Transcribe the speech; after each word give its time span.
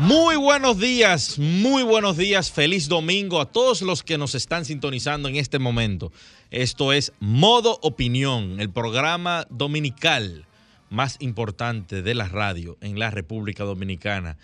Muy 0.00 0.36
buenos 0.36 0.78
días, 0.78 1.38
muy 1.38 1.82
buenos 1.82 2.16
días, 2.16 2.50
feliz 2.50 2.88
domingo 2.88 3.40
a 3.40 3.50
todos 3.50 3.82
los 3.82 4.02
que 4.02 4.18
nos 4.18 4.34
están 4.34 4.64
sintonizando 4.64 5.28
en 5.28 5.36
este 5.36 5.58
momento. 5.58 6.12
Esto 6.50 6.92
es 6.92 7.12
Modo 7.20 7.78
Opinión, 7.82 8.60
el 8.60 8.70
programa 8.70 9.46
dominical 9.50 10.46
más 10.90 11.16
importante 11.20 12.02
de 12.02 12.14
la 12.14 12.28
radio 12.28 12.76
en 12.80 12.98
la 12.98 13.10
República 13.10 13.64
Dominicana. 13.64 14.36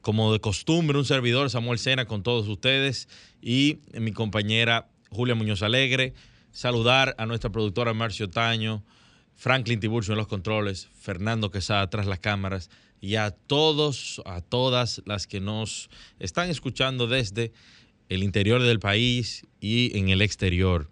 Como 0.00 0.32
de 0.32 0.40
costumbre, 0.40 0.98
un 0.98 1.04
servidor, 1.04 1.50
Samuel 1.50 1.78
Sena, 1.78 2.04
con 2.04 2.22
todos 2.22 2.46
ustedes 2.46 3.08
y 3.42 3.78
mi 3.92 4.12
compañera 4.12 4.88
Julia 5.10 5.34
Muñoz 5.34 5.62
Alegre. 5.62 6.14
Saludar 6.52 7.14
a 7.18 7.26
nuestra 7.26 7.50
productora 7.50 7.94
Marcio 7.94 8.30
Taño, 8.30 8.82
Franklin 9.36 9.80
Tiburcio 9.80 10.12
en 10.12 10.18
los 10.18 10.28
controles, 10.28 10.88
Fernando 11.00 11.50
Quesada 11.50 11.88
tras 11.90 12.06
las 12.06 12.18
cámaras 12.18 12.70
y 13.00 13.16
a 13.16 13.30
todos, 13.30 14.22
a 14.24 14.40
todas 14.40 15.02
las 15.04 15.26
que 15.26 15.40
nos 15.40 15.90
están 16.18 16.50
escuchando 16.50 17.06
desde 17.06 17.52
el 18.08 18.22
interior 18.22 18.62
del 18.62 18.80
país 18.80 19.46
y 19.60 19.96
en 19.98 20.08
el 20.08 20.22
exterior. 20.22 20.88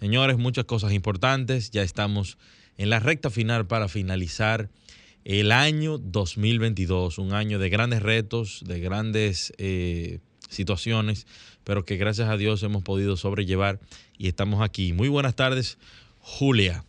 Señores, 0.00 0.36
muchas 0.36 0.64
cosas 0.64 0.92
importantes. 0.92 1.70
Ya 1.70 1.82
estamos 1.82 2.38
en 2.76 2.90
la 2.90 3.00
recta 3.00 3.30
final 3.30 3.66
para 3.66 3.88
finalizar 3.88 4.68
el 5.24 5.50
año 5.52 5.98
2022, 5.98 7.18
un 7.18 7.32
año 7.32 7.58
de 7.58 7.68
grandes 7.68 8.02
retos, 8.02 8.62
de 8.66 8.80
grandes 8.80 9.52
eh, 9.58 10.20
situaciones, 10.48 11.26
pero 11.64 11.84
que 11.84 11.96
gracias 11.96 12.28
a 12.28 12.36
Dios 12.36 12.62
hemos 12.62 12.82
podido 12.82 13.16
sobrellevar 13.16 13.80
y 14.18 14.28
estamos 14.28 14.62
aquí. 14.62 14.92
Muy 14.92 15.08
buenas 15.08 15.34
tardes, 15.34 15.78
Julia. 16.20 16.84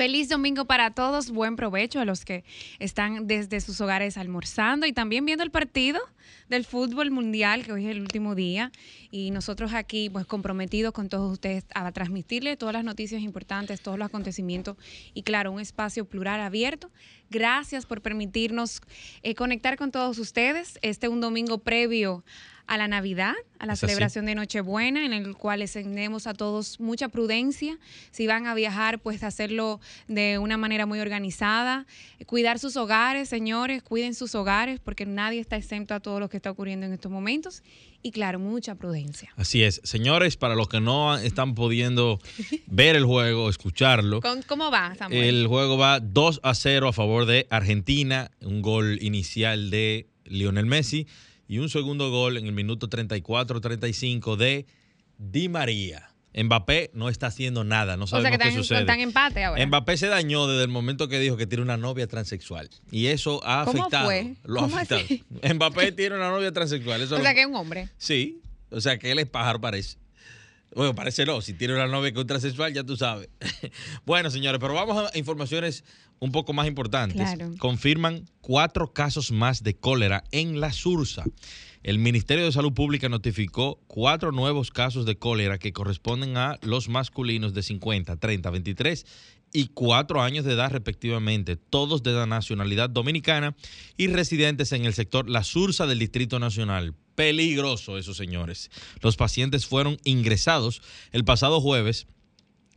Feliz 0.00 0.30
domingo 0.30 0.64
para 0.64 0.92
todos, 0.92 1.30
buen 1.30 1.56
provecho 1.56 2.00
a 2.00 2.06
los 2.06 2.24
que 2.24 2.42
están 2.78 3.26
desde 3.26 3.60
sus 3.60 3.82
hogares 3.82 4.16
almorzando 4.16 4.86
y 4.86 4.94
también 4.94 5.26
viendo 5.26 5.44
el 5.44 5.50
partido 5.50 6.00
del 6.48 6.64
fútbol 6.64 7.10
mundial, 7.10 7.64
que 7.64 7.72
hoy 7.72 7.86
es 7.86 7.90
el 7.90 8.00
último 8.00 8.34
día, 8.34 8.72
y 9.10 9.30
nosotros 9.30 9.72
aquí 9.72 10.10
pues 10.10 10.26
comprometidos 10.26 10.92
con 10.92 11.08
todos 11.08 11.32
ustedes 11.32 11.64
a 11.74 11.90
transmitirles 11.92 12.58
todas 12.58 12.72
las 12.72 12.84
noticias 12.84 13.22
importantes, 13.22 13.80
todos 13.80 13.98
los 13.98 14.06
acontecimientos 14.06 14.76
y 15.14 15.22
claro, 15.22 15.52
un 15.52 15.60
espacio 15.60 16.04
plural 16.04 16.40
abierto. 16.40 16.90
Gracias 17.30 17.86
por 17.86 18.02
permitirnos 18.02 18.82
eh, 19.22 19.34
conectar 19.34 19.76
con 19.76 19.92
todos 19.92 20.18
ustedes 20.18 20.78
este 20.82 21.08
un 21.08 21.20
domingo 21.20 21.58
previo 21.58 22.24
a 22.70 22.76
la 22.76 22.86
Navidad, 22.86 23.34
a 23.58 23.66
la 23.66 23.74
celebración 23.74 24.26
de 24.26 24.36
Nochebuena, 24.36 25.04
en 25.04 25.12
el 25.12 25.36
cual 25.36 25.58
les 25.58 25.72
tenemos 25.72 26.28
a 26.28 26.34
todos 26.34 26.78
mucha 26.78 27.08
prudencia. 27.08 27.76
Si 28.12 28.28
van 28.28 28.46
a 28.46 28.54
viajar, 28.54 29.00
pues 29.00 29.24
hacerlo 29.24 29.80
de 30.06 30.38
una 30.38 30.56
manera 30.56 30.86
muy 30.86 31.00
organizada. 31.00 31.84
Cuidar 32.26 32.60
sus 32.60 32.76
hogares, 32.76 33.28
señores, 33.28 33.82
cuiden 33.82 34.14
sus 34.14 34.36
hogares, 34.36 34.78
porque 34.78 35.04
nadie 35.04 35.40
está 35.40 35.56
exento 35.56 35.94
a 35.94 36.00
todo 36.20 36.26
lo 36.26 36.28
que 36.28 36.36
está 36.36 36.50
ocurriendo 36.50 36.84
en 36.86 36.92
estos 36.92 37.10
momentos. 37.10 37.62
Y 38.02 38.10
claro, 38.12 38.38
mucha 38.38 38.74
prudencia. 38.74 39.32
Así 39.36 39.62
es. 39.62 39.80
Señores, 39.84 40.36
para 40.36 40.54
los 40.54 40.68
que 40.68 40.80
no 40.80 41.16
están 41.16 41.54
pudiendo 41.54 42.20
ver 42.66 42.96
el 42.96 43.04
juego, 43.04 43.48
escucharlo. 43.48 44.20
¿Cómo 44.46 44.70
va, 44.70 44.94
Samuel? 44.94 45.24
El 45.24 45.46
juego 45.46 45.78
va 45.78 46.00
2 46.00 46.40
a 46.42 46.54
0 46.54 46.88
a 46.88 46.92
favor 46.92 47.24
de 47.24 47.46
Argentina. 47.48 48.30
Un 48.42 48.60
gol 48.60 48.98
inicial 49.00 49.70
de 49.70 50.08
Lionel 50.24 50.66
Messi 50.66 51.06
y 51.48 51.58
un 51.58 51.70
segundo 51.70 52.10
gol 52.10 52.36
en 52.36 52.46
el 52.46 52.52
minuto 52.52 52.88
34-35 52.88 54.36
de 54.36 54.66
Di 55.16 55.48
María. 55.48 56.09
Mbappé 56.34 56.90
no 56.94 57.08
está 57.08 57.26
haciendo 57.26 57.64
nada, 57.64 57.96
no 57.96 58.06
sabemos 58.06 58.28
o 58.28 58.30
sea 58.30 58.38
que 58.38 58.42
qué 58.42 58.48
están, 58.48 58.62
sucede. 58.62 58.80
Están 58.80 59.00
empate 59.00 59.44
ahora. 59.44 59.66
Mbappé 59.66 59.96
se 59.96 60.06
dañó 60.06 60.46
desde 60.46 60.62
el 60.62 60.68
momento 60.68 61.08
que 61.08 61.18
dijo 61.18 61.36
que 61.36 61.46
tiene 61.46 61.62
una 61.62 61.76
novia 61.76 62.06
transexual 62.06 62.70
y 62.90 63.06
eso 63.06 63.44
ha 63.44 63.62
afectado. 63.62 64.06
Fue? 64.06 64.36
Lo 64.44 64.60
ha 64.60 64.66
afectado. 64.66 65.02
Mbappé 65.54 65.92
tiene 65.92 66.16
una 66.16 66.30
novia 66.30 66.52
transexual. 66.52 67.02
Eso 67.02 67.16
o 67.16 67.20
sea 67.20 67.34
que 67.34 67.40
es 67.40 67.46
un 67.46 67.56
hombre. 67.56 67.88
Sí, 67.98 68.40
o 68.70 68.80
sea 68.80 68.98
que 68.98 69.10
él 69.10 69.18
es 69.18 69.26
pájaro 69.26 69.60
parece. 69.60 69.98
Bueno, 70.74 70.94
parece 70.94 71.26
no, 71.26 71.40
si 71.40 71.54
tiene 71.54 71.74
una 71.74 71.88
novia 71.88 72.12
que 72.12 72.20
es 72.20 72.26
transexual 72.26 72.72
ya 72.72 72.84
tú 72.84 72.96
sabes. 72.96 73.28
bueno, 74.06 74.30
señores, 74.30 74.60
pero 74.60 74.74
vamos 74.74 75.10
a 75.12 75.18
informaciones 75.18 75.84
un 76.20 76.30
poco 76.30 76.52
más 76.52 76.68
importantes. 76.68 77.28
Confirman 77.58 78.26
cuatro 78.40 78.92
casos 78.92 79.32
más 79.32 79.64
de 79.64 79.74
cólera 79.74 80.22
en 80.30 80.60
la 80.60 80.72
Sursa. 80.72 81.24
El 81.82 81.98
Ministerio 81.98 82.44
de 82.44 82.52
Salud 82.52 82.74
Pública 82.74 83.08
notificó 83.08 83.80
cuatro 83.86 84.32
nuevos 84.32 84.70
casos 84.70 85.06
de 85.06 85.16
cólera 85.16 85.58
que 85.58 85.72
corresponden 85.72 86.36
a 86.36 86.58
los 86.60 86.90
masculinos 86.90 87.54
de 87.54 87.62
50, 87.62 88.16
30, 88.16 88.50
23 88.50 89.06
y 89.54 89.68
cuatro 89.68 90.20
años 90.20 90.44
de 90.44 90.52
edad 90.52 90.70
respectivamente, 90.70 91.56
todos 91.56 92.02
de 92.02 92.12
la 92.12 92.26
nacionalidad 92.26 92.90
dominicana 92.90 93.56
y 93.96 94.08
residentes 94.08 94.72
en 94.72 94.84
el 94.84 94.92
sector 94.92 95.30
La 95.30 95.42
Sursa 95.42 95.86
del 95.86 95.98
Distrito 95.98 96.38
Nacional. 96.38 96.94
Peligroso 97.14 97.96
eso, 97.96 98.12
señores. 98.12 98.70
Los 99.00 99.16
pacientes 99.16 99.64
fueron 99.64 99.96
ingresados 100.04 100.82
el 101.12 101.24
pasado 101.24 101.62
jueves 101.62 102.06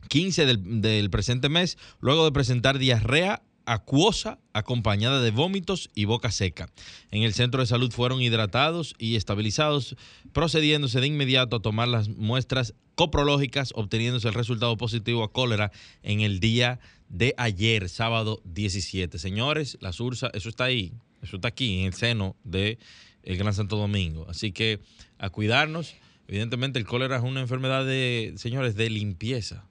15 0.08 0.46
del, 0.46 1.10
presente 1.10 1.48
mes, 1.48 1.78
luego 2.00 2.24
de 2.24 2.32
presentar 2.32 2.78
diarrea 2.78 3.42
acuosa 3.66 4.38
acompañada 4.52 5.20
de 5.20 5.30
vómitos 5.30 5.90
y 5.94 6.04
boca 6.04 6.30
seca. 6.30 6.68
En 7.10 7.22
el 7.22 7.34
centro 7.34 7.60
de 7.60 7.66
salud 7.66 7.90
fueron 7.92 8.20
hidratados 8.20 8.94
y 8.98 9.16
estabilizados, 9.16 9.96
procediéndose 10.32 11.00
de 11.00 11.06
inmediato 11.06 11.56
a 11.56 11.62
tomar 11.62 11.88
las 11.88 12.08
muestras 12.08 12.74
coprológicas, 12.94 13.72
obteniéndose 13.74 14.28
el 14.28 14.34
resultado 14.34 14.76
positivo 14.76 15.24
a 15.24 15.32
cólera 15.32 15.72
en 16.02 16.20
el 16.20 16.40
día 16.40 16.78
de 17.08 17.34
ayer, 17.36 17.88
sábado 17.88 18.40
17. 18.44 19.18
Señores, 19.18 19.78
la 19.80 19.92
SURSA, 19.92 20.30
eso 20.34 20.48
está 20.48 20.64
ahí, 20.64 20.92
eso 21.22 21.36
está 21.36 21.48
aquí 21.48 21.80
en 21.80 21.86
el 21.86 21.94
seno 21.94 22.36
del 22.44 22.78
el 23.22 23.36
Gran 23.36 23.54
Santo 23.54 23.76
Domingo. 23.76 24.26
Así 24.28 24.52
que 24.52 24.80
a 25.18 25.30
cuidarnos. 25.30 25.94
Evidentemente 26.26 26.78
el 26.78 26.86
cólera 26.86 27.16
es 27.16 27.22
una 27.22 27.40
enfermedad 27.40 27.84
de, 27.84 28.34
señores, 28.36 28.76
de 28.76 28.88
limpieza. 28.90 29.66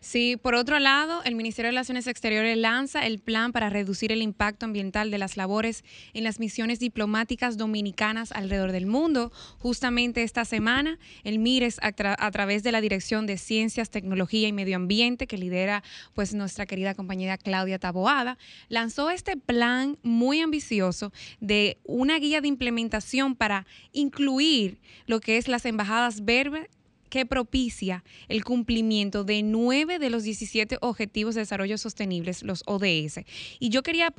Sí, 0.00 0.36
por 0.40 0.54
otro 0.54 0.78
lado, 0.78 1.22
el 1.24 1.34
Ministerio 1.34 1.66
de 1.66 1.72
Relaciones 1.72 2.06
Exteriores 2.06 2.56
lanza 2.56 3.04
el 3.04 3.18
plan 3.18 3.50
para 3.50 3.68
reducir 3.68 4.12
el 4.12 4.22
impacto 4.22 4.64
ambiental 4.64 5.10
de 5.10 5.18
las 5.18 5.36
labores 5.36 5.84
en 6.14 6.22
las 6.22 6.38
misiones 6.38 6.78
diplomáticas 6.78 7.56
dominicanas 7.56 8.30
alrededor 8.30 8.70
del 8.70 8.86
mundo. 8.86 9.32
Justamente 9.58 10.22
esta 10.22 10.44
semana, 10.44 11.00
el 11.24 11.40
MIRES, 11.40 11.80
a, 11.82 12.30
través 12.30 12.62
de 12.62 12.70
la 12.70 12.80
Dirección 12.80 13.26
de 13.26 13.38
Ciencias, 13.38 13.90
Tecnología 13.90 14.46
y 14.46 14.52
Medio 14.52 14.76
Ambiente, 14.76 15.26
que 15.26 15.36
lidera 15.36 15.82
pues 16.14 16.32
nuestra 16.32 16.64
querida 16.64 16.94
compañera 16.94 17.36
Claudia 17.36 17.80
Taboada, 17.80 18.38
lanzó 18.68 19.10
este 19.10 19.36
plan 19.36 19.98
muy 20.04 20.40
ambicioso 20.40 21.12
de 21.40 21.78
una 21.82 22.20
guía 22.20 22.40
de 22.40 22.46
implementación 22.46 23.34
para 23.34 23.66
incluir 23.92 24.78
lo 25.06 25.18
que 25.18 25.38
es 25.38 25.48
las 25.48 25.66
embajadas 25.66 26.24
verdes 26.24 26.68
que 27.08 27.26
propicia 27.26 28.04
el 28.28 28.44
cumplimiento 28.44 29.24
de 29.24 29.42
nueve 29.42 29.98
de 29.98 30.10
los 30.10 30.22
17 30.22 30.78
Objetivos 30.80 31.34
de 31.34 31.42
Desarrollo 31.42 31.78
Sostenibles, 31.78 32.42
los 32.42 32.62
ODS. 32.66 33.20
Y 33.58 33.70
yo 33.70 33.82
quería, 33.82 34.12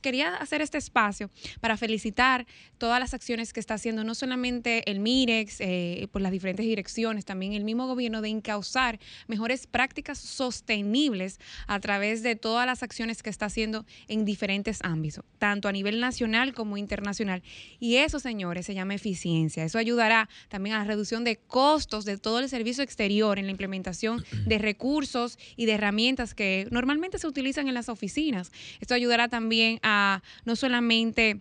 quería 0.00 0.36
hacer 0.36 0.62
este 0.62 0.78
espacio 0.78 1.30
para 1.60 1.76
felicitar 1.76 2.46
todas 2.78 3.00
las 3.00 3.14
acciones 3.14 3.52
que 3.52 3.60
está 3.60 3.74
haciendo 3.74 4.04
no 4.04 4.14
solamente 4.14 4.88
el 4.90 5.00
MIREX, 5.00 5.56
eh, 5.60 6.08
por 6.12 6.22
las 6.22 6.32
diferentes 6.32 6.64
direcciones, 6.64 7.24
también 7.24 7.52
el 7.52 7.64
mismo 7.64 7.86
gobierno 7.86 8.22
de 8.22 8.28
encauzar 8.28 8.98
mejores 9.26 9.66
prácticas 9.66 10.18
sostenibles 10.18 11.38
a 11.66 11.80
través 11.80 12.22
de 12.22 12.36
todas 12.36 12.66
las 12.66 12.82
acciones 12.82 13.22
que 13.22 13.30
está 13.30 13.46
haciendo 13.46 13.84
en 14.06 14.24
diferentes 14.24 14.80
ámbitos, 14.82 15.24
tanto 15.38 15.68
a 15.68 15.72
nivel 15.72 16.00
nacional 16.00 16.54
como 16.54 16.76
internacional. 16.76 17.42
Y 17.80 17.96
eso, 17.96 18.20
señores, 18.20 18.66
se 18.66 18.74
llama 18.74 18.94
eficiencia. 18.94 19.64
Eso 19.64 19.78
ayudará 19.78 20.28
también 20.48 20.76
a 20.76 20.80
la 20.80 20.84
reducción 20.84 21.24
de 21.24 21.36
costos 21.36 22.04
de 22.04 22.18
todo 22.18 22.27
todo 22.28 22.40
el 22.40 22.48
servicio 22.50 22.84
exterior 22.84 23.38
en 23.38 23.46
la 23.46 23.52
implementación 23.52 24.22
de 24.44 24.58
recursos 24.70 25.38
y 25.56 25.64
de 25.64 25.72
herramientas 25.72 26.34
que 26.34 26.68
normalmente 26.70 27.18
se 27.18 27.26
utilizan 27.26 27.68
en 27.68 27.74
las 27.74 27.88
oficinas. 27.88 28.52
Esto 28.80 28.92
ayudará 28.92 29.28
también 29.28 29.78
a 29.82 30.22
no 30.44 30.54
solamente 30.54 31.40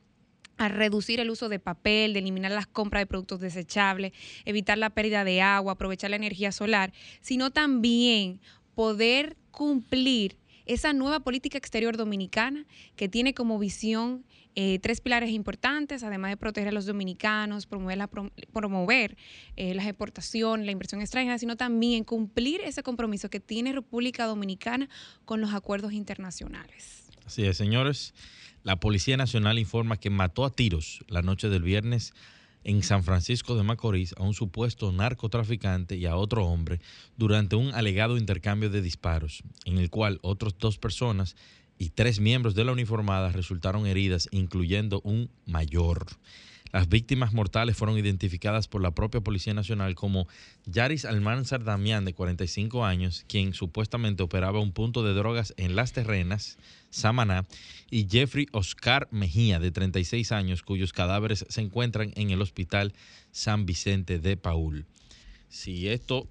a 0.55 0.69
reducir 0.69 1.19
el 1.19 1.29
uso 1.29 1.49
de 1.49 1.59
papel, 1.59 2.13
de 2.13 2.19
eliminar 2.19 2.53
las 2.53 2.67
compras 2.67 3.01
de 3.01 3.05
productos 3.05 3.41
desechables, 3.41 4.13
evitar 4.45 4.77
la 4.77 4.89
pérdida 4.89 5.25
de 5.25 5.41
agua, 5.41 5.73
aprovechar 5.73 6.09
la 6.09 6.15
energía 6.15 6.53
solar, 6.53 6.93
sino 7.19 7.51
también 7.51 8.39
poder 8.73 9.35
cumplir 9.51 10.37
esa 10.65 10.93
nueva 10.93 11.19
política 11.19 11.57
exterior 11.57 11.97
dominicana 11.97 12.65
que 12.95 13.09
tiene 13.09 13.33
como 13.33 13.59
visión 13.59 14.23
eh, 14.59 14.79
tres 14.79 15.01
pilares 15.01 15.29
importantes, 15.29 16.01
además 16.01 16.31
de 16.31 16.37
proteger 16.37 16.69
a 16.69 16.71
los 16.71 16.87
dominicanos, 16.87 17.67
promover, 17.67 17.95
la, 17.99 18.07
promover 18.07 19.15
eh, 19.55 19.75
las 19.75 19.85
exportaciones, 19.85 20.65
la 20.65 20.71
inversión 20.71 20.99
extranjera, 20.99 21.37
sino 21.37 21.57
también 21.57 22.03
cumplir 22.03 22.61
ese 22.61 22.81
compromiso 22.81 23.29
que 23.29 23.39
tiene 23.39 23.71
República 23.71 24.25
Dominicana 24.25 24.89
con 25.25 25.41
los 25.41 25.53
acuerdos 25.53 25.93
internacionales. 25.93 27.07
Así 27.23 27.45
es, 27.45 27.55
señores. 27.55 28.15
La 28.63 28.79
Policía 28.79 29.15
Nacional 29.15 29.59
informa 29.59 29.97
que 29.97 30.09
mató 30.09 30.43
a 30.43 30.49
tiros 30.49 31.05
la 31.07 31.21
noche 31.21 31.49
del 31.49 31.61
viernes 31.61 32.15
en 32.63 32.81
San 32.81 33.03
Francisco 33.03 33.55
de 33.55 33.61
Macorís 33.61 34.15
a 34.17 34.23
un 34.23 34.33
supuesto 34.33 34.91
narcotraficante 34.91 35.97
y 35.97 36.07
a 36.07 36.15
otro 36.15 36.47
hombre 36.47 36.81
durante 37.15 37.55
un 37.55 37.75
alegado 37.75 38.17
intercambio 38.17 38.71
de 38.71 38.81
disparos, 38.81 39.43
en 39.65 39.77
el 39.77 39.91
cual 39.91 40.17
otras 40.23 40.55
dos 40.57 40.79
personas 40.79 41.35
y 41.77 41.89
tres 41.89 42.19
miembros 42.19 42.55
de 42.55 42.65
la 42.65 42.71
uniformada 42.71 43.31
resultaron 43.31 43.87
heridas, 43.87 44.27
incluyendo 44.31 45.01
un 45.03 45.29
mayor. 45.45 46.05
Las 46.73 46.89
víctimas 46.89 47.33
mortales 47.33 47.77
fueron 47.77 47.97
identificadas 47.97 48.67
por 48.67 48.81
la 48.81 48.91
propia 48.91 49.21
Policía 49.21 49.53
Nacional 49.53 49.95
como 49.95 50.27
Yaris 50.65 51.05
Almanzar 51.05 51.63
Damián, 51.63 52.05
de 52.05 52.13
45 52.13 52.85
años, 52.85 53.23
quien 53.27 53.53
supuestamente 53.53 54.23
operaba 54.23 54.59
un 54.59 54.73
punto 54.73 55.03
de 55.03 55.13
drogas 55.13 55.53
en 55.57 55.75
Las 55.75 55.93
Terrenas, 55.93 56.57
Samaná, 56.89 57.45
y 57.89 58.07
Jeffrey 58.09 58.47
Oscar 58.51 59.07
Mejía, 59.11 59.59
de 59.59 59.71
36 59.71 60.31
años, 60.31 60.61
cuyos 60.61 60.91
cadáveres 60.91 61.45
se 61.47 61.61
encuentran 61.61 62.11
en 62.15 62.31
el 62.31 62.41
Hospital 62.41 62.93
San 63.31 63.65
Vicente 63.65 64.19
de 64.19 64.35
Paul. 64.35 64.85
Si 65.49 65.87
esto 65.87 66.27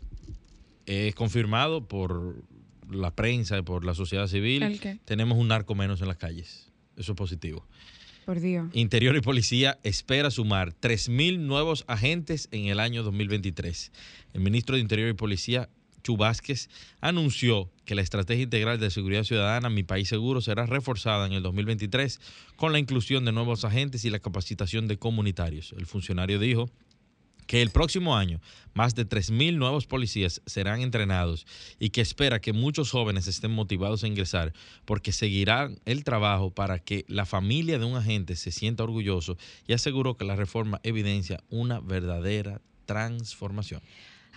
es 0.84 1.14
confirmado 1.14 1.88
por 1.88 2.44
la 2.90 3.14
prensa 3.14 3.58
y 3.58 3.62
por 3.62 3.84
la 3.84 3.94
sociedad 3.94 4.26
civil, 4.26 4.80
tenemos 5.04 5.38
un 5.38 5.48
narco 5.48 5.74
menos 5.74 6.00
en 6.00 6.08
las 6.08 6.16
calles. 6.16 6.70
Eso 6.96 7.12
es 7.12 7.16
positivo. 7.16 7.66
Por 8.24 8.40
Dios. 8.40 8.68
Interior 8.72 9.14
y 9.16 9.20
Policía 9.20 9.78
espera 9.84 10.30
sumar 10.30 10.72
3.000 10.72 11.38
nuevos 11.38 11.84
agentes 11.86 12.48
en 12.50 12.66
el 12.66 12.80
año 12.80 13.04
2023. 13.04 13.92
El 14.32 14.40
ministro 14.40 14.74
de 14.74 14.82
Interior 14.82 15.08
y 15.08 15.12
Policía, 15.12 15.68
Chu 16.02 16.16
Vázquez, 16.16 16.68
anunció 17.00 17.70
que 17.84 17.94
la 17.94 18.02
Estrategia 18.02 18.42
Integral 18.42 18.80
de 18.80 18.90
Seguridad 18.90 19.22
Ciudadana 19.22 19.70
Mi 19.70 19.84
País 19.84 20.08
Seguro 20.08 20.40
será 20.40 20.66
reforzada 20.66 21.26
en 21.26 21.34
el 21.34 21.42
2023 21.42 22.20
con 22.56 22.72
la 22.72 22.80
inclusión 22.80 23.24
de 23.24 23.32
nuevos 23.32 23.64
agentes 23.64 24.04
y 24.04 24.10
la 24.10 24.18
capacitación 24.18 24.88
de 24.88 24.98
comunitarios. 24.98 25.72
El 25.78 25.86
funcionario 25.86 26.40
dijo 26.40 26.68
que 27.46 27.62
el 27.62 27.70
próximo 27.70 28.16
año 28.16 28.40
más 28.75 28.94
de 28.94 29.08
3.000 29.08 29.56
nuevos 29.56 29.87
policías 29.87 30.43
serán 30.46 30.81
entrenados 30.81 31.46
y 31.78 31.90
que 31.90 32.00
espera 32.00 32.40
que 32.40 32.52
muchos 32.52 32.90
jóvenes 32.90 33.26
estén 33.26 33.50
motivados 33.50 34.04
a 34.04 34.08
ingresar 34.08 34.52
porque 34.84 35.12
seguirán 35.12 35.78
el 35.84 36.04
trabajo 36.04 36.50
para 36.50 36.78
que 36.78 37.04
la 37.08 37.25
familia 37.25 37.78
de 37.78 37.87
un 37.87 37.96
agente 37.96 38.37
se 38.37 38.52
sienta 38.52 38.84
orgulloso 38.84 39.38
y 39.66 39.72
aseguró 39.72 40.16
que 40.16 40.25
la 40.25 40.37
reforma 40.37 40.81
evidencia 40.82 41.43
una 41.48 41.81
verdadera 41.81 42.60
transformación. 42.84 43.81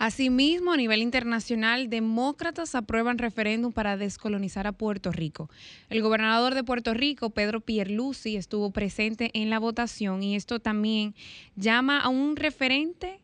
Asimismo, 0.00 0.72
a 0.72 0.78
nivel 0.78 1.02
internacional, 1.02 1.90
demócratas 1.90 2.74
aprueban 2.74 3.18
referéndum 3.18 3.70
para 3.70 3.98
descolonizar 3.98 4.66
a 4.66 4.72
Puerto 4.72 5.12
Rico. 5.12 5.50
El 5.90 6.00
gobernador 6.00 6.54
de 6.54 6.64
Puerto 6.64 6.94
Rico, 6.94 7.28
Pedro 7.28 7.60
Pierluisi, 7.60 8.36
estuvo 8.36 8.70
presente 8.70 9.30
en 9.34 9.50
la 9.50 9.58
votación 9.58 10.22
y 10.22 10.36
esto 10.36 10.58
también 10.58 11.14
llama 11.54 12.00
a 12.00 12.08
un 12.08 12.36
referente 12.36 13.20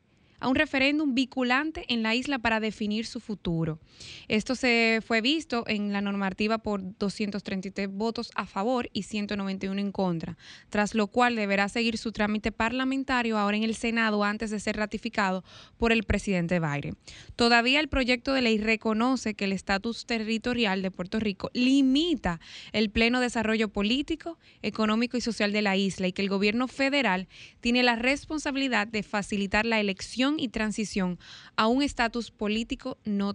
a 0.47 0.49
un 0.49 0.55
referéndum 0.55 1.13
vinculante 1.13 1.85
en 1.89 2.05
la 2.05 2.15
isla 2.15 2.39
para 2.39 2.61
definir 2.61 3.05
su 3.05 3.19
futuro. 3.19 3.81
Esto 4.29 4.55
se 4.55 5.03
fue 5.05 5.21
visto 5.21 5.65
en 5.67 5.93
la 5.93 6.01
normativa 6.01 6.59
por 6.59 6.97
233 6.99 7.89
votos 7.91 8.31
a 8.37 8.47
favor 8.47 8.89
y 8.93 9.03
191 9.03 9.81
en 9.81 9.91
contra, 9.91 10.39
tras 10.69 10.95
lo 10.95 11.09
cual 11.09 11.35
deberá 11.35 11.69
seguir 11.69 11.99
su 11.99 12.13
trámite 12.13 12.53
parlamentario 12.53 13.39
ahora 13.39 13.57
en 13.57 13.65
el 13.65 13.75
Senado 13.75 14.23
antes 14.23 14.53
de 14.53 14.61
ser 14.61 14.77
ratificado 14.77 15.43
por 15.79 15.91
el 15.91 16.05
presidente 16.05 16.61
Biden. 16.61 16.97
Todavía 17.35 17.81
el 17.81 17.89
proyecto 17.89 18.33
de 18.33 18.43
ley 18.43 18.59
reconoce 18.59 19.35
que 19.35 19.47
el 19.47 19.53
estatus 19.53 20.07
territorial 20.07 20.81
de 20.81 20.93
Puerto 20.93 21.19
Rico 21.19 21.51
limita 21.55 22.39
el 22.71 22.91
pleno 22.91 23.19
desarrollo 23.19 23.69
político, 23.69 24.39
económico 24.63 25.17
y 25.17 25.21
social 25.21 25.51
de 25.51 25.63
la 25.63 25.77
isla 25.77 26.07
y 26.07 26.13
que 26.13 26.23
el 26.23 26.29
gobierno 26.29 26.69
federal 26.69 27.27
tiene 27.61 27.83
la 27.83 27.97
responsabilidad 27.97 28.87
de 28.87 29.03
facilitar 29.03 29.67
la 29.67 29.81
elección 29.81 30.36
y 30.38 30.49
transición 30.49 31.19
a 31.56 31.67
un 31.67 31.83
estatus 31.83 32.31
político 32.31 32.99
no 33.05 33.35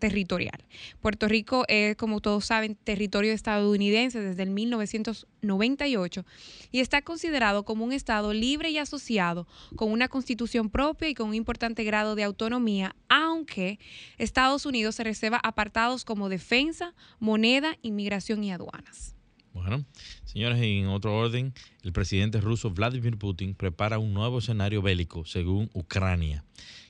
territorial. 0.00 0.64
Puerto 1.00 1.28
Rico 1.28 1.64
es, 1.68 1.94
como 1.96 2.20
todos 2.20 2.46
saben, 2.46 2.74
territorio 2.74 3.32
estadounidense 3.32 4.20
desde 4.20 4.42
el 4.42 4.50
1998 4.50 6.24
y 6.72 6.80
está 6.80 7.02
considerado 7.02 7.64
como 7.64 7.84
un 7.84 7.92
estado 7.92 8.32
libre 8.32 8.70
y 8.70 8.78
asociado 8.78 9.46
con 9.76 9.92
una 9.92 10.08
constitución 10.08 10.70
propia 10.70 11.08
y 11.08 11.14
con 11.14 11.28
un 11.28 11.34
importante 11.34 11.84
grado 11.84 12.16
de 12.16 12.24
autonomía, 12.24 12.96
aunque 13.08 13.78
Estados 14.18 14.66
Unidos 14.66 14.96
se 14.96 15.04
reserva 15.04 15.38
apartados 15.42 16.04
como 16.04 16.28
defensa, 16.28 16.94
moneda, 17.20 17.76
inmigración 17.82 18.42
y 18.42 18.52
aduanas. 18.52 19.14
Bueno, 19.52 19.84
señores, 20.24 20.60
en 20.62 20.86
otro 20.86 21.16
orden, 21.16 21.52
el 21.82 21.92
presidente 21.92 22.40
ruso 22.40 22.70
Vladimir 22.70 23.18
Putin 23.18 23.54
prepara 23.54 23.98
un 23.98 24.14
nuevo 24.14 24.38
escenario 24.38 24.80
bélico 24.80 25.24
según 25.24 25.68
Ucrania, 25.74 26.44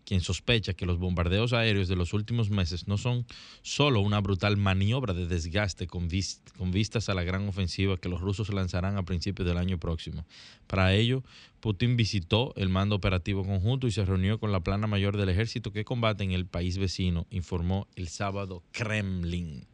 quien 0.04 0.20
sospecha 0.20 0.74
que 0.74 0.84
los 0.84 0.98
bombardeos 0.98 1.54
aéreos 1.54 1.88
de 1.88 1.96
los 1.96 2.12
últimos 2.12 2.50
meses 2.50 2.86
no 2.86 2.98
son 2.98 3.24
solo 3.62 4.00
una 4.00 4.20
brutal 4.20 4.58
maniobra 4.58 5.14
de 5.14 5.26
desgaste 5.26 5.86
con, 5.86 6.08
vistas 6.08 7.08
a 7.08 7.14
la 7.14 7.22
gran 7.22 7.48
ofensiva 7.48 7.96
que 7.96 8.10
los 8.10 8.20
rusos 8.20 8.52
lanzarán 8.52 8.98
a 8.98 9.04
principios 9.04 9.48
del 9.48 9.56
año 9.56 9.78
próximo. 9.78 10.26
Para 10.66 10.92
ello, 10.92 11.24
Putin 11.60 11.96
visitó 11.96 12.52
el 12.56 12.68
mando 12.68 12.94
operativo 12.94 13.42
conjunto 13.42 13.86
y 13.86 13.90
se 13.90 14.04
reunió 14.04 14.38
con 14.38 14.52
la 14.52 14.60
plana 14.60 14.86
mayor 14.86 15.16
del 15.16 15.30
ejército 15.30 15.72
que 15.72 15.86
combate 15.86 16.24
en 16.24 16.32
el 16.32 16.44
país 16.44 16.76
vecino, 16.76 17.26
informó 17.30 17.88
el 17.96 18.08
sábado 18.08 18.62
Kremlin. 18.72 19.66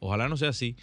Ojalá 0.00 0.28
no 0.28 0.36
sea 0.36 0.50
así 0.50 0.76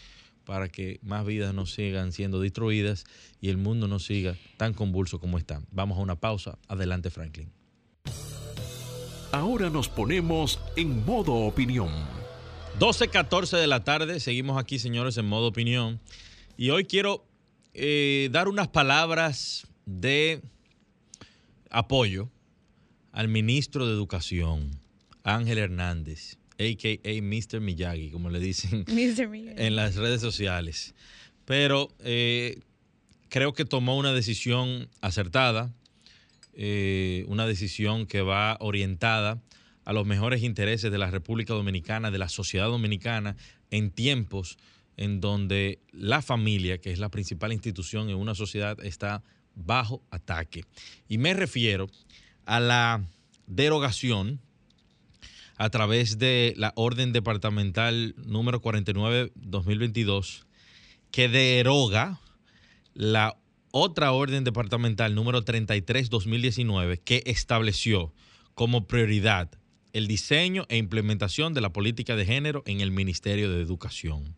para 0.45 0.69
que 0.69 0.99
más 1.01 1.25
vidas 1.25 1.53
no 1.53 1.65
sigan 1.65 2.11
siendo 2.11 2.39
destruidas 2.39 3.05
y 3.41 3.49
el 3.49 3.57
mundo 3.57 3.87
no 3.87 3.99
siga 3.99 4.35
tan 4.57 4.73
convulso 4.73 5.19
como 5.19 5.37
está. 5.37 5.61
Vamos 5.71 5.97
a 5.97 6.01
una 6.01 6.15
pausa. 6.15 6.57
Adelante, 6.67 7.09
Franklin. 7.09 7.51
Ahora 9.31 9.69
nos 9.69 9.89
ponemos 9.89 10.59
en 10.75 11.05
modo 11.05 11.33
opinión. 11.33 11.91
12.14 12.79 13.57
de 13.57 13.67
la 13.67 13.83
tarde, 13.83 14.19
seguimos 14.19 14.59
aquí, 14.59 14.79
señores, 14.79 15.17
en 15.17 15.25
modo 15.25 15.47
opinión. 15.47 15.99
Y 16.57 16.69
hoy 16.69 16.85
quiero 16.85 17.25
eh, 17.73 18.29
dar 18.31 18.47
unas 18.47 18.67
palabras 18.67 19.67
de 19.85 20.41
apoyo 21.69 22.29
al 23.11 23.27
ministro 23.27 23.87
de 23.87 23.93
Educación, 23.93 24.79
Ángel 25.23 25.57
Hernández 25.57 26.37
a.k.a. 26.63 27.21
Mr. 27.21 27.60
Miyagi, 27.60 28.12
como 28.12 28.30
le 28.30 28.39
dicen 28.39 28.86
en 28.88 29.75
las 29.75 29.95
redes 29.95 30.21
sociales. 30.21 30.95
Pero 31.45 31.89
eh, 32.00 32.60
creo 33.30 33.54
que 33.54 33.65
tomó 33.65 33.98
una 33.98 34.13
decisión 34.13 34.89
acertada, 35.01 35.74
eh, 36.54 37.25
una 37.27 37.45
decisión 37.45 38.06
que 38.06 38.21
va 38.21 38.57
orientada 38.60 39.42
a 39.86 39.94
los 39.94 40.06
mejores 40.06 40.44
intereses 40.44 40.92
de 40.92 40.98
la 40.98 41.12
República 41.12 41.54
Dominicana, 41.54 42.12
de 42.12 42.18
la 42.18 42.30
sociedad 42.30 42.68
dominicana, 42.68 43.36
en 43.71 43.92
tiempos 43.92 44.57
en 44.98 45.19
donde 45.19 45.80
la 45.92 46.21
familia, 46.21 46.77
que 46.77 46.92
es 46.92 47.00
la 47.00 47.10
principal 47.10 47.51
institución 47.51 48.10
en 48.10 48.18
una 48.18 48.36
sociedad, 48.36 48.77
está 48.83 49.24
bajo 49.56 50.01
ataque. 50.12 50.65
Y 51.07 51.18
me 51.18 51.33
refiero 51.33 51.89
a 52.45 52.60
la 52.60 53.03
derogación 53.48 54.39
a 55.57 55.69
través 55.69 56.17
de 56.17 56.53
la 56.57 56.74
orden 56.75 57.13
departamental 57.13 58.15
número 58.17 58.62
49-2022 58.62 60.45
que 61.12 61.29
deroga 61.29 62.19
la 62.93 63.38
otra 63.72 64.12
orden 64.12 64.43
departamental 64.43 65.15
número 65.15 65.43
33-2019 65.43 67.00
que 67.03 67.24
estableció 67.25 68.13
como 68.55 68.88
prioridad 68.88 69.51
el 69.93 70.07
diseño 70.07 70.65
e 70.69 70.77
implementación 70.77 71.53
de 71.53 71.62
la 71.62 71.72
política 71.72 72.15
de 72.15 72.25
género 72.25 72.63
en 72.65 72.81
el 72.81 72.91
Ministerio 72.91 73.51
de 73.51 73.62
Educación. 73.62 74.36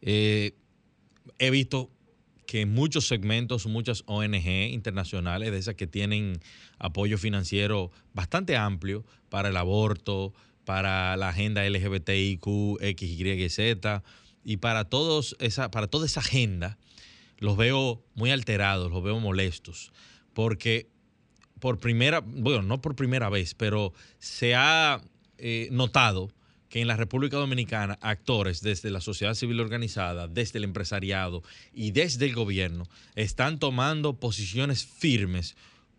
Eh, 0.00 0.54
he 1.38 1.50
visto 1.50 1.90
que 2.50 2.66
muchos 2.66 3.06
segmentos, 3.06 3.66
muchas 3.66 4.02
ONG 4.06 4.72
internacionales, 4.72 5.52
de 5.52 5.58
esas 5.58 5.76
que 5.76 5.86
tienen 5.86 6.40
apoyo 6.80 7.16
financiero 7.16 7.92
bastante 8.12 8.56
amplio 8.56 9.04
para 9.28 9.50
el 9.50 9.56
aborto, 9.56 10.34
para 10.64 11.16
la 11.16 11.28
agenda 11.28 11.62
LGBTIQ, 11.62 12.78
X, 12.80 13.08
Y, 13.08 13.48
Z, 13.50 14.02
y 14.44 14.56
para, 14.56 14.84
todos 14.84 15.36
esa, 15.38 15.70
para 15.70 15.86
toda 15.86 16.06
esa 16.06 16.18
agenda, 16.18 16.76
los 17.38 17.56
veo 17.56 18.02
muy 18.16 18.32
alterados, 18.32 18.90
los 18.90 19.04
veo 19.04 19.20
molestos, 19.20 19.92
porque 20.34 20.88
por 21.60 21.78
primera, 21.78 22.18
bueno, 22.18 22.62
no 22.62 22.80
por 22.80 22.96
primera 22.96 23.28
vez, 23.28 23.54
pero 23.54 23.92
se 24.18 24.56
ha 24.56 25.00
eh, 25.38 25.68
notado 25.70 26.32
que 26.70 26.80
en 26.80 26.86
la 26.86 26.96
República 26.96 27.36
Dominicana 27.36 27.98
actores 28.00 28.62
desde 28.62 28.90
la 28.90 29.00
sociedad 29.02 29.34
civil 29.34 29.60
organizada, 29.60 30.28
desde 30.28 30.58
el 30.58 30.64
empresariado 30.64 31.42
y 31.74 31.90
desde 31.90 32.24
el 32.26 32.34
gobierno 32.34 32.84
están 33.16 33.58
tomando 33.58 34.18
posiciones 34.18 34.86
firmes 34.86 35.56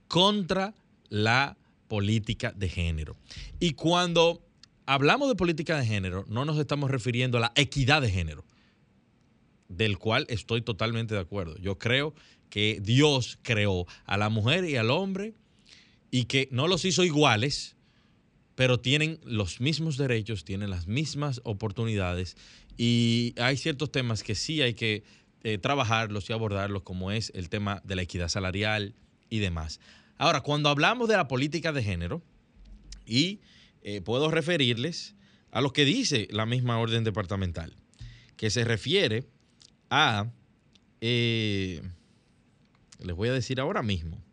contra 0.07 0.73
la 1.09 1.57
política 1.89 2.53
de 2.55 2.69
género. 2.69 3.17
Y 3.59 3.73
cuando 3.73 4.41
hablamos 4.85 5.27
de 5.27 5.35
política 5.35 5.77
de 5.77 5.85
género, 5.85 6.25
no 6.29 6.45
nos 6.45 6.57
estamos 6.57 6.89
refiriendo 6.89 7.37
a 7.37 7.41
la 7.41 7.51
equidad 7.55 8.01
de 8.01 8.09
género, 8.09 8.45
del 9.67 9.97
cual 9.97 10.25
estoy 10.29 10.61
totalmente 10.61 11.13
de 11.13 11.19
acuerdo. 11.19 11.57
Yo 11.57 11.77
creo 11.77 12.15
que 12.49 12.79
Dios 12.81 13.39
creó 13.41 13.87
a 14.05 14.17
la 14.17 14.29
mujer 14.29 14.63
y 14.63 14.77
al 14.77 14.89
hombre 14.89 15.33
y 16.11 16.25
que 16.25 16.47
no 16.51 16.69
los 16.69 16.85
hizo 16.85 17.03
iguales, 17.03 17.75
pero 18.61 18.79
tienen 18.79 19.19
los 19.23 19.59
mismos 19.59 19.97
derechos, 19.97 20.45
tienen 20.45 20.69
las 20.69 20.85
mismas 20.85 21.41
oportunidades 21.45 22.37
y 22.77 23.33
hay 23.39 23.57
ciertos 23.57 23.91
temas 23.91 24.21
que 24.21 24.35
sí 24.35 24.61
hay 24.61 24.75
que 24.75 25.03
eh, 25.41 25.57
trabajarlos 25.57 26.29
y 26.29 26.33
abordarlos, 26.33 26.83
como 26.83 27.11
es 27.11 27.31
el 27.33 27.49
tema 27.49 27.81
de 27.85 27.95
la 27.95 28.03
equidad 28.03 28.27
salarial 28.27 28.93
y 29.31 29.39
demás. 29.39 29.79
Ahora, 30.19 30.41
cuando 30.41 30.69
hablamos 30.69 31.09
de 31.09 31.17
la 31.17 31.27
política 31.27 31.71
de 31.71 31.81
género, 31.81 32.21
y 33.07 33.39
eh, 33.81 33.99
puedo 34.01 34.29
referirles 34.29 35.15
a 35.49 35.59
lo 35.61 35.73
que 35.73 35.83
dice 35.83 36.27
la 36.29 36.45
misma 36.45 36.77
orden 36.77 37.03
departamental, 37.03 37.73
que 38.37 38.51
se 38.51 38.63
refiere 38.63 39.25
a, 39.89 40.29
eh, 41.01 41.81
les 42.99 43.15
voy 43.15 43.29
a 43.29 43.33
decir 43.33 43.59
ahora 43.59 43.81
mismo, 43.81 44.23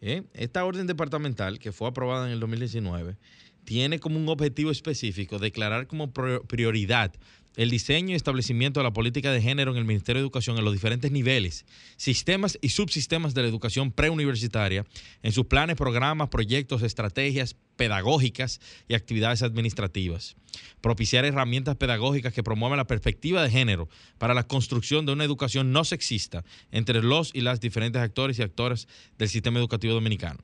esta 0.00 0.64
orden 0.64 0.86
departamental 0.86 1.58
que 1.58 1.72
fue 1.72 1.88
aprobada 1.88 2.26
en 2.26 2.32
el 2.32 2.40
2019 2.40 3.16
tiene 3.64 3.98
como 3.98 4.18
un 4.18 4.28
objetivo 4.28 4.70
específico 4.70 5.38
declarar 5.38 5.86
como 5.86 6.12
prioridad 6.12 7.12
el 7.56 7.70
diseño 7.70 8.12
y 8.12 8.14
establecimiento 8.14 8.80
de 8.80 8.84
la 8.84 8.92
política 8.92 9.32
de 9.32 9.42
género 9.42 9.72
en 9.72 9.78
el 9.78 9.84
Ministerio 9.84 10.20
de 10.20 10.24
Educación 10.24 10.56
en 10.56 10.64
los 10.64 10.72
diferentes 10.72 11.10
niveles, 11.10 11.66
sistemas 11.96 12.58
y 12.60 12.70
subsistemas 12.70 13.34
de 13.34 13.42
la 13.42 13.48
educación 13.48 13.92
preuniversitaria, 13.92 14.86
en 15.22 15.32
sus 15.32 15.46
planes, 15.46 15.76
programas, 15.76 16.28
proyectos, 16.28 16.82
estrategias 16.82 17.56
pedagógicas 17.76 18.60
y 18.88 18.94
actividades 18.94 19.42
administrativas. 19.42 20.36
Propiciar 20.80 21.24
herramientas 21.24 21.76
pedagógicas 21.76 22.32
que 22.32 22.42
promuevan 22.42 22.76
la 22.76 22.86
perspectiva 22.86 23.42
de 23.42 23.50
género 23.50 23.88
para 24.18 24.34
la 24.34 24.46
construcción 24.46 25.06
de 25.06 25.12
una 25.12 25.24
educación 25.24 25.72
no 25.72 25.84
sexista 25.84 26.44
entre 26.70 27.02
los 27.02 27.30
y 27.34 27.40
las 27.40 27.60
diferentes 27.60 28.02
actores 28.02 28.38
y 28.38 28.42
actoras 28.42 28.86
del 29.18 29.28
sistema 29.28 29.58
educativo 29.58 29.94
dominicano. 29.94 30.40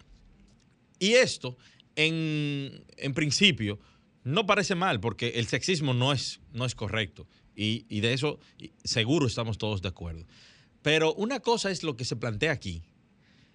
Y 0.98 1.12
esto, 1.12 1.56
en, 1.94 2.84
en 2.96 3.14
principio, 3.14 3.78
no 4.26 4.44
parece 4.44 4.74
mal, 4.74 4.98
porque 4.98 5.34
el 5.36 5.46
sexismo 5.46 5.94
no 5.94 6.12
es, 6.12 6.40
no 6.52 6.64
es 6.64 6.74
correcto. 6.74 7.28
Y, 7.54 8.00
de 8.00 8.12
eso 8.12 8.40
seguro 8.82 9.28
estamos 9.28 9.56
todos 9.56 9.82
de 9.82 9.88
acuerdo. 9.88 10.26
Pero 10.82 11.14
una 11.14 11.38
cosa 11.38 11.70
es 11.70 11.84
lo 11.84 11.96
que 11.96 12.04
se 12.04 12.16
plantea 12.16 12.50
aquí 12.50 12.82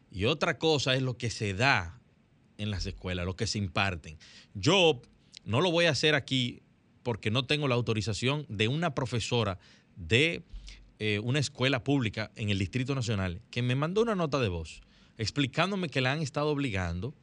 y 0.10 0.26
otra 0.26 0.58
cosa 0.58 0.96
es 0.96 1.02
lo 1.02 1.18
que 1.18 1.30
se 1.30 1.54
da 1.54 2.00
en 2.58 2.72
las 2.72 2.86
escuelas, 2.86 3.26
lo 3.26 3.36
que 3.36 3.48
se 3.48 3.58
imparten. 3.58 4.18
Yo 4.54 5.02
no 5.44 5.60
lo 5.60 5.72
voy 5.72 5.86
a 5.86 5.92
hacer 5.92 6.16
aquí 6.16 6.62
porque 7.04 7.32
no 7.32 7.46
tengo 7.46 7.68
la 7.68 7.76
autorización 7.76 8.46
de 8.48 8.70
una 8.70 8.96
profesora 8.96 9.60
de 9.98 10.42
eh, 11.00 11.20
una 11.20 11.40
escuela 11.40 11.84
pública 11.84 12.32
en 12.38 12.50
el 12.50 12.60
Distrito 12.60 12.96
Nacional 12.96 13.42
que 13.52 13.62
me 13.62 13.76
mandó 13.76 14.02
una 14.04 14.16
nota 14.16 14.40
de 14.40 14.48
voz 14.48 14.82
explicándome 15.18 15.90
que 15.90 16.00
la 16.00 16.14
han 16.14 16.22
estado 16.22 16.48
obligando 16.48 17.14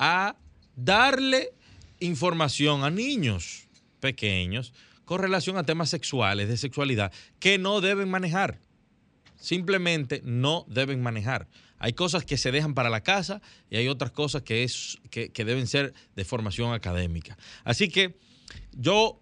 a 0.00 0.36
darle 0.74 1.52
información 2.00 2.84
a 2.84 2.90
niños 2.90 3.68
pequeños 4.00 4.72
con 5.04 5.20
relación 5.20 5.56
a 5.56 5.64
temas 5.64 5.90
sexuales, 5.90 6.48
de 6.48 6.56
sexualidad, 6.56 7.12
que 7.38 7.58
no 7.58 7.80
deben 7.80 8.08
manejar. 8.08 8.60
Simplemente 9.36 10.22
no 10.24 10.64
deben 10.68 11.02
manejar. 11.02 11.48
Hay 11.78 11.92
cosas 11.92 12.24
que 12.24 12.38
se 12.38 12.50
dejan 12.50 12.74
para 12.74 12.88
la 12.88 13.02
casa 13.02 13.42
y 13.68 13.76
hay 13.76 13.88
otras 13.88 14.10
cosas 14.10 14.42
que, 14.42 14.64
es, 14.64 14.98
que, 15.10 15.30
deben 15.44 15.66
ser 15.66 15.92
de 16.16 16.24
formación 16.24 16.72
académica. 16.72 17.36
Así 17.64 17.88
que 17.88 18.16
yo 18.72 19.20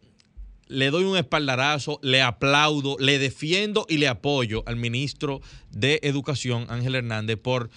le 0.68 0.90
doy 0.90 1.04
un 1.04 1.16
espaldarazo, 1.16 1.98
le 2.02 2.22
aplaudo, 2.22 2.96
le 3.00 3.18
defiendo 3.18 3.84
y 3.88 3.98
le 3.98 4.06
apoyo 4.06 4.62
al 4.66 4.76
ministro 4.76 5.40
de 5.70 5.98
Educación, 6.04 6.66
Ángel 6.68 6.94
Hernández, 6.94 7.36
por 7.36 7.70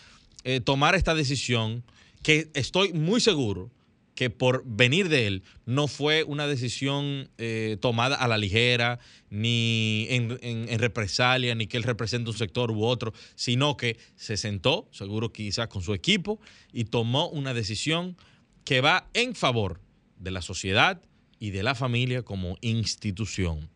eh, 0.43 0.59
tomar 0.61 0.93
esta 0.93 1.15
decisión 1.15 1.83
que 2.21 2.51
estoy 2.53 2.93
muy 2.93 3.21
seguro 3.21 3.71
que 4.15 4.29
por 4.29 4.63
venir 4.65 5.09
de 5.09 5.27
él 5.27 5.43
no 5.65 5.87
fue 5.87 6.23
una 6.23 6.47
decisión 6.47 7.29
eh, 7.37 7.77
tomada 7.81 8.15
a 8.15 8.27
la 8.27 8.37
ligera, 8.37 8.99
ni 9.29 10.07
en, 10.09 10.79
represalia, 10.79 11.53
ni 11.53 11.67
que 11.67 11.77
él 11.77 11.83
represente 11.83 12.29
un 12.29 12.37
sector 12.37 12.71
u 12.71 12.85
otro, 12.85 13.13
sino 13.35 13.75
que 13.75 13.97
se 14.15 14.37
sentó, 14.37 14.87
seguro 14.91 15.31
quizás 15.33 15.67
con 15.67 15.81
su 15.81 15.93
equipo, 15.93 16.39
y 16.71 16.85
tomó 16.85 17.27
una 17.27 17.53
decisión 17.53 18.15
que 18.63 18.81
va 18.81 19.09
en 19.13 19.35
favor 19.35 19.81
de 20.17 20.31
la 20.31 20.41
sociedad 20.41 21.01
y 21.37 21.51
de 21.51 21.63
la 21.63 21.75
familia 21.75 22.23
como 22.23 22.57
institución. 22.61 23.69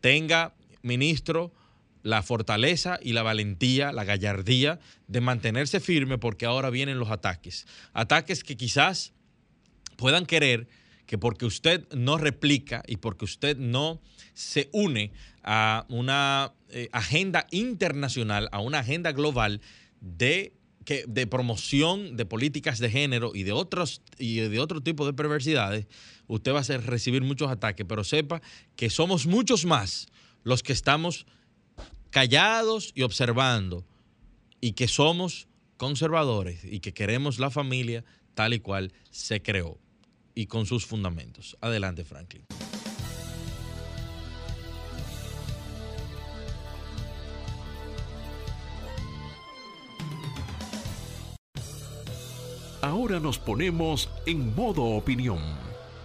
Tenga, 0.00 0.56
ministro, 0.82 1.52
la 2.02 2.22
fortaleza 2.22 2.98
y 3.00 3.12
la 3.12 3.22
valentía, 3.22 3.92
la 3.92 4.04
gallardía 4.04 4.80
de 5.06 5.20
mantenerse 5.22 5.80
firme 5.80 6.18
porque 6.18 6.44
ahora 6.46 6.68
vienen 6.68 6.98
los 6.98 7.10
ataques. 7.10 7.66
Ataques 7.94 8.44
que 8.44 8.56
quizás 8.56 9.13
puedan 9.96 10.26
querer 10.26 10.68
que 11.06 11.18
porque 11.18 11.46
usted 11.46 11.86
no 11.92 12.18
replica 12.18 12.82
y 12.86 12.96
porque 12.96 13.24
usted 13.24 13.56
no 13.56 14.00
se 14.32 14.68
une 14.72 15.12
a 15.42 15.84
una 15.88 16.52
eh, 16.70 16.88
agenda 16.92 17.46
internacional, 17.50 18.48
a 18.52 18.60
una 18.60 18.80
agenda 18.80 19.12
global 19.12 19.60
de, 20.00 20.54
que, 20.84 21.04
de 21.06 21.26
promoción 21.26 22.16
de 22.16 22.24
políticas 22.24 22.78
de 22.78 22.90
género 22.90 23.32
y 23.34 23.42
de 23.42 23.52
otros 23.52 24.00
y 24.18 24.36
de 24.36 24.58
otro 24.58 24.80
tipo 24.80 25.06
de 25.06 25.12
perversidades, 25.12 25.86
usted 26.26 26.54
va 26.54 26.60
a 26.60 26.78
recibir 26.78 27.22
muchos 27.22 27.50
ataques, 27.50 27.86
pero 27.88 28.02
sepa 28.04 28.40
que 28.76 28.88
somos 28.90 29.26
muchos 29.26 29.64
más 29.66 30.06
los 30.42 30.62
que 30.62 30.72
estamos 30.72 31.26
callados 32.10 32.92
y 32.94 33.02
observando 33.02 33.84
y 34.60 34.72
que 34.72 34.88
somos 34.88 35.48
conservadores 35.76 36.64
y 36.64 36.80
que 36.80 36.94
queremos 36.94 37.38
la 37.38 37.50
familia 37.50 38.04
tal 38.34 38.54
y 38.54 38.60
cual 38.60 38.92
se 39.10 39.42
creó 39.42 39.83
y 40.34 40.46
con 40.46 40.66
sus 40.66 40.86
fundamentos. 40.86 41.56
Adelante, 41.60 42.04
Franklin. 42.04 42.44
Ahora 52.84 53.18
nos 53.18 53.38
ponemos 53.38 54.10
en 54.26 54.54
modo 54.54 54.82
opinión. 54.82 55.38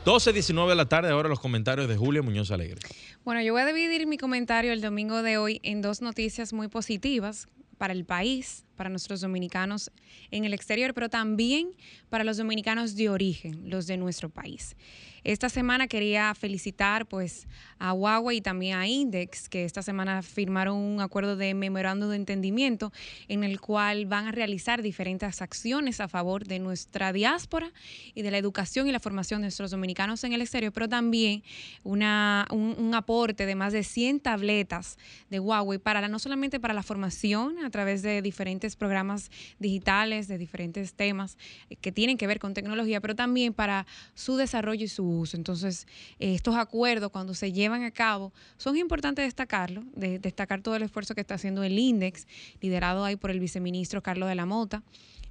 12, 0.05 0.31
19 0.31 0.69
de 0.69 0.75
la 0.77 0.85
tarde, 0.85 1.09
ahora 1.09 1.27
los 1.27 1.41
comentarios 1.41 1.89
de 1.89 1.97
Julia 1.97 2.21
Muñoz 2.21 2.51
Alegre. 2.51 2.79
Bueno, 3.25 3.41
yo 3.41 3.51
voy 3.51 3.63
a 3.63 3.65
dividir 3.65 4.07
mi 4.07 4.17
comentario 4.17 4.71
el 4.71 4.79
domingo 4.79 5.21
de 5.21 5.37
hoy 5.37 5.59
en 5.63 5.81
dos 5.81 6.01
noticias 6.01 6.53
muy 6.53 6.69
positivas 6.69 7.49
para 7.77 7.93
el 7.93 8.05
país, 8.05 8.65
para 8.79 8.89
nuestros 8.89 9.19
dominicanos 9.19 9.91
en 10.31 10.45
el 10.45 10.53
exterior, 10.53 10.93
pero 10.93 11.09
también 11.09 11.71
para 12.07 12.23
los 12.23 12.37
dominicanos 12.37 12.95
de 12.95 13.09
origen, 13.09 13.69
los 13.69 13.87
de 13.87 13.97
nuestro 13.97 14.29
país. 14.29 14.77
Esta 15.23 15.49
semana 15.49 15.87
quería 15.87 16.33
felicitar 16.33 17.05
pues 17.05 17.47
a 17.77 17.93
Huawei 17.93 18.37
y 18.37 18.41
también 18.41 18.77
a 18.77 18.87
Index, 18.87 19.49
que 19.49 19.65
esta 19.65 19.81
semana 19.81 20.21
firmaron 20.21 20.77
un 20.77 21.01
acuerdo 21.01 21.35
de 21.35 21.53
memorando 21.53 22.09
de 22.09 22.15
entendimiento 22.15 22.91
en 23.27 23.43
el 23.43 23.59
cual 23.59 24.05
van 24.05 24.27
a 24.27 24.31
realizar 24.31 24.81
diferentes 24.81 25.41
acciones 25.41 25.99
a 25.99 26.07
favor 26.07 26.45
de 26.45 26.59
nuestra 26.59 27.11
diáspora 27.11 27.71
y 28.15 28.21
de 28.21 28.31
la 28.31 28.37
educación 28.37 28.87
y 28.87 28.91
la 28.91 28.99
formación 28.99 29.41
de 29.41 29.45
nuestros 29.45 29.71
dominicanos 29.71 30.23
en 30.23 30.33
el 30.33 30.41
exterior, 30.41 30.71
pero 30.71 30.87
también 30.87 31.43
una, 31.83 32.47
un, 32.51 32.89
aporte 32.95 33.45
de 33.45 33.55
más 33.55 33.71
de 33.71 33.83
100 33.83 34.21
tabletas 34.21 34.97
de 35.29 35.39
Huawei 35.39 35.79
para 35.79 36.07
no 36.07 36.17
solamente 36.17 36.59
para 36.59 36.73
la 36.73 36.81
formación 36.81 37.59
a 37.63 37.69
través 37.69 38.01
de 38.01 38.21
diferentes 38.21 38.68
programas 38.75 39.31
digitales, 39.59 40.27
de 40.27 40.37
diferentes 40.37 40.93
temas 40.93 41.37
que 41.81 41.91
tienen 41.91 42.17
que 42.17 42.27
ver 42.27 42.39
con 42.39 42.53
tecnología, 42.53 43.01
pero 43.01 43.15
también 43.15 43.53
para 43.53 43.85
su 44.13 44.37
desarrollo 44.37 44.85
y 44.85 44.87
su 44.87 45.03
uso. 45.07 45.37
Entonces, 45.37 45.87
eh, 46.19 46.35
estos 46.35 46.55
acuerdos 46.55 47.11
cuando 47.11 47.33
se 47.33 47.51
llevan 47.51 47.83
a 47.83 47.91
cabo 47.91 48.33
son 48.57 48.77
importantes 48.77 49.25
destacarlo, 49.25 49.83
de, 49.95 50.19
destacar 50.19 50.61
todo 50.61 50.75
el 50.75 50.83
esfuerzo 50.83 51.15
que 51.15 51.21
está 51.21 51.35
haciendo 51.35 51.63
el 51.63 51.77
INDEX, 51.77 52.27
liderado 52.61 53.03
ahí 53.05 53.15
por 53.15 53.31
el 53.31 53.39
viceministro 53.39 54.01
Carlos 54.01 54.29
de 54.29 54.35
la 54.35 54.45
Mota. 54.45 54.83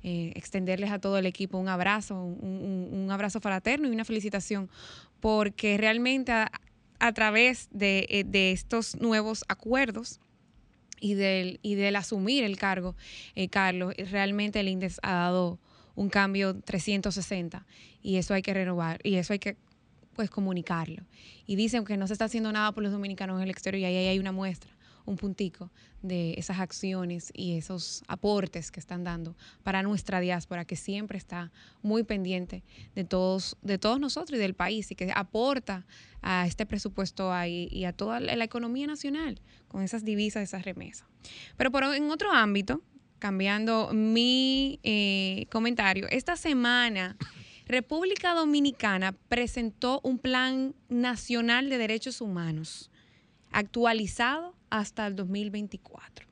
Eh, 0.05 0.33
extenderles 0.37 0.93
a 0.93 1.01
todo 1.01 1.19
el 1.19 1.27
equipo 1.27 1.59
un 1.59 1.69
abrazo, 1.69 2.23
un, 2.23 3.09
abrazo 3.11 3.41
fraterno 3.41 3.89
y 3.89 3.91
una 3.91 4.05
felicitación, 4.05 4.71
porque 5.19 5.77
realmente 5.77 6.31
a, 6.31 7.13
través 7.13 7.69
eh, 7.81 8.25
de, 8.25 8.53
estos 8.53 8.95
nuevos 9.01 9.45
acuerdos 9.49 10.21
y 11.01 11.15
del, 11.15 11.61
y 11.63 11.75
del 11.75 11.97
asumir 11.97 12.45
el 12.45 12.57
cargo, 12.57 12.95
Carlos, 13.51 13.95
realmente 14.11 14.61
el 14.61 14.69
INDEX 14.69 14.99
ha 15.03 15.13
dado 15.13 15.59
un 15.95 16.09
cambio 16.11 16.55
360 16.61 17.67
y 18.03 18.17
eso 18.17 18.33
hay 18.33 18.43
que 18.43 18.55
renovar 18.55 19.01
y 19.03 19.17
eso 19.17 19.33
hay 19.33 19.41
que 19.41 19.57
pues 20.15 20.31
comunicarlo. 20.31 21.03
Y 21.47 21.57
dicen 21.57 21.85
que 21.85 21.97
no 21.97 22.07
se 22.07 22.13
está 22.13 22.25
haciendo 22.25 22.53
nada 22.53 22.73
por 22.73 22.83
los 22.83 22.93
dominicanos 22.93 23.37
en 23.39 23.45
el 23.45 23.51
exterior 23.51 23.81
y 23.81 23.85
ahí 23.85 24.07
hay 24.09 24.19
una 24.19 24.33
muestra, 24.33 24.71
un 25.09 25.17
puntico 25.17 25.71
de 26.03 26.35
esas 26.37 26.61
acciones 26.61 27.31
y 27.35 27.57
esos 27.57 28.03
aportes 28.07 28.71
que 28.71 28.79
están 28.79 29.05
dando 29.05 29.37
para 29.63 29.83
nuestra 29.83 30.21
diáspora 30.21 30.65
que 30.65 30.77
siempre 30.77 31.19
está 31.19 31.51
muy 31.83 32.05
pendiente 32.05 32.63
de 32.95 33.05
todos 33.05 33.57
de 33.63 33.79
todos 33.79 33.99
nosotros 33.99 34.39
y 34.39 34.41
del 34.41 34.55
país 34.55 34.91
y 34.91 34.95
que 34.95 35.11
aporta 35.15 35.87
a 36.23 36.47
este 36.47 36.67
presupuesto 36.67 37.33
ahí 37.33 37.69
y 37.71 37.85
a 37.85 37.93
toda 37.93 38.21
la 38.21 38.45
economía 38.45 38.87
nacional 38.87 39.41
con 39.69 39.83
esas 39.83 40.05
divisas, 40.05 40.43
esas 40.43 40.65
remesas. 40.65 41.07
Pero 41.57 41.71
por, 41.71 41.85
en 41.85 42.11
otro 42.11 42.33
ámbito, 42.33 42.83
cambiando 43.19 43.91
mi 43.93 44.81
eh, 44.83 45.47
comentario, 45.51 46.07
esta 46.11 46.37
semana 46.37 47.17
República 47.67 48.35
Dominicana 48.35 49.13
presentó 49.29 50.01
un 50.03 50.19
plan 50.19 50.75
nacional 50.89 51.69
de 51.69 51.79
derechos 51.79 52.21
humanos 52.21 52.91
actualizado 53.53 54.58
hasta 54.71 55.07
el 55.07 55.17
2024. 55.17 56.27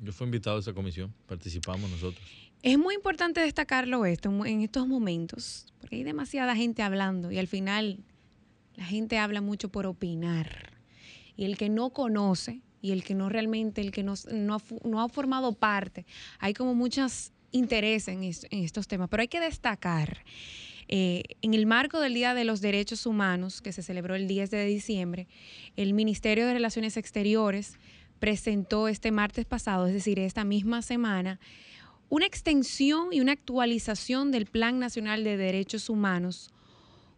Yo 0.00 0.12
fui 0.12 0.26
invitado 0.26 0.56
a 0.56 0.60
esa 0.60 0.72
comisión, 0.72 1.12
participamos 1.26 1.90
nosotros. 1.90 2.22
Es 2.62 2.78
muy 2.78 2.94
importante 2.94 3.40
destacarlo 3.40 4.04
esto 4.04 4.30
en 4.44 4.62
estos 4.62 4.86
momentos, 4.86 5.66
porque 5.80 5.96
hay 5.96 6.02
demasiada 6.02 6.56
gente 6.56 6.82
hablando 6.82 7.30
y 7.30 7.38
al 7.38 7.46
final 7.46 8.00
la 8.74 8.84
gente 8.84 9.18
habla 9.18 9.40
mucho 9.40 9.70
por 9.70 9.86
opinar. 9.86 10.78
Y 11.36 11.44
el 11.44 11.56
que 11.56 11.68
no 11.68 11.90
conoce 11.90 12.62
y 12.80 12.92
el 12.92 13.04
que 13.04 13.14
no 13.14 13.28
realmente, 13.28 13.80
el 13.80 13.92
que 13.92 14.02
no, 14.02 14.14
no, 14.32 15.00
ha, 15.00 15.08
formado 15.08 15.52
parte, 15.52 16.06
hay 16.38 16.54
como 16.54 16.74
muchos 16.74 17.32
intereses 17.50 18.42
en, 18.50 18.62
estos 18.62 18.88
temas, 18.88 19.08
pero 19.08 19.20
hay 19.20 19.28
que 19.28 19.40
destacar, 19.40 20.24
eh, 20.88 21.22
en 21.42 21.54
el 21.54 21.66
marco 21.66 22.00
del 22.00 22.14
Día 22.14 22.34
de 22.34 22.44
los 22.44 22.60
Derechos 22.60 23.04
Humanos, 23.04 23.60
que 23.60 23.72
se 23.72 23.82
celebró 23.82 24.14
el 24.14 24.26
10 24.26 24.50
de 24.50 24.64
diciembre, 24.64 25.28
el 25.76 25.92
Ministerio 25.92 26.46
de 26.46 26.54
Relaciones 26.54 26.96
Exteriores 26.96 27.78
presentó 28.18 28.88
este 28.88 29.12
martes 29.12 29.44
pasado, 29.44 29.86
es 29.86 29.92
decir, 29.92 30.18
esta 30.18 30.44
misma 30.44 30.82
semana, 30.82 31.38
una 32.08 32.26
extensión 32.26 33.12
y 33.12 33.20
una 33.20 33.32
actualización 33.32 34.32
del 34.32 34.46
Plan 34.46 34.78
Nacional 34.78 35.24
de 35.24 35.36
Derechos 35.36 35.90
Humanos, 35.90 36.50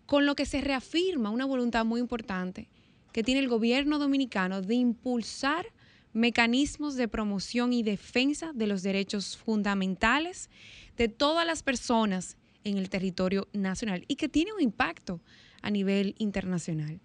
con 0.05 0.27
lo 0.27 0.35
que 0.35 0.47
se 0.47 0.61
reafirma 0.61 1.31
una 1.31 1.47
voluntad 1.47 1.85
muy 1.85 2.01
importante 2.01 2.69
que 3.13 3.23
tiene 3.23 3.41
el 3.41 3.49
gobierno 3.49 3.99
dominicano 3.99 4.63
de 4.63 4.75
impulsar 4.75 5.67
mecanismos 6.13 6.97
de 6.97 7.09
promoción 7.09 7.73
y 7.73 7.85
defensa 7.85 8.51
de 8.53 8.67
los 8.67 8.83
derechos 8.83 9.37
fundamentales 9.37 10.51
de 10.97 11.09
todas 11.09 11.47
las 11.47 11.63
personas 11.63 12.37
en 12.65 12.79
el 12.79 12.89
territorio 12.89 13.47
nacional 13.53 14.05
y 14.09 14.17
que 14.17 14.29
tiene 14.29 14.53
un 14.53 14.61
impacto 14.61 15.21
a 15.63 15.71
nivel 15.71 16.17
internacional. 16.19 17.01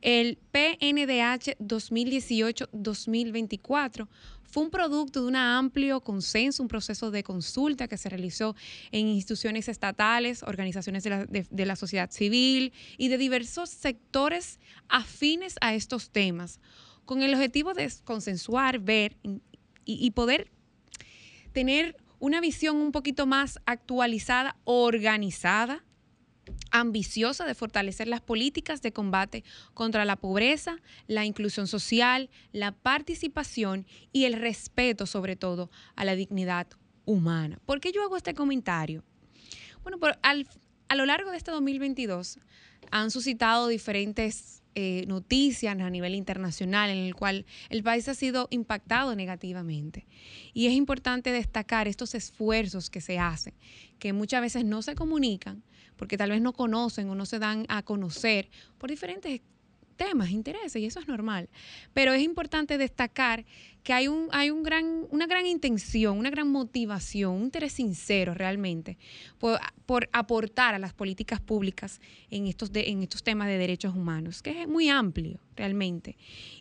El 0.00 0.38
PNDH 0.52 1.58
2018-2024 1.60 4.06
fue 4.42 4.62
un 4.62 4.70
producto 4.70 5.22
de 5.22 5.28
un 5.28 5.36
amplio 5.36 6.00
consenso, 6.02 6.62
un 6.62 6.68
proceso 6.68 7.10
de 7.10 7.22
consulta 7.22 7.88
que 7.88 7.96
se 7.96 8.10
realizó 8.10 8.54
en 8.92 9.08
instituciones 9.08 9.66
estatales, 9.68 10.42
organizaciones 10.42 11.04
de 11.04 11.10
la, 11.10 11.24
de, 11.26 11.76
sociedad 11.76 12.10
civil 12.10 12.74
y 12.98 13.08
de 13.08 13.16
diversos 13.16 13.70
sectores 13.70 14.60
afines 14.88 15.56
a 15.62 15.74
estos 15.74 16.10
temas, 16.10 16.60
con 17.06 17.22
el 17.22 17.32
objetivo 17.32 17.72
de 17.72 17.90
consensuar, 18.04 18.80
ver 18.80 19.16
y 19.86 20.10
poder 20.10 20.50
tener 21.52 21.96
una 22.24 22.40
visión 22.40 22.76
un 22.76 22.90
poquito 22.90 23.26
más 23.26 23.60
actualizada, 23.66 24.56
organizada 24.64 25.84
ambiciosa 26.70 27.44
de 27.44 27.54
fortalecer 27.54 28.08
las 28.08 28.22
políticas 28.22 28.80
de 28.80 28.94
combate 28.94 29.44
contra 29.74 30.06
la 30.06 30.16
pobreza, 30.16 30.78
la 31.06 31.26
inclusión 31.26 31.66
social, 31.66 32.30
la 32.50 32.72
participación 32.72 33.86
y 34.10 34.24
el 34.24 34.40
respeto 34.40 35.04
sobre 35.04 35.36
todo 35.36 35.70
a 35.96 36.06
la 36.06 36.16
dignidad 36.16 36.66
humana. 37.04 37.58
¿Por 37.66 37.80
qué 37.80 37.92
yo 37.92 38.02
hago 38.02 38.16
este 38.16 38.32
comentario? 38.32 39.04
Bueno, 39.82 39.98
a 40.22 40.94
lo 40.94 41.04
largo 41.04 41.30
de 41.30 41.36
este 41.36 41.50
2022 41.50 42.38
han 42.90 43.10
suscitado 43.10 43.68
diferentes 43.68 44.62
eh, 44.74 45.04
noticias 45.06 45.78
a 45.78 45.90
nivel 45.90 46.14
internacional 46.14 46.90
en 46.90 46.98
el 46.98 47.14
cual 47.14 47.46
el 47.68 47.82
país 47.82 48.08
ha 48.08 48.14
sido 48.14 48.48
impactado 48.50 49.14
negativamente. 49.14 50.06
Y 50.52 50.66
es 50.66 50.72
importante 50.72 51.30
destacar 51.30 51.88
estos 51.88 52.14
esfuerzos 52.14 52.90
que 52.90 53.00
se 53.00 53.18
hacen, 53.18 53.54
que 53.98 54.12
muchas 54.12 54.40
veces 54.40 54.64
no 54.64 54.82
se 54.82 54.94
comunican, 54.94 55.62
porque 55.96 56.18
tal 56.18 56.30
vez 56.30 56.42
no 56.42 56.52
conocen 56.52 57.08
o 57.08 57.14
no 57.14 57.26
se 57.26 57.38
dan 57.38 57.66
a 57.68 57.82
conocer 57.82 58.50
por 58.78 58.90
diferentes 58.90 59.40
temas, 59.94 60.30
intereses, 60.30 60.80
y 60.82 60.86
eso 60.86 61.00
es 61.00 61.08
normal. 61.08 61.48
Pero 61.92 62.12
es 62.12 62.22
importante 62.22 62.78
destacar 62.78 63.44
que 63.82 63.92
hay, 63.92 64.08
un, 64.08 64.28
hay 64.32 64.50
un 64.50 64.62
gran, 64.62 65.06
una 65.10 65.26
gran 65.26 65.46
intención, 65.46 66.18
una 66.18 66.30
gran 66.30 66.48
motivación, 66.48 67.34
un 67.34 67.42
interés 67.44 67.72
sincero 67.72 68.34
realmente 68.34 68.96
por, 69.38 70.08
aportar 70.12 70.74
a 70.74 70.78
las 70.78 70.94
políticas 70.94 71.40
públicas 71.40 72.00
en 72.30 72.46
estos, 72.46 72.70
en 72.74 73.02
estos 73.02 73.22
temas 73.22 73.48
de 73.48 73.58
derechos 73.58 73.94
humanos, 73.94 74.42
que 74.42 74.62
es 74.62 74.68
muy 74.68 74.88
amplio 74.88 75.38
realmente. 75.54 76.16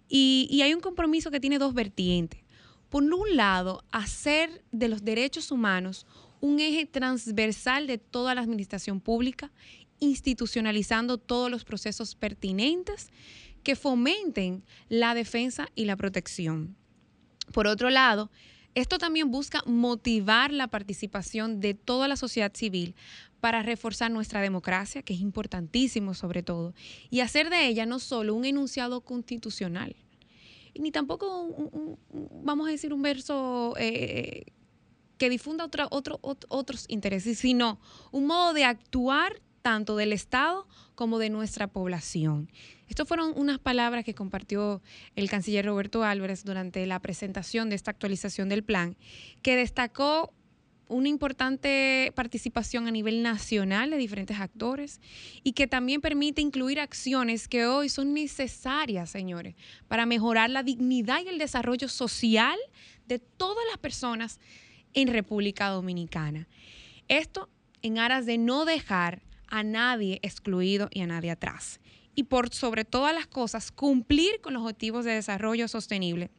Y, 0.09 0.47
y 0.51 0.61
hay 0.61 0.73
un 0.73 0.81
compromiso 0.81 1.31
que 1.31 1.39
tiene 1.39 1.59
dos 1.59 1.73
vertientes. 1.73 2.41
Por 2.89 3.03
un 3.03 3.35
lado, 3.35 3.83
hacer 3.91 4.63
de 4.71 4.87
los 4.87 5.03
derechos 5.03 5.49
humanos 5.49 6.05
un 6.41 6.59
eje 6.59 6.85
transversal 6.85 7.87
de 7.87 7.97
toda 7.97 8.35
la 8.35 8.41
administración 8.41 8.99
pública, 8.99 9.49
institucionalizando 10.03 11.17
todos 11.17 11.49
los 11.49 11.63
procesos 11.63 12.15
pertinentes 12.15 13.09
que 13.63 13.75
fomenten 13.75 14.63
la 14.89 15.13
defensa 15.15 15.69
y 15.75 15.85
la 15.85 15.95
protección. 15.95 16.75
Por 17.53 17.67
otro 17.67 17.89
lado, 17.89 18.29
esto 18.75 18.97
también 18.97 19.31
busca 19.31 19.61
motivar 19.65 20.51
la 20.51 20.67
participación 20.67 21.59
de 21.59 21.73
toda 21.73 22.07
la 22.07 22.15
sociedad 22.15 22.51
civil 22.53 22.95
para 23.39 23.61
reforzar 23.61 24.09
nuestra 24.11 24.41
democracia, 24.41 25.03
que 25.03 25.13
es 25.13 25.19
importantísimo 25.19 26.13
sobre 26.13 26.43
todo, 26.43 26.73
y 27.09 27.19
hacer 27.19 27.49
de 27.49 27.67
ella 27.67 27.85
no 27.85 27.99
solo 27.99 28.33
un 28.33 28.45
enunciado 28.45 29.01
constitucional, 29.01 29.95
ni 30.75 30.91
tampoco, 30.91 31.99
vamos 32.43 32.67
a 32.67 32.71
decir, 32.71 32.93
un 32.93 33.01
verso 33.01 33.75
eh, 33.77 34.45
que 35.17 35.29
difunda 35.29 35.69
otros 36.49 36.85
intereses, 36.87 37.37
sino 37.37 37.79
un 38.11 38.25
modo 38.25 38.53
de 38.53 38.65
actuar 38.65 39.41
tanto 39.63 39.95
del 39.95 40.13
Estado 40.13 40.67
como 40.93 41.17
de 41.17 41.31
nuestra 41.31 41.67
población. 41.67 42.51
Estas 42.87 43.07
fueron 43.07 43.33
unas 43.35 43.57
palabras 43.57 44.03
que 44.03 44.13
compartió 44.13 44.83
el 45.15 45.29
canciller 45.29 45.65
Roberto 45.65 46.03
Álvarez 46.03 46.43
durante 46.43 46.85
la 46.85 46.99
presentación 46.99 47.69
de 47.69 47.75
esta 47.75 47.89
actualización 47.89 48.49
del 48.49 48.63
plan, 48.63 48.95
que 49.41 49.55
destacó 49.55 50.31
una 50.89 51.07
importante 51.07 52.11
participación 52.13 52.87
a 52.87 52.91
nivel 52.91 53.23
nacional 53.23 53.89
de 53.89 53.97
diferentes 53.97 54.39
actores 54.39 54.99
y 55.43 55.53
que 55.53 55.65
también 55.65 56.01
permite 56.01 56.41
incluir 56.41 56.79
acciones 56.79 57.47
que 57.47 57.65
hoy 57.65 57.87
son 57.87 58.13
necesarias, 58.13 59.09
señores, 59.09 59.55
para 59.87 60.05
mejorar 60.05 60.49
la 60.49 60.61
dignidad 60.61 61.21
y 61.25 61.29
el 61.29 61.37
desarrollo 61.37 61.87
social 61.87 62.59
de 63.07 63.19
todas 63.19 63.63
las 63.69 63.77
personas 63.77 64.39
en 64.93 65.07
República 65.07 65.69
Dominicana. 65.69 66.47
Esto 67.07 67.49
en 67.81 67.97
aras 67.97 68.25
de 68.25 68.37
no 68.37 68.65
dejar 68.65 69.21
a 69.53 69.61
nadie 69.61 70.19
excluido 70.23 70.89
y 70.91 71.01
a 71.01 71.07
nadie 71.07 71.29
atrás. 71.29 71.79
Y 72.15 72.23
por 72.23 72.51
sobre 72.51 72.85
todas 72.85 73.13
las 73.13 73.27
cosas, 73.27 73.71
cumplir 73.71 74.41
con 74.41 74.55
los 74.55 74.63
objetivos 74.63 75.05
de 75.05 75.11
desarrollo 75.11 75.67
sostenible 75.67 76.31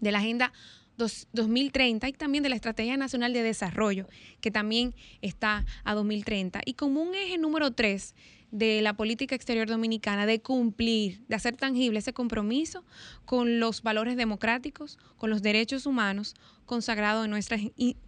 de 0.00 0.12
la 0.12 0.20
Agenda 0.20 0.52
2030 0.96 2.08
y 2.08 2.12
también 2.12 2.44
de 2.44 2.48
la 2.48 2.54
Estrategia 2.54 2.96
Nacional 2.96 3.32
de 3.32 3.42
Desarrollo, 3.42 4.06
que 4.40 4.52
también 4.52 4.94
está 5.22 5.66
a 5.82 5.94
2030. 5.94 6.60
Y 6.64 6.74
como 6.74 7.02
un 7.02 7.16
eje 7.16 7.36
número 7.36 7.72
tres 7.72 8.14
de 8.50 8.80
la 8.80 8.94
política 8.94 9.34
exterior 9.34 9.68
dominicana 9.68 10.26
de 10.26 10.40
cumplir, 10.40 11.20
de 11.28 11.36
hacer 11.36 11.56
tangible 11.56 11.98
ese 11.98 12.12
compromiso 12.12 12.84
con 13.24 13.60
los 13.60 13.82
valores 13.82 14.16
democráticos, 14.16 14.98
con 15.16 15.30
los 15.30 15.42
derechos 15.42 15.86
humanos 15.86 16.34
consagrados 16.64 17.24
en 17.24 17.30
nuestra, 17.30 17.58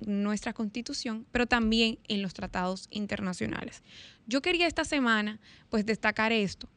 nuestra 0.01 0.53
constitución, 0.53 1.27
pero 1.33 1.47
también 1.47 1.99
en 2.09 2.23
los 2.23 2.35
tratados 2.35 2.89
internacionales. 2.91 3.83
Yo 4.27 4.43
quería 4.43 4.67
esta 4.67 4.85
semana 4.85 5.41
pues 5.71 5.87
destacar 5.87 6.33
esto, 6.33 6.69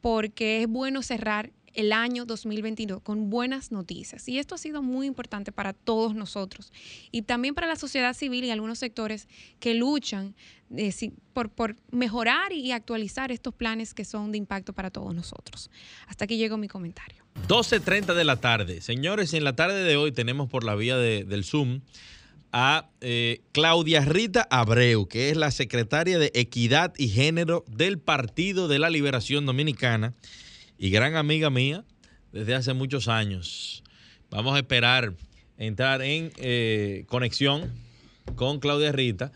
porque 0.00 0.62
es 0.62 0.68
bueno 0.68 1.02
cerrar 1.02 1.52
el 1.76 1.92
año 1.92 2.24
2022 2.24 3.02
con 3.02 3.30
buenas 3.30 3.70
noticias. 3.70 4.28
Y 4.28 4.38
esto 4.38 4.54
ha 4.54 4.58
sido 4.58 4.82
muy 4.82 5.06
importante 5.06 5.52
para 5.52 5.72
todos 5.72 6.14
nosotros 6.14 6.72
y 7.12 7.22
también 7.22 7.54
para 7.54 7.66
la 7.66 7.76
sociedad 7.76 8.14
civil 8.14 8.44
y 8.44 8.50
algunos 8.50 8.78
sectores 8.78 9.28
que 9.60 9.74
luchan 9.74 10.34
eh, 10.74 10.92
por, 11.32 11.76
mejorar 11.92 12.52
y 12.52 12.72
actualizar 12.72 13.30
estos 13.30 13.54
planes 13.54 13.94
que 13.94 14.04
son 14.04 14.32
de 14.32 14.38
impacto 14.38 14.72
para 14.72 14.90
todos 14.90 15.14
nosotros. 15.14 15.70
Hasta 16.08 16.24
aquí 16.24 16.38
llegó 16.38 16.56
mi 16.56 16.66
comentario. 16.66 17.24
12.30 17.46 18.14
de 18.14 18.24
la 18.24 18.36
tarde. 18.36 18.80
Señores, 18.80 19.34
en 19.34 19.44
la 19.44 19.54
tarde 19.54 19.84
de 19.84 19.96
hoy 19.96 20.10
tenemos 20.10 20.48
por 20.48 20.64
la 20.64 20.74
vía 20.74 20.96
del 20.96 21.44
Zoom 21.44 21.82
a 22.52 22.88
eh, 23.02 23.42
Claudia 23.52 24.00
Rita 24.00 24.48
Abreu, 24.50 25.06
que 25.06 25.28
es 25.28 25.36
la 25.36 25.50
secretaria 25.50 26.18
de 26.18 26.32
Equidad 26.34 26.94
y 26.96 27.08
Género 27.08 27.64
del 27.68 27.98
Partido 27.98 28.66
de 28.66 28.78
la 28.78 28.88
Liberación 28.88 29.44
Dominicana 29.44 30.14
y 30.78 30.90
gran 30.90 31.16
amiga 31.16 31.50
mía 31.50 31.84
desde 32.32 32.54
hace 32.54 32.74
muchos 32.74 33.08
años. 33.08 33.82
Vamos 34.30 34.54
a 34.54 34.58
esperar 34.58 35.14
entrar 35.58 36.02
en 36.02 36.32
eh, 36.36 37.04
conexión 37.08 37.72
con 38.34 38.58
Claudia 38.58 38.92
Rita. 38.92 39.32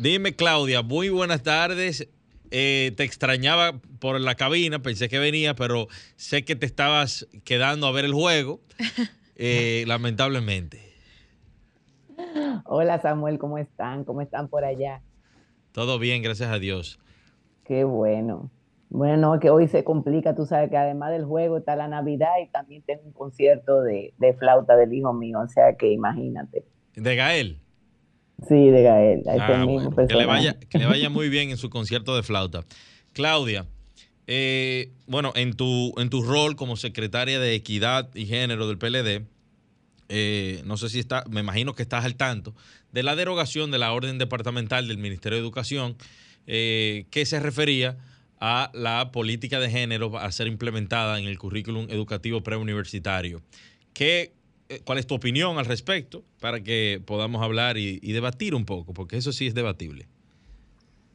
Dime, 0.00 0.34
Claudia, 0.34 0.82
muy 0.82 1.08
buenas 1.08 1.42
tardes. 1.42 2.08
Eh, 2.50 2.92
te 2.96 3.04
extrañaba 3.04 3.80
por 3.98 4.20
la 4.20 4.34
cabina, 4.34 4.80
pensé 4.80 5.08
que 5.08 5.18
venía, 5.18 5.54
pero 5.54 5.88
sé 6.16 6.44
que 6.44 6.56
te 6.56 6.66
estabas 6.66 7.26
quedando 7.44 7.86
a 7.86 7.92
ver 7.92 8.04
el 8.04 8.12
juego, 8.12 8.60
eh, 9.36 9.84
lamentablemente. 9.86 10.92
Hola 12.64 13.00
Samuel, 13.00 13.38
¿cómo 13.38 13.58
están? 13.58 14.04
¿Cómo 14.04 14.20
están 14.20 14.48
por 14.48 14.64
allá? 14.64 15.00
Todo 15.72 15.98
bien, 15.98 16.22
gracias 16.22 16.50
a 16.50 16.58
Dios. 16.58 16.98
Qué 17.64 17.84
bueno. 17.84 18.50
Bueno, 18.94 19.40
que 19.40 19.48
hoy 19.48 19.68
se 19.68 19.84
complica, 19.84 20.34
tú 20.34 20.44
sabes 20.44 20.68
que 20.68 20.76
además 20.76 21.12
del 21.12 21.24
juego 21.24 21.56
está 21.56 21.76
la 21.76 21.88
Navidad 21.88 22.32
y 22.44 22.50
también 22.50 22.82
tengo 22.82 23.00
un 23.06 23.12
concierto 23.12 23.80
de, 23.80 24.12
flauta 24.38 24.76
del 24.76 24.92
hijo 24.92 25.14
mío, 25.14 25.40
o 25.40 25.48
sea 25.48 25.76
que 25.78 25.90
imagínate. 25.90 26.66
¿De 26.94 27.16
Gael? 27.16 27.58
Sí, 28.46 28.68
de 28.68 28.82
Gael. 28.82 29.22
Ah, 29.26 29.64
que, 30.06 30.14
le 30.14 30.26
vaya, 30.26 30.58
que 30.68 30.76
le 30.76 30.84
vaya 30.84 31.08
muy 31.10 31.30
bien 31.30 31.48
en 31.48 31.56
su 31.56 31.70
concierto 31.70 32.14
de 32.14 32.22
flauta. 32.22 32.64
Claudia, 33.14 33.64
eh, 34.26 34.92
bueno, 35.06 35.32
en 35.36 35.54
tu, 35.54 35.94
en 35.96 36.10
tu 36.10 36.22
rol 36.22 36.54
como 36.54 36.76
secretaria 36.76 37.40
de 37.40 37.54
Equidad 37.54 38.10
y 38.14 38.26
Género 38.26 38.68
del 38.68 38.76
PLD, 38.76 39.24
eh, 40.10 40.60
no 40.66 40.76
sé 40.76 40.90
si 40.90 40.98
está, 40.98 41.24
me 41.30 41.40
imagino 41.40 41.74
que 41.74 41.82
estás 41.82 42.04
al 42.04 42.16
tanto, 42.16 42.54
de 42.92 43.02
la 43.02 43.16
derogación 43.16 43.70
de 43.70 43.78
la 43.78 43.94
orden 43.94 44.18
departamental 44.18 44.86
del 44.86 44.98
Ministerio 44.98 45.38
de 45.38 45.42
Educación 45.42 45.96
eh, 46.46 47.06
que 47.10 47.24
se 47.24 47.40
refería 47.40 47.96
a 48.44 48.72
la 48.74 49.12
política 49.12 49.60
de 49.60 49.70
género 49.70 50.18
a 50.18 50.28
ser 50.32 50.48
implementada 50.48 51.20
en 51.20 51.26
el 51.26 51.38
currículum 51.38 51.86
educativo 51.88 52.42
preuniversitario. 52.42 53.40
¿Qué, 53.94 54.32
eh, 54.68 54.80
¿Cuál 54.84 54.98
es 54.98 55.06
tu 55.06 55.14
opinión 55.14 55.58
al 55.58 55.64
respecto 55.64 56.24
para 56.40 56.60
que 56.60 57.00
podamos 57.06 57.40
hablar 57.40 57.76
y, 57.78 58.00
debatir 58.12 58.56
un 58.56 58.64
poco? 58.64 58.94
Porque 58.94 59.16
eso 59.16 59.30
sí 59.30 59.46
es 59.46 59.54
debatible. 59.54 60.08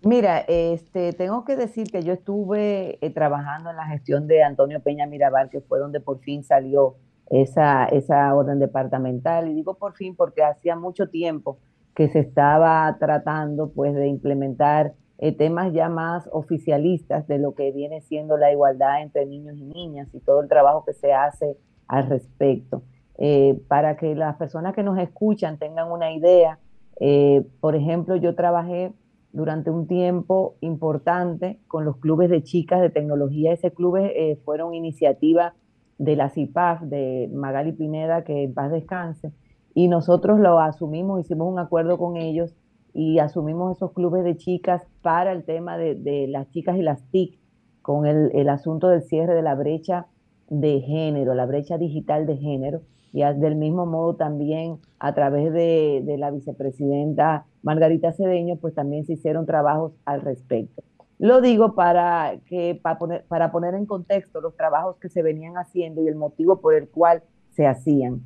Mira, 0.04 0.40
este, 0.48 1.12
tengo 1.12 1.44
que 1.44 1.58
decir 1.58 1.92
que 1.92 2.02
yo 2.02 2.14
estuve 2.14 2.98
eh, 3.02 3.10
trabajando 3.10 3.72
en 3.72 3.76
la 3.76 3.88
gestión 3.88 4.26
de 4.28 4.44
Antonio 4.44 4.80
Peña 4.80 5.06
Mirabal, 5.06 5.50
que 5.50 5.60
fue 5.60 5.80
donde 5.80 6.00
por 6.00 6.22
fin 6.22 6.46
salió 6.46 6.96
esa, 7.30 7.88
esa 7.88 8.34
orden 8.34 8.60
departamental. 8.60 9.50
Y 9.50 9.54
digo 9.54 9.74
por 9.74 9.96
fin 9.96 10.16
porque 10.16 10.44
hacía 10.44 10.78
mucho 10.78 11.10
tiempo 11.10 11.60
que 11.94 12.08
se 12.08 12.20
estaba 12.20 12.96
tratando 13.02 13.70
pues 13.74 13.94
de 13.96 14.08
implementar 14.08 14.94
eh, 15.20 15.32
temas 15.32 15.74
ya 15.74 15.90
más 15.90 16.30
oficialistas 16.32 17.28
de 17.28 17.40
lo 17.40 17.56
que 17.56 17.72
viene 17.72 18.02
siendo 18.02 18.38
la 18.38 18.52
igualdad 18.52 19.02
entre 19.02 19.26
niños 19.26 19.56
y 19.58 19.66
niñas 19.66 20.08
y 20.14 20.20
todo 20.20 20.42
el 20.42 20.48
trabajo 20.48 20.86
que 20.86 20.94
se 20.94 21.14
hace 21.14 21.58
al 21.88 22.08
respecto. 22.08 22.84
Eh, 23.18 23.60
para 23.68 23.98
que 23.98 24.14
las 24.14 24.36
personas 24.36 24.76
que 24.76 24.84
nos 24.84 25.00
escuchan 25.00 25.58
tengan 25.58 25.92
una 25.92 26.14
idea, 26.14 26.60
eh, 27.00 27.44
por 27.60 27.76
ejemplo, 27.76 28.16
yo 28.16 28.36
trabajé 28.36 28.94
durante 29.32 29.72
un 29.72 29.88
tiempo 29.88 30.56
importante 30.62 31.60
con 31.68 31.84
los 31.84 31.98
clubes 31.98 32.30
de 32.30 32.44
chicas 32.44 32.80
de 32.82 32.92
tecnología. 32.92 33.54
Ese 33.54 33.72
club 33.72 33.98
fueron 34.46 34.74
iniciativa 34.74 35.54
de 35.98 36.16
la 36.16 36.30
CIPAF, 36.30 36.82
de 36.84 37.30
Magali 37.34 37.72
Pineda, 37.72 38.24
que 38.24 38.44
en 38.44 38.54
paz 38.54 38.72
descanse, 38.72 39.32
y 39.74 39.88
nosotros 39.88 40.40
lo 40.40 40.60
asumimos, 40.60 41.20
hicimos 41.20 41.52
un 41.52 41.60
acuerdo 41.60 41.98
con 41.98 42.18
ellos 42.18 42.56
y 42.98 43.20
asumimos 43.20 43.78
esos 43.78 43.92
clubes 43.92 44.24
de 44.24 44.38
chicas 44.38 44.82
para 45.04 45.32
el 45.32 45.44
tema 45.44 45.78
de, 45.78 46.26
las 46.28 46.50
chicas 46.50 46.78
y 46.78 46.82
las 46.82 47.04
TIC, 47.12 47.38
con 47.84 48.08
el, 48.08 48.50
asunto 48.50 48.88
del 48.88 49.04
cierre 49.04 49.36
de 49.36 49.44
la 49.44 49.54
brecha 49.54 50.08
de 50.50 50.82
género, 50.82 51.36
la 51.36 51.46
brecha 51.46 51.78
digital 51.78 52.26
de 52.26 52.38
género, 52.38 52.82
y 53.14 53.22
del 53.22 53.56
mismo 53.56 53.86
modo 53.86 54.16
también 54.16 54.80
a 54.98 55.14
través 55.14 55.54
de, 55.54 56.16
la 56.18 56.32
vicepresidenta 56.32 57.46
Margarita 57.62 58.14
Cedeño, 58.14 58.56
pues 58.56 58.74
también 58.74 59.06
se 59.06 59.14
hicieron 59.14 59.46
trabajos 59.46 59.94
al 60.04 60.22
respecto. 60.22 60.82
Lo 61.20 61.40
digo 61.40 61.76
para, 61.76 62.40
que, 62.48 62.80
para, 62.82 62.98
poner, 62.98 63.26
para 63.28 63.52
poner 63.52 63.76
en 63.76 63.86
contexto 63.86 64.42
los 64.42 64.56
trabajos 64.56 64.98
que 64.98 65.10
se 65.10 65.22
venían 65.22 65.54
haciendo 65.54 66.02
y 66.02 66.08
el 66.08 66.16
motivo 66.16 66.62
por 66.62 66.74
el 66.74 66.90
cual 66.90 67.22
se 67.52 67.68
hacían. 67.68 68.22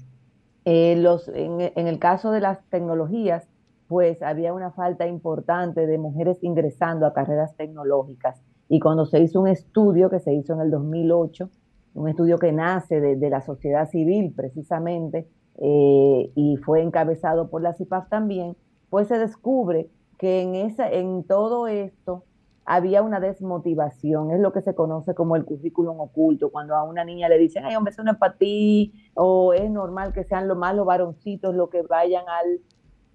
Eh, 0.64 0.96
los, 0.96 1.28
en, 1.28 1.60
en, 1.60 1.88
el 1.88 2.00
caso 2.00 2.32
de 2.32 2.40
las 2.40 2.64
tecnologías, 2.70 3.51
pues 3.92 4.22
había 4.22 4.54
una 4.54 4.72
falta 4.72 5.06
importante 5.06 5.86
de 5.86 5.98
mujeres 5.98 6.42
ingresando 6.44 7.06
a 7.06 7.12
carreras 7.12 7.58
tecnológicas. 7.58 8.42
Y 8.70 8.80
cuando 8.80 9.06
se 9.06 9.20
hizo 9.20 9.42
un 9.42 9.50
estudio 9.50 10.10
que 10.10 10.20
se 10.20 10.34
hizo 10.34 10.54
en 10.54 10.62
el 10.62 10.72
2008, 10.72 11.50
un 11.96 12.08
estudio 12.08 12.38
que 12.38 12.54
nace 12.54 13.02
de, 13.02 13.30
la 13.30 13.42
sociedad 13.42 13.90
civil 13.90 14.32
precisamente, 14.34 15.28
eh, 15.58 16.32
y 16.36 16.56
fue 16.64 16.82
encabezado 16.82 17.50
por 17.50 17.62
la 17.62 17.74
CIPAF 17.74 18.08
también, 18.08 18.56
pues 18.90 19.10
se 19.10 19.20
descubre 19.20 19.90
que 20.18 20.42
en, 20.42 20.56
esa, 20.56 20.90
en 20.90 21.26
todo 21.26 21.68
esto 21.68 22.24
había 22.64 23.02
una 23.02 23.20
desmotivación, 23.20 24.32
es 24.32 24.40
lo 24.40 24.54
que 24.54 24.62
se 24.62 24.74
conoce 24.74 25.14
como 25.14 25.36
el 25.36 25.44
currículum 25.44 26.00
oculto, 26.00 26.50
cuando 26.50 26.78
a 26.78 26.86
una 26.86 27.04
niña 27.04 27.28
le 27.28 27.38
dicen, 27.38 27.66
ay, 27.66 27.76
hombre, 27.76 27.92
eso 27.92 28.06
no 28.06 28.14
es 28.14 28.18
para 28.18 28.38
ti, 28.38 28.94
o 29.16 29.52
es 29.52 29.70
normal 29.70 30.14
que 30.14 30.24
sean 30.24 30.48
los 30.48 30.58
malos 30.58 30.86
varoncitos 30.86 31.54
los 31.54 31.70
que 31.70 31.82
vayan 31.82 32.24
al 32.30 32.62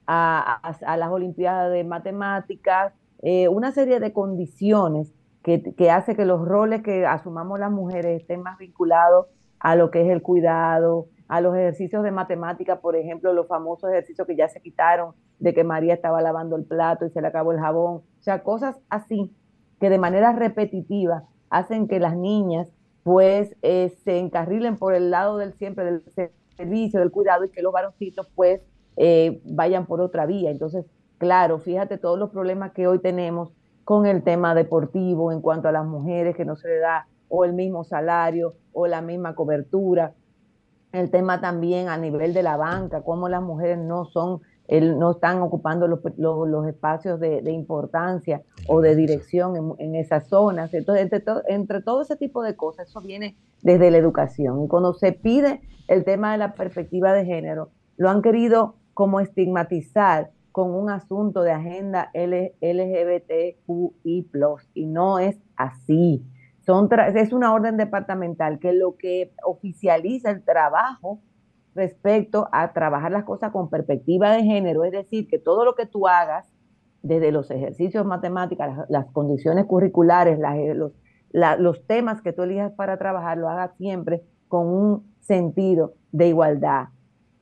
a, 0.06 0.96
las 0.96 1.10
Olimpiadas 1.10 1.72
de 1.72 1.84
Matemáticas, 1.84 2.92
eh, 3.22 3.48
una 3.48 3.72
serie 3.72 4.00
de 4.00 4.12
condiciones 4.12 5.12
que, 5.42 5.90
hace 5.90 6.16
que 6.16 6.24
los 6.24 6.44
roles 6.44 6.82
que 6.82 7.06
asumamos 7.06 7.60
las 7.60 7.70
mujeres 7.70 8.20
estén 8.20 8.42
más 8.42 8.58
vinculados 8.58 9.26
a 9.60 9.76
lo 9.76 9.92
que 9.92 10.02
es 10.02 10.08
el 10.08 10.20
cuidado, 10.20 11.06
a 11.28 11.40
los 11.40 11.54
ejercicios 11.54 12.02
de 12.02 12.10
matemática, 12.10 12.80
por 12.80 12.96
ejemplo, 12.96 13.32
los 13.32 13.46
famosos 13.46 13.90
ejercicios 13.90 14.26
que 14.26 14.36
ya 14.36 14.48
se 14.48 14.60
quitaron 14.60 15.14
de 15.38 15.54
que 15.54 15.62
María 15.62 15.94
estaba 15.94 16.20
lavando 16.20 16.56
el 16.56 16.64
plato 16.64 17.06
y 17.06 17.10
se 17.10 17.20
le 17.20 17.28
acabó 17.28 17.52
el 17.52 17.60
jabón, 17.60 17.96
o 17.96 18.22
sea, 18.22 18.42
cosas 18.42 18.80
así 18.90 19.32
que 19.80 19.88
de 19.88 19.98
manera 19.98 20.32
repetitiva 20.32 21.24
hacen 21.50 21.86
que 21.86 22.00
las 22.00 22.16
niñas 22.16 22.72
pues 23.02 23.54
eh, 23.62 23.90
se 24.02 24.18
encarrilen 24.18 24.76
por 24.76 24.94
el 24.94 25.10
lado 25.12 25.38
del 25.38 25.52
siempre 25.54 25.84
del 25.84 26.02
servicio, 26.56 26.98
del 26.98 27.12
cuidado 27.12 27.44
y 27.44 27.50
que 27.50 27.62
los 27.62 27.72
varoncitos 27.72 28.28
pues 28.34 28.62
eh, 28.96 29.40
vayan 29.44 29.86
por 29.86 30.00
otra 30.00 30.26
vía. 30.26 30.50
Entonces, 30.50 30.86
claro, 31.18 31.58
fíjate 31.58 31.98
todos 31.98 32.18
los 32.18 32.30
problemas 32.30 32.72
que 32.72 32.86
hoy 32.86 32.98
tenemos 32.98 33.52
con 33.84 34.06
el 34.06 34.22
tema 34.22 34.54
deportivo 34.54 35.30
en 35.32 35.40
cuanto 35.40 35.68
a 35.68 35.72
las 35.72 35.86
mujeres 35.86 36.34
que 36.34 36.44
no 36.44 36.56
se 36.56 36.68
le 36.68 36.78
da 36.78 37.06
o 37.28 37.44
el 37.44 37.52
mismo 37.52 37.84
salario 37.84 38.54
o 38.72 38.86
la 38.86 39.00
misma 39.00 39.34
cobertura. 39.34 40.14
El 40.92 41.10
tema 41.10 41.40
también 41.40 41.88
a 41.88 41.98
nivel 41.98 42.32
de 42.32 42.42
la 42.42 42.56
banca, 42.56 43.02
cómo 43.02 43.28
las 43.28 43.42
mujeres 43.42 43.78
no 43.78 44.04
son, 44.06 44.40
no 44.68 45.10
están 45.12 45.42
ocupando 45.42 45.86
los, 45.86 46.00
los, 46.16 46.66
espacios 46.66 47.20
de, 47.20 47.50
importancia 47.50 48.42
o 48.66 48.80
de 48.80 48.96
dirección 48.96 49.76
en, 49.78 49.94
esas 49.94 50.28
zonas. 50.28 50.72
Entonces, 50.72 51.04
entre, 51.04 51.22
entre 51.48 51.82
todo 51.82 52.02
ese 52.02 52.16
tipo 52.16 52.42
de 52.42 52.56
cosas, 52.56 52.88
eso 52.88 53.00
viene 53.00 53.36
desde 53.62 53.90
la 53.90 53.98
educación. 53.98 54.64
Y 54.64 54.68
cuando 54.68 54.94
se 54.94 55.12
pide 55.12 55.60
el 55.88 56.04
tema 56.04 56.32
de 56.32 56.38
la 56.38 56.54
perspectiva 56.54 57.12
de 57.12 57.24
género, 57.24 57.70
lo 57.96 58.10
han 58.10 58.22
querido 58.22 58.76
como 58.96 59.20
estigmatizar 59.20 60.30
con 60.52 60.74
un 60.74 60.88
asunto 60.88 61.42
de 61.42 61.52
agenda 61.52 62.10
LGBTQI, 62.14 63.60
y 64.72 64.86
no 64.86 65.18
es 65.18 65.38
así. 65.54 66.24
Es 67.14 67.34
una 67.34 67.52
orden 67.52 67.76
departamental 67.76 68.58
que 68.58 68.72
lo 68.72 68.96
que 68.96 69.34
oficializa 69.44 70.30
el 70.30 70.42
trabajo 70.42 71.20
respecto 71.74 72.48
a 72.52 72.72
trabajar 72.72 73.12
las 73.12 73.24
cosas 73.24 73.52
con 73.52 73.68
perspectiva 73.68 74.32
de 74.32 74.44
género, 74.44 74.82
es 74.84 74.92
decir, 74.92 75.28
que 75.28 75.38
todo 75.38 75.66
lo 75.66 75.74
que 75.74 75.84
tú 75.84 76.08
hagas, 76.08 76.50
desde 77.02 77.32
los 77.32 77.50
ejercicios 77.50 78.06
matemáticos, 78.06 78.66
las, 78.88 79.04
condiciones 79.12 79.66
curriculares, 79.66 80.38
los, 80.74 80.92
los 81.32 81.86
temas 81.86 82.22
que 82.22 82.32
tú 82.32 82.44
elijas 82.44 82.72
para 82.72 82.96
trabajar, 82.96 83.36
lo 83.36 83.50
hagas 83.50 83.76
siempre 83.76 84.22
con 84.48 84.68
un 84.68 85.14
sentido 85.20 85.92
de 86.12 86.28
igualdad, 86.28 86.86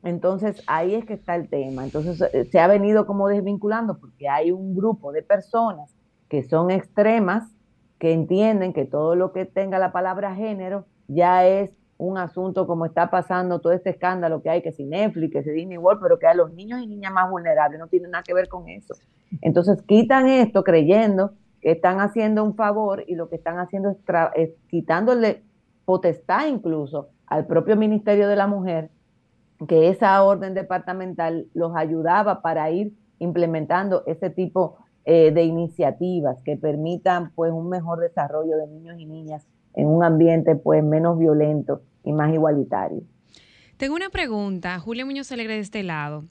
entonces 0.05 0.63
ahí 0.67 0.93
es 0.95 1.03
que 1.05 1.13
está 1.13 1.35
el 1.35 1.49
tema. 1.49 1.83
Entonces 1.83 2.21
eh, 2.33 2.45
se 2.45 2.59
ha 2.59 2.67
venido 2.67 3.05
como 3.05 3.27
desvinculando 3.27 3.97
porque 3.97 4.29
hay 4.29 4.51
un 4.51 4.75
grupo 4.75 5.11
de 5.11 5.23
personas 5.23 5.93
que 6.29 6.43
son 6.43 6.71
extremas, 6.71 7.51
que 7.99 8.13
entienden 8.13 8.71
que 8.71 8.85
todo 8.85 9.15
lo 9.15 9.33
que 9.33 9.45
tenga 9.45 9.79
la 9.79 9.91
palabra 9.91 10.35
género 10.35 10.85
ya 11.07 11.45
es 11.47 11.71
un 11.97 12.17
asunto 12.17 12.67
como 12.67 12.85
está 12.85 13.09
pasando 13.09 13.59
todo 13.61 13.73
este 13.73 13.89
escándalo 13.89 14.41
que 14.43 14.49
hay, 14.49 14.61
que 14.61 14.71
si 14.71 14.85
Netflix, 14.85 15.33
que 15.33 15.43
si 15.43 15.51
Disney 15.51 15.77
World, 15.77 16.01
pero 16.01 16.19
que 16.19 16.27
a 16.27 16.33
los 16.33 16.53
niños 16.53 16.81
y 16.81 16.87
niñas 16.87 17.11
más 17.11 17.29
vulnerables 17.29 17.79
no 17.79 17.87
tiene 17.87 18.07
nada 18.07 18.23
que 18.23 18.33
ver 18.33 18.47
con 18.47 18.67
eso. 18.69 18.93
Entonces 19.41 19.81
quitan 19.83 20.27
esto 20.27 20.63
creyendo 20.63 21.33
que 21.61 21.71
están 21.71 21.99
haciendo 21.99 22.43
un 22.43 22.55
favor 22.55 23.03
y 23.07 23.15
lo 23.15 23.27
que 23.27 23.37
están 23.37 23.57
haciendo 23.57 23.89
es, 23.89 23.97
es 24.35 24.51
quitándole 24.69 25.43
potestad 25.85 26.47
incluso 26.47 27.09
al 27.25 27.47
propio 27.47 27.75
Ministerio 27.75 28.27
de 28.27 28.35
la 28.35 28.45
Mujer 28.45 28.91
que 29.67 29.89
esa 29.89 30.21
orden 30.23 30.53
departamental 30.53 31.47
los 31.53 31.75
ayudaba 31.75 32.41
para 32.41 32.69
ir 32.71 32.93
implementando 33.19 34.03
ese 34.05 34.29
tipo 34.29 34.77
eh, 35.05 35.31
de 35.31 35.43
iniciativas 35.43 36.41
que 36.43 36.57
permitan 36.57 37.31
pues 37.35 37.51
un 37.51 37.69
mejor 37.69 37.99
desarrollo 37.99 38.57
de 38.57 38.67
niños 38.67 38.99
y 38.99 39.05
niñas 39.05 39.45
en 39.73 39.87
un 39.87 40.03
ambiente 40.03 40.55
pues 40.55 40.83
menos 40.83 41.17
violento 41.17 41.81
y 42.03 42.11
más 42.11 42.33
igualitario. 42.33 43.03
Tengo 43.77 43.95
una 43.95 44.09
pregunta, 44.09 44.79
Julio 44.79 45.05
Muñoz 45.05 45.31
Alegre 45.31 45.55
de 45.55 45.59
este 45.59 45.83
lado. 45.83 46.23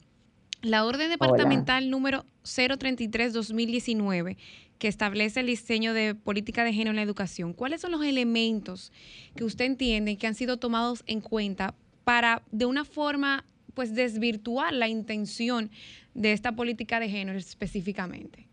La 0.61 0.85
orden 0.85 1.09
departamental 1.09 1.89
número 1.91 2.25
033-2019 2.43 4.37
que 4.79 4.87
establece 4.87 5.39
el 5.39 5.47
diseño 5.47 5.93
de 5.93 6.15
política 6.15 6.63
de 6.63 6.73
género 6.73 6.89
en 6.89 6.97
la 6.97 7.01
educación, 7.01 7.53
¿cuáles 7.53 7.81
son 7.81 7.91
los 7.91 8.03
elementos 8.03 8.91
que 9.35 9.43
usted 9.43 9.65
entiende 9.65 10.17
que 10.17 10.27
han 10.27 10.35
sido 10.35 10.57
tomados 10.57 11.03
en 11.07 11.21
cuenta 11.21 11.75
para 12.05 12.43
de 12.51 12.65
una 12.65 12.85
forma 12.85 13.43
pues 13.73 13.93
desvirtuar 13.93 14.71
la 14.71 14.87
intención 14.87 15.69
de 16.13 16.31
esta 16.31 16.53
política 16.53 17.01
de 17.01 17.09
género 17.09 17.37
específicamente? 17.37 18.47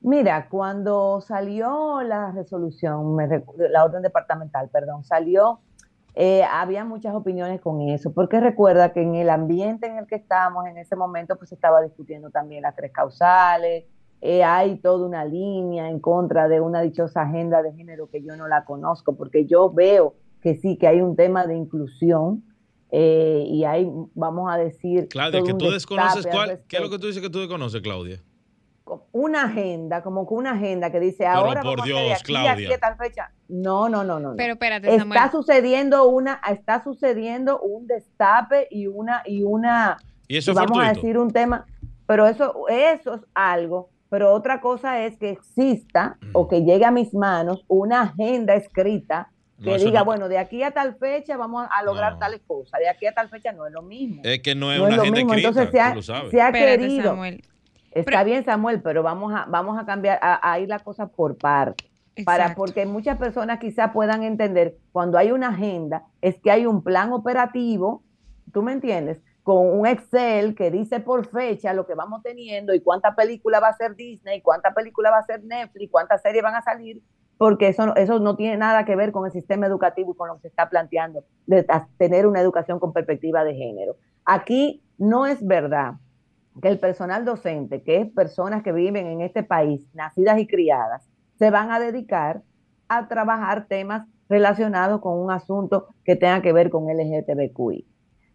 Mira, 0.00 0.48
cuando 0.48 1.20
salió 1.20 2.00
la 2.02 2.30
resolución, 2.30 3.16
la 3.70 3.84
orden 3.84 4.02
departamental, 4.02 4.68
perdón, 4.70 5.04
salió, 5.04 5.60
eh, 6.14 6.44
había 6.44 6.84
muchas 6.84 7.14
opiniones 7.14 7.60
con 7.60 7.82
eso, 7.82 8.14
porque 8.14 8.40
recuerda 8.40 8.92
que 8.92 9.02
en 9.02 9.16
el 9.16 9.28
ambiente 9.28 9.86
en 9.86 9.98
el 9.98 10.06
que 10.06 10.14
estábamos 10.14 10.66
en 10.66 10.78
ese 10.78 10.96
momento, 10.96 11.36
pues 11.36 11.50
se 11.50 11.56
estaba 11.56 11.82
discutiendo 11.82 12.30
también 12.30 12.62
las 12.62 12.74
tres 12.74 12.92
causales, 12.92 13.84
eh, 14.22 14.44
hay 14.44 14.76
toda 14.78 15.06
una 15.06 15.24
línea 15.24 15.90
en 15.90 16.00
contra 16.00 16.48
de 16.48 16.60
una 16.60 16.80
dichosa 16.80 17.22
agenda 17.22 17.62
de 17.62 17.72
género 17.74 18.08
que 18.08 18.22
yo 18.22 18.36
no 18.36 18.48
la 18.48 18.64
conozco, 18.64 19.16
porque 19.16 19.44
yo 19.44 19.70
veo 19.70 20.14
que 20.46 20.54
sí, 20.60 20.76
que 20.76 20.86
hay 20.86 21.00
un 21.00 21.16
tema 21.16 21.44
de 21.44 21.56
inclusión, 21.56 22.44
eh, 22.92 23.44
y 23.48 23.64
hay, 23.64 23.90
vamos 24.14 24.48
a 24.48 24.56
decir... 24.56 25.08
Claudia, 25.08 25.42
que 25.42 25.54
tú 25.54 25.72
desconoces 25.72 26.24
cuál, 26.24 26.60
¿qué 26.68 26.76
es 26.76 26.82
lo 26.84 26.88
que 26.88 27.00
tú 27.00 27.08
dices 27.08 27.20
que 27.20 27.28
tú 27.28 27.40
desconoces, 27.40 27.80
Claudia? 27.80 28.22
una 29.10 29.46
agenda, 29.46 30.04
como 30.04 30.28
que 30.28 30.34
una 30.34 30.52
agenda 30.52 30.92
que 30.92 31.00
dice 31.00 31.26
ahora 31.26 31.60
por 31.62 31.82
Dios, 31.82 32.22
Claudia. 32.22 32.78
tal 32.78 32.96
fecha. 32.96 33.32
No, 33.48 33.88
no, 33.88 34.04
no, 34.04 34.20
no. 34.20 34.34
Pero 34.36 34.52
espérate, 34.52 34.94
está 34.94 35.32
sucediendo 35.32 36.08
una, 36.08 36.40
está 36.48 36.84
sucediendo 36.84 37.58
un 37.58 37.88
destape 37.88 38.68
y 38.70 38.86
una 38.86 39.24
y 39.26 39.42
una 39.42 39.96
y 40.28 40.36
eso 40.36 40.54
vamos 40.54 40.78
a 40.78 40.92
decir 40.92 41.18
un 41.18 41.32
tema, 41.32 41.66
pero 42.06 42.28
eso 42.28 42.68
eso 42.68 43.14
es 43.14 43.22
algo, 43.34 43.90
pero 44.08 44.32
otra 44.32 44.60
cosa 44.60 45.04
es 45.04 45.16
que 45.16 45.30
exista 45.30 46.16
o 46.32 46.46
que 46.46 46.62
llegue 46.62 46.84
a 46.84 46.92
mis 46.92 47.12
manos 47.14 47.64
una 47.66 48.02
agenda 48.02 48.54
escrita 48.54 49.32
que 49.62 49.78
diga, 49.78 50.02
bueno, 50.02 50.28
de 50.28 50.38
aquí 50.38 50.62
a 50.62 50.70
tal 50.70 50.96
fecha 50.96 51.36
vamos 51.36 51.66
a 51.70 51.82
lograr 51.82 52.18
tales 52.18 52.40
cosas, 52.46 52.78
de 52.80 52.88
aquí 52.88 53.06
a 53.06 53.12
tal 53.12 53.28
fecha 53.28 53.52
no 53.52 53.66
es 53.66 53.72
lo 53.72 53.82
mismo. 53.82 54.22
Es 54.24 54.40
que 54.40 54.54
no 54.54 54.72
es 54.72 54.80
una 54.80 54.96
agenda 54.96 55.20
escrita, 55.20 55.48
Entonces 55.48 55.70
se 55.70 55.80
ha, 55.80 56.30
se 56.30 56.40
ha 56.40 56.52
querido 56.52 57.16
Está 57.96 58.24
bien, 58.24 58.44
Samuel, 58.44 58.82
pero 58.82 59.02
vamos 59.02 59.32
a, 59.34 59.46
vamos 59.48 59.78
a 59.78 59.86
cambiar, 59.86 60.18
a, 60.20 60.60
ir 60.60 60.68
la 60.68 60.80
cosa 60.80 61.06
por 61.06 61.38
parte. 61.38 61.90
Para, 62.26 62.54
porque 62.54 62.84
muchas 62.84 63.16
personas 63.16 63.58
quizás 63.58 63.90
puedan 63.92 64.22
entender 64.22 64.76
cuando 64.92 65.16
hay 65.16 65.32
una 65.32 65.48
agenda, 65.48 66.04
es 66.20 66.38
que 66.40 66.50
hay 66.50 66.66
un 66.66 66.82
plan 66.82 67.12
operativo, 67.12 68.02
¿tú 68.52 68.62
me 68.62 68.72
entiendes? 68.72 69.22
Con 69.42 69.66
un 69.78 69.86
Excel 69.86 70.54
que 70.54 70.70
dice 70.70 71.00
por 71.00 71.26
fecha 71.26 71.72
lo 71.72 71.86
que 71.86 71.94
vamos 71.94 72.22
teniendo 72.22 72.74
y 72.74 72.80
cuánta 72.80 73.14
película 73.14 73.60
va 73.60 73.68
a 73.68 73.76
ser 73.76 73.96
Disney, 73.96 74.42
cuánta 74.42 74.74
película 74.74 75.10
va 75.10 75.18
a 75.18 75.24
ser 75.24 75.42
Netflix, 75.44 75.90
cuántas 75.90 76.20
series 76.20 76.42
van 76.42 76.54
a 76.54 76.62
salir, 76.62 77.00
porque 77.38 77.68
eso, 77.68 77.94
eso 77.96 78.18
no 78.18 78.36
tiene 78.36 78.56
nada 78.56 78.84
que 78.84 78.96
ver 78.96 79.12
con 79.12 79.26
el 79.26 79.32
sistema 79.32 79.66
educativo 79.66 80.12
y 80.12 80.16
con 80.16 80.28
lo 80.28 80.36
que 80.36 80.42
se 80.42 80.48
está 80.48 80.68
planteando 80.68 81.24
de 81.46 81.66
tener 81.98 82.26
una 82.26 82.40
educación 82.40 82.78
con 82.78 82.92
perspectiva 82.92 83.44
de 83.44 83.54
género. 83.54 83.96
Aquí 84.24 84.82
no 84.98 85.26
es 85.26 85.46
verdad 85.46 85.94
que 86.62 86.68
el 86.68 86.78
personal 86.78 87.24
docente, 87.24 87.82
que 87.82 88.00
es 88.00 88.12
personas 88.12 88.62
que 88.62 88.72
viven 88.72 89.06
en 89.06 89.20
este 89.20 89.42
país, 89.42 89.86
nacidas 89.94 90.38
y 90.38 90.46
criadas, 90.46 91.06
se 91.38 91.50
van 91.50 91.70
a 91.70 91.78
dedicar 91.78 92.42
a 92.88 93.08
trabajar 93.08 93.66
temas 93.66 94.06
relacionados 94.28 95.00
con 95.00 95.18
un 95.18 95.30
asunto 95.30 95.88
que 96.04 96.16
tenga 96.16 96.40
que 96.40 96.52
ver 96.52 96.70
con 96.70 96.84
LGTBQI. 96.84 97.86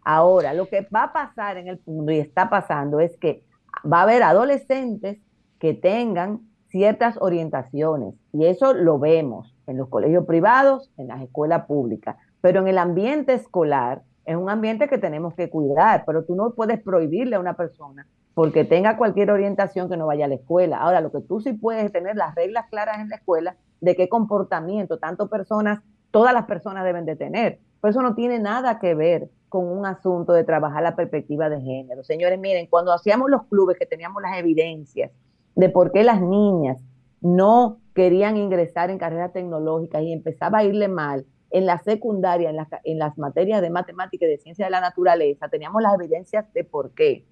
Ahora, 0.04 0.54
lo 0.54 0.68
que 0.68 0.88
va 0.94 1.04
a 1.04 1.14
pasar 1.14 1.58
en 1.58 1.68
el 1.68 1.82
mundo 1.86 2.12
y 2.12 2.20
está 2.20 2.50
pasando 2.50 3.00
es 3.00 3.18
que 3.18 3.44
va 3.92 4.00
a 4.00 4.04
haber 4.04 4.24
adolescentes 4.24 5.20
que 5.60 5.74
tengan 5.74 6.42
ciertas 6.72 7.18
orientaciones 7.22 8.16
y 8.34 8.46
eso 8.46 8.74
lo 8.74 8.98
vemos 8.98 9.56
en 9.68 9.78
los 9.78 9.90
colegios 9.90 10.26
privados, 10.26 10.90
en 10.98 11.08
las 11.08 11.22
escuelas 11.22 11.66
públicas, 11.66 12.16
pero 12.42 12.62
en 12.62 12.68
el 12.68 12.78
ambiente 12.78 13.34
escolar 13.34 14.02
es 14.26 14.36
un 14.36 14.50
ambiente 14.50 14.88
que 14.88 14.98
tenemos 14.98 15.34
que 15.34 15.50
cuidar, 15.50 16.04
pero 16.06 16.24
tú 16.24 16.36
no 16.36 16.52
puedes 16.52 16.82
prohibirle 16.82 17.36
a 17.36 17.40
una 17.40 17.56
persona 17.56 18.08
porque 18.34 18.64
tenga 18.64 18.98
cualquier 18.98 19.32
orientación 19.32 19.90
que 19.90 19.98
no 19.98 20.08
vaya 20.08 20.26
a 20.26 20.28
la 20.30 20.36
escuela. 20.36 20.78
Ahora, 20.78 21.02
lo 21.02 21.12
que 21.12 21.20
tú 21.20 21.42
sí 21.42 21.54
puedes 21.54 21.92
tener 21.92 22.16
las 22.16 22.34
reglas 22.34 22.66
claras 22.70 23.00
en 23.00 23.10
la 23.10 23.18
escuela 23.18 23.58
de 23.82 23.96
qué 23.96 24.08
comportamiento 24.08 25.00
tanto 25.00 25.28
personas, 25.28 25.82
todas 26.12 26.34
las 26.34 26.46
personas 26.46 26.86
deben 26.86 27.06
de 27.06 27.18
tener. 27.18 27.60
Pero 27.82 27.92
eso 27.92 28.02
no 28.02 28.16
tiene 28.16 28.40
nada 28.40 28.80
que 28.80 28.96
ver 28.96 29.30
con 29.50 29.68
un 29.68 29.86
asunto 29.86 30.32
de 30.32 30.46
trabajar 30.46 30.82
la 30.82 30.96
perspectiva 30.96 31.50
de 31.50 31.60
género. 31.60 32.04
Señores, 32.04 32.40
miren, 32.40 32.68
cuando 32.68 32.94
hacíamos 32.94 33.30
los 33.30 33.44
clubes 33.48 33.78
que 33.78 33.86
teníamos 33.86 34.22
las 34.22 34.38
evidencias 34.38 35.12
de 35.56 35.70
por 35.70 35.92
qué 35.92 36.04
las 36.04 36.22
niñas 36.22 36.78
no 37.22 37.80
querían 37.94 38.38
ingresar 38.38 38.90
en 38.90 38.98
carreras 38.98 39.34
tecnológicas 39.34 40.02
y 40.04 40.14
empezaba 40.14 40.60
a 40.60 40.64
irle 40.64 40.88
mal, 40.88 41.26
en 41.52 41.66
la 41.66 41.78
secundaria, 41.80 42.50
en, 42.50 42.58
en 42.86 42.98
las 42.98 43.18
materias 43.18 43.62
de 43.62 43.70
matemática 43.70 44.26
y 44.26 44.30
de 44.30 44.38
ciencia 44.38 44.66
de 44.66 44.72
la 44.72 44.82
naturaleza, 44.82 45.50
teníamos 45.50 45.82
las 45.82 45.96
evidencias 45.96 46.52
de 46.54 46.64
por 46.64 46.92
qué. 46.92 47.26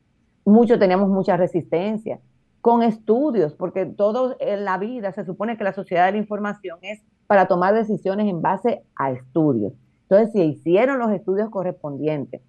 Muchos 0.45 0.77
teníamos 0.77 1.09
mucha 1.09 1.37
resistencia 1.37 2.19
con 2.61 2.83
estudios, 2.83 3.53
porque 3.53 3.85
todo 3.85 4.35
en 4.39 4.65
la 4.65 4.77
vida 4.77 5.13
se 5.13 5.23
supone 5.23 5.57
que 5.57 5.63
la 5.63 5.73
sociedad 5.73 6.05
de 6.07 6.13
la 6.13 6.17
información 6.17 6.79
es 6.81 7.01
para 7.27 7.47
tomar 7.47 7.73
decisiones 7.73 8.27
en 8.27 8.41
base 8.41 8.83
a 8.95 9.11
estudios. 9.11 9.73
Entonces, 10.03 10.33
si 10.33 10.41
hicieron 10.41 10.99
los 10.99 11.11
estudios 11.11 11.49
correspondientes, 11.49 12.41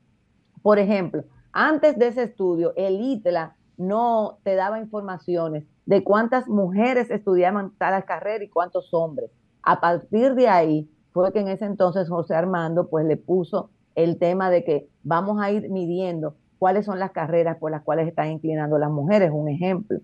por 0.63 0.79
ejemplo, 0.79 1.25
antes 1.53 1.99
de 1.99 2.09
ese 2.09 2.25
estudio, 2.25 2.73
el 2.77 3.01
ITLA 3.01 3.57
no 3.81 4.39
te 4.45 4.55
daba 4.55 4.79
informaciones 4.79 5.65
de 5.87 6.05
cuántas 6.05 6.47
mujeres 6.49 7.11
estudiaban 7.11 7.73
tal 7.79 8.05
carrera 8.05 8.45
y 8.45 8.49
cuántos 8.49 8.93
hombres. 8.95 9.31
A 9.63 9.81
partir 9.81 10.35
de 10.35 10.49
ahí, 10.49 10.89
fue 11.13 11.33
que 11.33 11.41
en 11.41 11.49
ese 11.49 11.65
entonces 11.65 12.09
José 12.09 12.35
Armando 12.35 12.89
pues 12.89 13.05
le 13.05 13.17
puso 13.17 13.71
el 13.95 14.19
tema 14.19 14.51
de 14.51 14.65
que 14.65 14.89
vamos 15.03 15.43
a 15.43 15.51
ir 15.51 15.69
midiendo 15.71 16.37
cuáles 16.59 16.85
son 16.85 16.99
las 16.99 17.11
carreras 17.11 17.57
por 17.57 17.71
las 17.71 17.83
cuales 17.83 18.07
están 18.07 18.31
inclinando 18.31 18.79
las 18.79 18.91
mujeres, 18.91 19.31
un 19.33 19.49
ejemplo. 19.49 19.99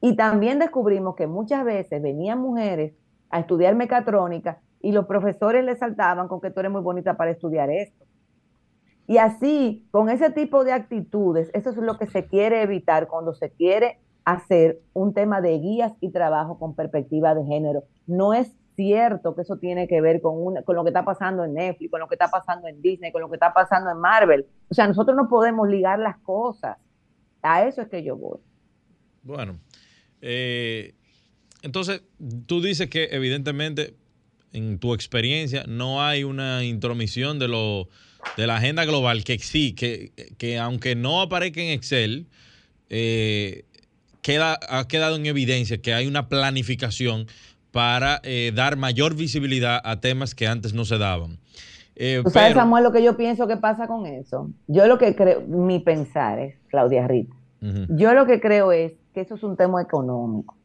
Y 0.00 0.16
también 0.16 0.58
descubrimos 0.58 1.14
que 1.14 1.26
muchas 1.26 1.64
veces 1.64 2.02
venían 2.02 2.40
mujeres 2.40 2.94
a 3.30 3.40
estudiar 3.40 3.74
mecatrónica 3.74 4.60
y 4.80 4.92
los 4.92 5.06
profesores 5.06 5.64
les 5.64 5.78
saltaban 5.78 6.28
con 6.28 6.40
que 6.40 6.50
tú 6.50 6.60
eres 6.60 6.72
muy 6.72 6.82
bonita 6.82 7.16
para 7.16 7.30
estudiar 7.30 7.70
esto. 7.70 8.04
Y 9.10 9.18
así, 9.18 9.88
con 9.90 10.08
ese 10.08 10.30
tipo 10.30 10.62
de 10.62 10.70
actitudes, 10.70 11.50
eso 11.52 11.70
es 11.70 11.76
lo 11.78 11.98
que 11.98 12.06
se 12.06 12.26
quiere 12.26 12.62
evitar 12.62 13.08
cuando 13.08 13.34
se 13.34 13.50
quiere 13.50 13.98
hacer 14.24 14.82
un 14.92 15.14
tema 15.14 15.40
de 15.40 15.58
guías 15.58 15.94
y 16.00 16.12
trabajo 16.12 16.60
con 16.60 16.76
perspectiva 16.76 17.34
de 17.34 17.44
género. 17.44 17.82
No 18.06 18.34
es 18.34 18.52
cierto 18.76 19.34
que 19.34 19.42
eso 19.42 19.56
tiene 19.56 19.88
que 19.88 20.00
ver 20.00 20.20
con, 20.20 20.62
con 20.62 20.76
lo 20.76 20.84
que 20.84 20.90
está 20.90 21.04
pasando 21.04 21.42
en 21.42 21.54
Netflix, 21.54 21.90
con 21.90 21.98
lo 21.98 22.06
que 22.06 22.14
está 22.14 22.28
pasando 22.28 22.68
en 22.68 22.80
Disney, 22.80 23.10
con 23.10 23.20
lo 23.20 23.28
que 23.28 23.34
está 23.34 23.52
pasando 23.52 23.90
en 23.90 23.98
Marvel. 23.98 24.46
O 24.68 24.74
sea, 24.74 24.86
nosotros 24.86 25.16
no 25.16 25.28
podemos 25.28 25.68
ligar 25.68 25.98
las 25.98 26.18
cosas. 26.18 26.78
A 27.42 27.66
eso 27.66 27.82
es 27.82 27.88
que 27.88 28.04
yo 28.04 28.16
voy. 28.16 28.38
Bueno, 29.24 29.58
eh, 30.20 30.94
entonces 31.62 32.04
tú 32.46 32.62
dices 32.62 32.88
que 32.88 33.08
evidentemente 33.10 33.96
en 34.52 34.78
tu 34.78 34.94
experiencia 34.94 35.64
no 35.66 36.00
hay 36.00 36.22
una 36.22 36.62
intromisión 36.62 37.40
de 37.40 37.48
lo 37.48 37.88
de 38.36 38.46
la 38.46 38.56
agenda 38.56 38.84
global 38.84 39.24
que 39.24 39.38
sí, 39.38 39.74
que, 39.74 40.12
que 40.38 40.58
aunque 40.58 40.94
no 40.94 41.20
aparezca 41.20 41.60
en 41.60 41.70
Excel, 41.70 42.26
eh, 42.88 43.64
queda, 44.22 44.58
ha 44.68 44.86
quedado 44.88 45.16
en 45.16 45.26
evidencia 45.26 45.80
que 45.80 45.94
hay 45.94 46.06
una 46.06 46.28
planificación 46.28 47.26
para 47.70 48.20
eh, 48.24 48.52
dar 48.54 48.76
mayor 48.76 49.14
visibilidad 49.14 49.80
a 49.84 50.00
temas 50.00 50.34
que 50.34 50.48
antes 50.48 50.74
no 50.74 50.84
se 50.84 50.98
daban. 50.98 51.38
Eh, 51.96 52.22
¿Tú 52.24 52.30
sabes, 52.30 52.54
Samuel, 52.54 52.84
lo 52.84 52.92
que 52.92 53.02
yo 53.02 53.16
pienso 53.16 53.46
que 53.46 53.56
pasa 53.56 53.86
con 53.86 54.06
eso? 54.06 54.50
Yo 54.66 54.86
lo 54.86 54.98
que 54.98 55.14
creo, 55.14 55.42
mi 55.42 55.80
pensar 55.80 56.38
es, 56.38 56.56
Claudia 56.68 57.06
Rita, 57.06 57.34
yo 57.90 58.14
lo 58.14 58.24
que 58.24 58.40
creo 58.40 58.72
es 58.72 58.94
que 59.12 59.20
eso 59.20 59.34
es 59.34 59.42
un 59.42 59.56
tema 59.56 59.82
económico. 59.82 60.56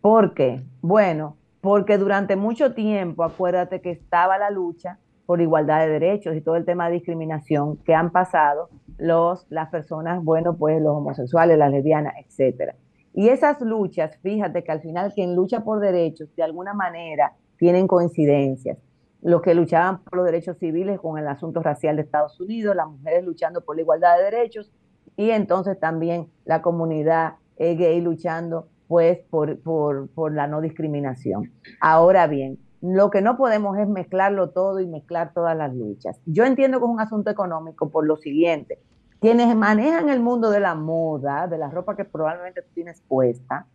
¿Por 0.00 0.32
qué? 0.34 0.62
Bueno, 0.80 1.36
porque 1.60 1.98
durante 1.98 2.36
mucho 2.36 2.72
tiempo, 2.72 3.24
acuérdate 3.24 3.80
que 3.80 3.90
estaba 3.90 4.38
la 4.38 4.50
lucha 4.50 4.98
por 5.26 5.40
igualdad 5.40 5.80
de 5.80 5.88
derechos 5.88 6.36
y 6.36 6.40
todo 6.40 6.56
el 6.56 6.64
tema 6.64 6.86
de 6.86 6.94
discriminación 6.94 7.76
que 7.78 7.94
han 7.94 8.10
pasado 8.10 8.70
los, 8.96 9.46
las 9.50 9.68
personas, 9.70 10.22
bueno, 10.22 10.56
pues 10.56 10.80
los 10.80 10.94
homosexuales, 10.94 11.58
las 11.58 11.70
lesbianas, 11.70 12.14
etcétera. 12.24 12.76
Y 13.12 13.28
esas 13.28 13.60
luchas, 13.60 14.16
fíjate 14.22 14.62
que 14.62 14.72
al 14.72 14.80
final 14.80 15.12
quien 15.12 15.34
lucha 15.34 15.64
por 15.64 15.80
derechos, 15.80 16.28
de 16.36 16.42
alguna 16.42 16.74
manera, 16.74 17.32
tienen 17.58 17.86
coincidencias. 17.86 18.78
Los 19.22 19.42
que 19.42 19.54
luchaban 19.54 20.04
por 20.04 20.16
los 20.18 20.26
derechos 20.26 20.58
civiles 20.58 21.00
con 21.00 21.18
el 21.18 21.26
asunto 21.26 21.62
racial 21.62 21.96
de 21.96 22.02
Estados 22.02 22.38
Unidos, 22.40 22.76
las 22.76 22.86
mujeres 22.86 23.24
luchando 23.24 23.62
por 23.62 23.74
la 23.74 23.82
igualdad 23.82 24.18
de 24.18 24.24
derechos, 24.24 24.70
y 25.16 25.30
entonces 25.30 25.80
también 25.80 26.28
la 26.44 26.62
comunidad 26.62 27.34
gay 27.58 28.00
luchando 28.00 28.68
pues 28.86 29.18
por, 29.30 29.58
por, 29.60 30.08
por 30.10 30.32
la 30.32 30.46
no 30.46 30.60
discriminación. 30.60 31.52
Ahora 31.80 32.26
bien, 32.26 32.58
lo 32.80 33.10
que 33.10 33.22
no 33.22 33.36
podemos 33.36 33.78
es 33.78 33.88
mezclarlo 33.88 34.50
todo 34.50 34.80
y 34.80 34.86
mezclar 34.86 35.32
todas 35.32 35.56
las 35.56 35.74
luchas. 35.74 36.20
Yo 36.26 36.44
entiendo 36.44 36.78
que 36.78 36.84
es 36.84 36.90
un 36.90 37.00
asunto 37.00 37.30
económico 37.30 37.90
por 37.90 38.06
lo 38.06 38.16
siguiente 38.16 38.78
quienes 39.20 39.54
manejan 39.56 40.08
el 40.08 40.20
mundo 40.20 40.50
de 40.50 40.60
la 40.60 40.74
moda, 40.74 41.46
de 41.46 41.58
la 41.58 41.70
ropa 41.70 41.96
que 41.96 42.04
probablemente 42.04 42.62
tú 42.62 42.68
tienes 42.74 43.02
puesta, 43.08 43.66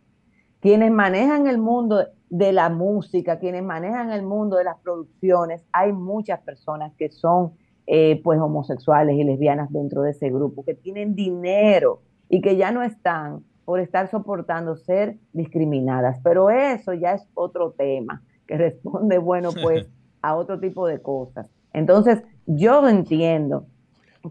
quienes 0.60 0.92
manejan 0.92 1.46
el 1.46 1.58
mundo 1.58 2.06
de 2.30 2.52
la 2.52 2.68
música, 2.70 3.38
quienes 3.38 3.64
manejan 3.64 4.12
el 4.12 4.22
mundo 4.22 4.56
de 4.56 4.64
las 4.64 4.78
producciones, 4.78 5.64
hay 5.72 5.92
muchas 5.92 6.40
personas 6.40 6.92
que 6.96 7.10
son 7.10 7.52
eh, 7.86 8.20
pues 8.22 8.38
homosexuales 8.40 9.16
y 9.16 9.24
lesbianas 9.24 9.70
dentro 9.72 10.02
de 10.02 10.12
ese 10.12 10.30
grupo, 10.30 10.64
que 10.64 10.74
tienen 10.74 11.14
dinero 11.14 12.00
y 12.28 12.40
que 12.40 12.56
ya 12.56 12.70
no 12.70 12.82
están 12.82 13.44
por 13.64 13.80
estar 13.80 14.08
soportando 14.08 14.76
ser 14.76 15.18
discriminadas. 15.32 16.20
Pero 16.22 16.50
eso 16.50 16.94
ya 16.94 17.14
es 17.14 17.26
otro 17.34 17.72
tema 17.72 18.22
que 18.52 18.58
responde, 18.70 19.18
bueno, 19.18 19.50
pues 19.62 19.88
a 20.20 20.36
otro 20.36 20.60
tipo 20.60 20.86
de 20.86 21.00
cosas. 21.00 21.48
Entonces, 21.72 22.22
yo 22.46 22.86
entiendo 22.88 23.66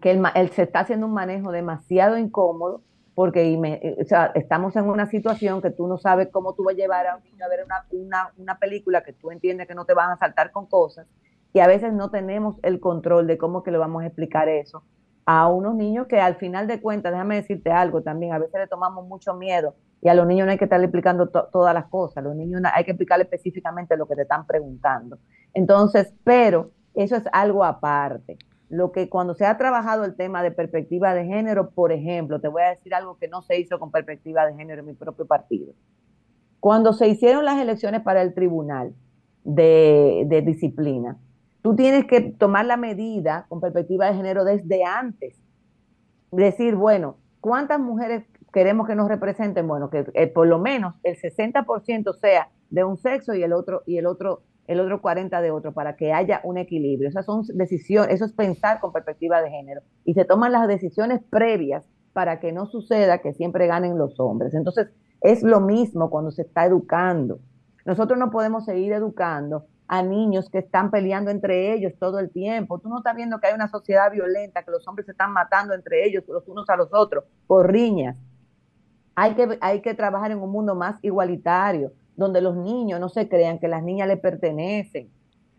que 0.01 0.11
él, 0.11 0.49
se 0.51 0.63
está 0.63 0.81
haciendo 0.81 1.07
un 1.07 1.13
manejo 1.13 1.51
demasiado 1.51 2.17
incómodo 2.17 2.81
porque 3.13 3.53
eh, 3.53 4.05
estamos 4.35 4.75
en 4.77 4.85
una 4.85 5.05
situación 5.07 5.61
que 5.61 5.69
tú 5.69 5.87
no 5.87 5.97
sabes 5.97 6.29
cómo 6.31 6.53
tú 6.53 6.63
vas 6.63 6.75
a 6.75 6.77
llevar 6.77 7.07
a 7.07 7.17
un 7.17 7.23
niño 7.23 7.43
a 7.43 7.49
ver 7.49 7.65
una, 7.65 8.31
una, 8.37 8.57
película 8.57 9.03
que 9.03 9.11
tú 9.11 9.31
entiendes 9.31 9.67
que 9.67 9.75
no 9.75 9.83
te 9.83 9.93
van 9.93 10.11
a 10.11 10.17
saltar 10.17 10.51
con 10.51 10.65
cosas 10.65 11.07
y 11.51 11.59
a 11.59 11.67
veces 11.67 11.91
no 11.91 12.09
tenemos 12.09 12.55
el 12.63 12.79
control 12.79 13.27
de 13.27 13.37
cómo 13.37 13.63
que 13.63 13.71
le 13.71 13.77
vamos 13.77 14.03
a 14.03 14.07
explicar 14.07 14.47
eso 14.47 14.83
a 15.25 15.47
unos 15.47 15.75
niños 15.75 16.07
que 16.07 16.19
al 16.19 16.35
final 16.35 16.67
de 16.67 16.81
cuentas, 16.81 17.11
déjame 17.11 17.35
decirte 17.35 17.71
algo 17.71 18.01
también, 18.01 18.33
a 18.33 18.39
veces 18.39 18.59
le 18.59 18.67
tomamos 18.67 19.07
mucho 19.07 19.33
miedo 19.35 19.75
y 20.01 20.09
a 20.09 20.13
los 20.13 20.25
niños 20.25 20.45
no 20.45 20.51
hay 20.51 20.57
que 20.57 20.65
estarle 20.65 20.87
explicando 20.87 21.27
todas 21.29 21.73
las 21.73 21.85
cosas, 21.85 22.17
a 22.17 22.21
los 22.21 22.35
niños 22.35 22.61
hay 22.73 22.83
que 22.83 22.91
explicarle 22.91 23.23
específicamente 23.23 23.95
lo 23.97 24.07
que 24.07 24.15
te 24.15 24.23
están 24.23 24.47
preguntando. 24.47 25.19
Entonces, 25.53 26.13
pero 26.23 26.71
eso 26.95 27.15
es 27.15 27.23
algo 27.31 27.63
aparte. 27.63 28.37
Lo 28.69 28.91
que 28.91 29.09
cuando 29.09 29.35
se 29.35 29.45
ha 29.45 29.57
trabajado 29.57 30.05
el 30.05 30.15
tema 30.15 30.41
de 30.41 30.51
perspectiva 30.51 31.13
de 31.13 31.25
género, 31.25 31.71
por 31.71 31.91
ejemplo, 31.91 32.39
te 32.39 32.47
voy 32.47 32.63
a 32.63 32.69
decir 32.69 32.95
algo 32.95 33.17
que 33.17 33.27
no 33.27 33.41
se 33.41 33.59
hizo 33.59 33.79
con 33.79 33.91
perspectiva 33.91 34.45
de 34.45 34.55
género 34.55 34.79
en 34.79 34.87
mi 34.87 34.93
propio 34.93 35.27
partido. 35.27 35.73
Cuando 36.59 36.93
se 36.93 37.07
hicieron 37.07 37.45
las 37.45 37.59
elecciones 37.59 38.01
para 38.01 38.21
el 38.21 38.33
tribunal 38.33 38.93
de, 39.43 40.23
de 40.27 40.41
disciplina, 40.41 41.17
tú 41.61 41.75
tienes 41.75 42.05
que 42.05 42.21
tomar 42.21 42.65
la 42.65 42.77
medida 42.77 43.45
con 43.49 43.61
perspectiva 43.61 44.07
de 44.07 44.15
género 44.15 44.43
desde 44.43 44.83
antes. 44.83 45.41
Decir, 46.31 46.75
bueno, 46.75 47.17
¿cuántas 47.39 47.79
mujeres 47.79 48.23
queremos 48.53 48.87
que 48.87 48.95
nos 48.95 49.07
representen? 49.07 49.67
Bueno, 49.67 49.89
que 49.89 50.05
eh, 50.13 50.27
por 50.27 50.47
lo 50.47 50.59
menos 50.59 50.95
el 51.03 51.17
60% 51.17 52.19
sea 52.19 52.49
de 52.69 52.83
un 52.83 52.97
sexo 52.97 53.33
y 53.33 53.43
el 53.43 53.53
otro 53.53 53.83
y 53.85 53.97
el 53.97 54.05
otro 54.05 54.43
el 54.67 54.79
otro 54.79 55.01
40 55.01 55.41
de 55.41 55.51
otro 55.51 55.73
para 55.73 55.97
que 55.97 56.13
haya 56.13 56.39
un 56.43 56.57
equilibrio. 56.57 57.09
Esas 57.09 57.25
son 57.25 57.43
decisiones, 57.55 58.13
eso 58.13 58.25
es 58.25 58.31
pensar 58.31 58.79
con 58.79 58.93
perspectiva 58.93 59.41
de 59.41 59.49
género 59.49 59.81
y 60.05 60.13
se 60.13 60.23
toman 60.23 60.53
las 60.53 60.67
decisiones 60.67 61.21
previas 61.29 61.83
para 62.13 62.39
que 62.39 62.51
no 62.51 62.67
suceda 62.67 63.17
que 63.17 63.33
siempre 63.33 63.67
ganen 63.67 63.97
los 63.97 64.19
hombres. 64.19 64.53
Entonces, 64.53 64.87
es 65.21 65.43
lo 65.43 65.59
mismo 65.59 66.09
cuando 66.09 66.31
se 66.31 66.43
está 66.43 66.65
educando. 66.65 67.39
Nosotros 67.85 68.17
no 68.17 68.31
podemos 68.31 68.65
seguir 68.65 68.93
educando 68.93 69.65
a 69.91 70.01
niños 70.01 70.49
que 70.49 70.59
están 70.59 70.89
peleando 70.89 71.31
entre 71.31 71.73
ellos 71.73 71.91
todo 71.99 72.19
el 72.19 72.31
tiempo. 72.31 72.79
Tú 72.79 72.87
no 72.87 72.99
estás 72.99 73.13
viendo 73.13 73.41
que 73.41 73.47
hay 73.47 73.53
una 73.53 73.67
sociedad 73.67 74.09
violenta, 74.09 74.63
que 74.63 74.71
los 74.71 74.87
hombres 74.87 75.05
se 75.05 75.11
están 75.11 75.33
matando 75.33 75.73
entre 75.73 76.05
ellos, 76.05 76.23
los 76.29 76.47
unos 76.47 76.69
a 76.69 76.77
los 76.77 76.93
otros, 76.93 77.25
por 77.45 77.69
riñas. 77.69 78.15
Hay 79.15 79.33
que, 79.33 79.57
hay 79.59 79.81
que 79.81 79.93
trabajar 79.93 80.31
en 80.31 80.39
un 80.39 80.49
mundo 80.49 80.75
más 80.75 80.95
igualitario, 81.03 81.91
donde 82.15 82.39
los 82.39 82.55
niños 82.55 83.01
no 83.01 83.09
se 83.09 83.27
crean 83.27 83.59
que 83.59 83.67
las 83.67 83.83
niñas 83.83 84.07
le 84.07 84.15
pertenecen, 84.15 85.11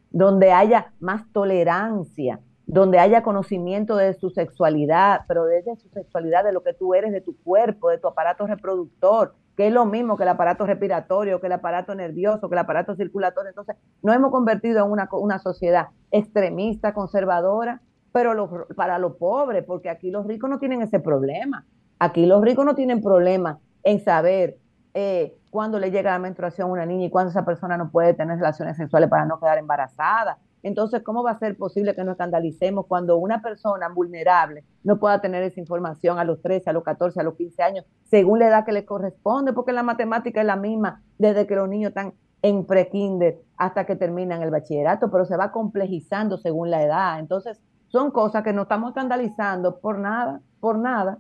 donde 0.09 0.51
haya 0.51 0.95
más 0.99 1.31
tolerancia, 1.31 2.41
donde 2.67 2.99
haya 2.99 3.23
conocimiento 3.23 3.97
de 3.97 4.15
su 4.15 4.31
sexualidad, 4.31 5.23
pero 5.29 5.45
desde 5.45 5.77
su 5.77 5.89
sexualidad, 5.89 6.45
de 6.45 6.53
lo 6.53 6.63
que 6.63 6.75
tú 6.75 6.95
eres, 6.95 7.13
de 7.13 7.21
tu 7.21 7.37
cuerpo, 7.43 7.91
de 7.91 7.99
tu 7.99 8.09
aparato 8.09 8.47
reproductor, 8.47 9.35
que 9.57 9.67
es 9.67 9.73
lo 9.73 9.85
mismo 9.85 10.17
que 10.17 10.23
el 10.23 10.31
aparato 10.31 10.65
respiratorio, 10.65 11.41
que 11.41 11.47
el 11.47 11.53
aparato 11.53 11.95
nervioso, 11.95 12.49
que 12.49 12.55
el 12.55 12.61
aparato 12.61 12.95
circulatorio. 12.95 13.51
Entonces, 13.51 13.77
nos 14.03 14.15
hemos 14.15 14.31
convertido 14.31 14.85
en 14.85 14.91
una, 14.91 15.09
una 15.13 15.39
sociedad 15.39 15.89
extremista, 16.11 16.95
conservadora, 16.95 17.83
pero 18.13 18.67
para 18.77 18.99
los 18.99 19.17
pobres, 19.17 19.65
porque 19.65 19.91
aquí 19.91 20.11
los 20.11 20.27
ricos 20.27 20.49
no 20.49 20.59
tienen 20.59 20.83
ese 20.83 21.01
problema. 21.01 21.67
Aquí 21.99 22.27
los 22.27 22.43
ricos 22.43 22.65
no 22.65 22.75
tienen 22.75 23.03
problema 23.03 23.59
en 23.85 24.01
saber 24.01 24.59
eh, 24.95 25.35
cuándo 25.51 25.79
le 25.79 25.91
llega 25.91 26.11
la 26.11 26.19
menstruación 26.19 26.69
a 26.69 26.73
una 26.73 26.87
niña 26.87 27.07
y 27.07 27.11
cuándo 27.11 27.31
esa 27.31 27.45
persona 27.45 27.77
no 27.77 27.91
puede 27.91 28.15
tener 28.15 28.37
relaciones 28.37 28.77
sexuales 28.77 29.09
para 29.09 29.25
no 29.25 29.39
quedar 29.39 29.59
embarazada. 29.59 30.39
Entonces, 30.63 31.03
¿cómo 31.03 31.23
va 31.23 31.33
a 31.33 31.39
ser 31.39 31.57
posible 31.57 31.95
que 31.95 32.05
nos 32.05 32.13
escandalicemos 32.13 32.87
cuando 32.87 33.17
una 33.17 33.43
persona 33.43 33.89
vulnerable 33.89 34.65
no 34.85 34.99
pueda 34.99 35.21
tener 35.21 35.43
esa 35.43 35.61
información 35.61 36.19
a 36.19 36.25
los 36.25 36.41
13, 36.41 36.71
a 36.71 36.73
los 36.73 36.85
14, 36.85 37.21
a 37.21 37.25
los 37.25 37.35
15 37.35 37.63
años, 37.63 37.85
según 38.05 38.39
la 38.39 38.49
edad 38.49 38.65
que 38.65 38.73
le 38.73 38.85
corresponde? 38.85 39.53
Porque 39.53 39.73
la 39.73 39.83
matemática 39.83 40.41
es 40.41 40.47
la 40.47 40.57
misma 40.57 41.03
desde 41.19 41.47
que 41.47 41.57
los 41.57 41.69
niños 41.69 41.89
están 41.89 42.15
en 42.43 42.65
prekinder 42.65 43.41
hasta 43.57 43.87
que 43.87 43.97
terminan 43.97 44.43
el 44.43 44.51
bachillerato, 44.51 45.11
pero 45.11 45.25
se 45.25 45.37
va 45.37 45.53
complejizando 45.53 46.39
según 46.39 46.71
la 46.71 46.83
edad. 46.83 47.19
Entonces, 47.19 47.61
son 47.89 48.11
cosas 48.11 48.43
que 48.43 48.53
nos 48.53 48.65
estamos 48.65 48.91
escandalizando 48.91 49.79
por 49.79 49.99
nada, 49.99 50.41
por 50.61 50.79
nada. 50.79 51.19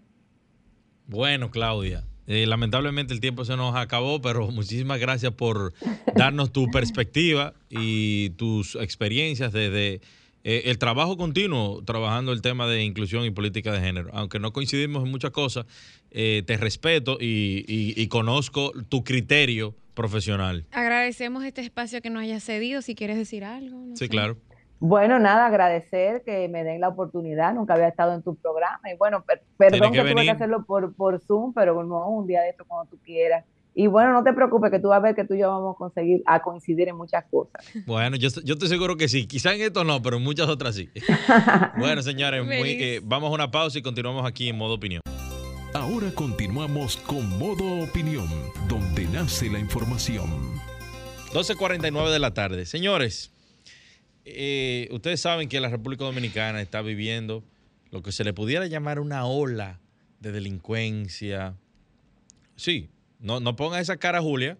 Bueno, 1.06 1.50
Claudia, 1.50 2.02
eh, 2.32 2.46
lamentablemente 2.46 3.12
el 3.12 3.20
tiempo 3.20 3.44
se 3.44 3.56
nos 3.56 3.76
acabó, 3.76 4.20
pero 4.20 4.50
muchísimas 4.50 4.98
gracias 4.98 5.32
por 5.32 5.74
darnos 6.16 6.52
tu 6.52 6.66
perspectiva 6.70 7.54
y 7.68 8.30
tus 8.30 8.76
experiencias 8.76 9.52
desde 9.52 10.00
eh, 10.44 10.62
el 10.66 10.78
trabajo 10.78 11.16
continuo, 11.16 11.82
trabajando 11.84 12.32
el 12.32 12.42
tema 12.42 12.66
de 12.66 12.82
inclusión 12.82 13.24
y 13.24 13.30
política 13.30 13.72
de 13.72 13.80
género. 13.80 14.10
Aunque 14.12 14.38
no 14.38 14.52
coincidimos 14.52 15.04
en 15.04 15.10
muchas 15.10 15.30
cosas, 15.30 15.66
eh, 16.10 16.42
te 16.46 16.56
respeto 16.56 17.18
y, 17.20 18.06
conozco 18.08 18.72
tu 18.88 19.04
criterio 19.04 19.74
profesional. 19.94 20.64
Agradecemos 20.72 21.44
este 21.44 21.60
espacio 21.60 22.00
que 22.02 22.10
nos 22.10 22.22
hayas 22.22 22.42
cedido. 22.42 22.82
Si 22.82 22.94
quieres 22.94 23.16
decir 23.16 23.44
algo. 23.44 23.84
sí, 23.94 24.08
claro. 24.08 24.36
Bueno, 24.84 25.20
nada, 25.20 25.46
agradecer 25.46 26.24
que 26.24 26.48
me 26.48 26.64
den 26.64 26.80
la 26.80 26.88
oportunidad. 26.88 27.54
Nunca 27.54 27.74
había 27.74 27.86
estado 27.86 28.14
en 28.14 28.22
tu 28.22 28.34
programa. 28.34 28.80
Y 28.92 28.96
bueno, 28.96 29.24
perdón 29.56 29.92
que, 29.92 30.00
tuve 30.00 30.24
que 30.24 30.30
hacerlo 30.30 30.64
por, 30.64 30.92
por 30.96 31.20
Zoom, 31.20 31.52
pero 31.54 31.84
no, 31.84 32.08
un 32.08 32.26
día 32.26 32.42
de 32.42 32.50
esto 32.50 32.64
cuando 32.66 32.90
tú 32.90 32.98
quieras. 33.04 33.44
Y 33.76 33.86
bueno, 33.86 34.12
no 34.12 34.24
te 34.24 34.32
preocupes, 34.32 34.72
que 34.72 34.80
tú 34.80 34.88
vas 34.88 34.96
a 34.96 35.00
ver 35.00 35.14
que 35.14 35.24
tú 35.24 35.34
y 35.34 35.38
yo 35.38 35.50
vamos 35.50 35.76
a 35.76 35.78
conseguir 35.78 36.24
a 36.26 36.42
coincidir 36.42 36.88
en 36.88 36.96
muchas 36.96 37.24
cosas. 37.30 37.64
Bueno, 37.86 38.16
yo, 38.16 38.28
yo 38.44 38.54
estoy 38.54 38.68
seguro 38.68 38.96
que 38.96 39.06
sí. 39.06 39.28
Quizá 39.28 39.54
en 39.54 39.60
esto 39.60 39.84
no, 39.84 40.02
pero 40.02 40.16
en 40.16 40.24
muchas 40.24 40.48
otras 40.48 40.74
sí. 40.74 40.90
bueno, 41.78 42.02
señores, 42.02 42.44
eh, 42.50 43.00
vamos 43.04 43.30
a 43.30 43.34
una 43.34 43.52
pausa 43.52 43.78
y 43.78 43.82
continuamos 43.82 44.26
aquí 44.26 44.48
en 44.48 44.58
modo 44.58 44.74
opinión. 44.74 45.00
Ahora 45.74 46.10
continuamos 46.12 46.96
con 46.96 47.38
modo 47.38 47.84
opinión, 47.84 48.26
donde 48.68 49.04
nace 49.04 49.48
la 49.48 49.60
información. 49.60 50.26
12.49 51.32 52.10
de 52.10 52.18
la 52.18 52.34
tarde. 52.34 52.66
Señores, 52.66 53.32
eh, 54.24 54.88
ustedes 54.90 55.20
saben 55.20 55.48
que 55.48 55.60
la 55.60 55.68
República 55.68 56.04
Dominicana 56.04 56.60
está 56.60 56.82
viviendo 56.82 57.44
lo 57.90 58.02
que 58.02 58.12
se 58.12 58.24
le 58.24 58.32
pudiera 58.32 58.66
llamar 58.66 59.00
una 59.00 59.26
ola 59.26 59.80
de 60.20 60.32
delincuencia. 60.32 61.56
Sí, 62.56 62.88
no, 63.18 63.40
no 63.40 63.56
ponga 63.56 63.80
esa 63.80 63.96
cara, 63.96 64.20
Julia, 64.20 64.58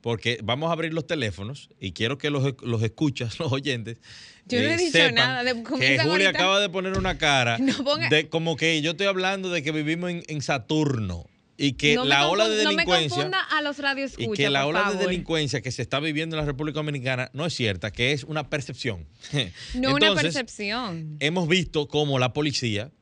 porque 0.00 0.38
vamos 0.42 0.70
a 0.70 0.72
abrir 0.72 0.94
los 0.94 1.06
teléfonos 1.06 1.70
y 1.80 1.92
quiero 1.92 2.18
que 2.18 2.30
los, 2.30 2.54
los 2.62 2.82
escuchas, 2.82 3.38
los 3.40 3.52
oyentes. 3.52 3.98
Yo 4.46 4.60
no 4.60 4.68
he 4.68 4.74
eh, 4.74 4.76
dicho 4.76 5.12
nada. 5.12 5.44
que 5.78 5.98
Julia 5.98 6.30
acaba 6.30 6.60
de 6.60 6.68
poner 6.68 6.98
una 6.98 7.18
cara 7.18 7.58
de 8.10 8.28
como 8.28 8.56
que 8.56 8.80
yo 8.82 8.92
estoy 8.92 9.06
hablando 9.06 9.50
de 9.50 9.62
que 9.62 9.72
vivimos 9.72 10.10
en, 10.10 10.22
en 10.28 10.42
Saturno 10.42 11.26
y 11.62 11.74
que 11.74 11.94
la 11.96 12.26
ola 12.28 12.48
de 12.48 12.56
delincuencia 12.56 13.24
no 13.24 13.30
me 13.30 13.36
a 13.36 13.60
los 13.60 13.76
y 14.16 14.30
que 14.32 14.48
la 14.48 14.66
ola 14.66 14.92
de 14.92 14.96
delincuencia 14.96 15.60
que 15.60 15.70
se 15.70 15.82
está 15.82 16.00
viviendo 16.00 16.34
en 16.34 16.40
la 16.40 16.46
República 16.46 16.78
Dominicana 16.78 17.30
no 17.34 17.44
es 17.44 17.52
cierta, 17.52 17.92
que 17.92 18.12
es 18.12 18.24
una 18.24 18.48
percepción. 18.48 19.06
No 19.74 19.94
una 19.94 20.14
percepción. 20.14 21.16
Hemos 21.20 21.48
visto 21.48 21.86
cómo 21.86 22.18
la 22.18 22.32
policía 22.32 22.92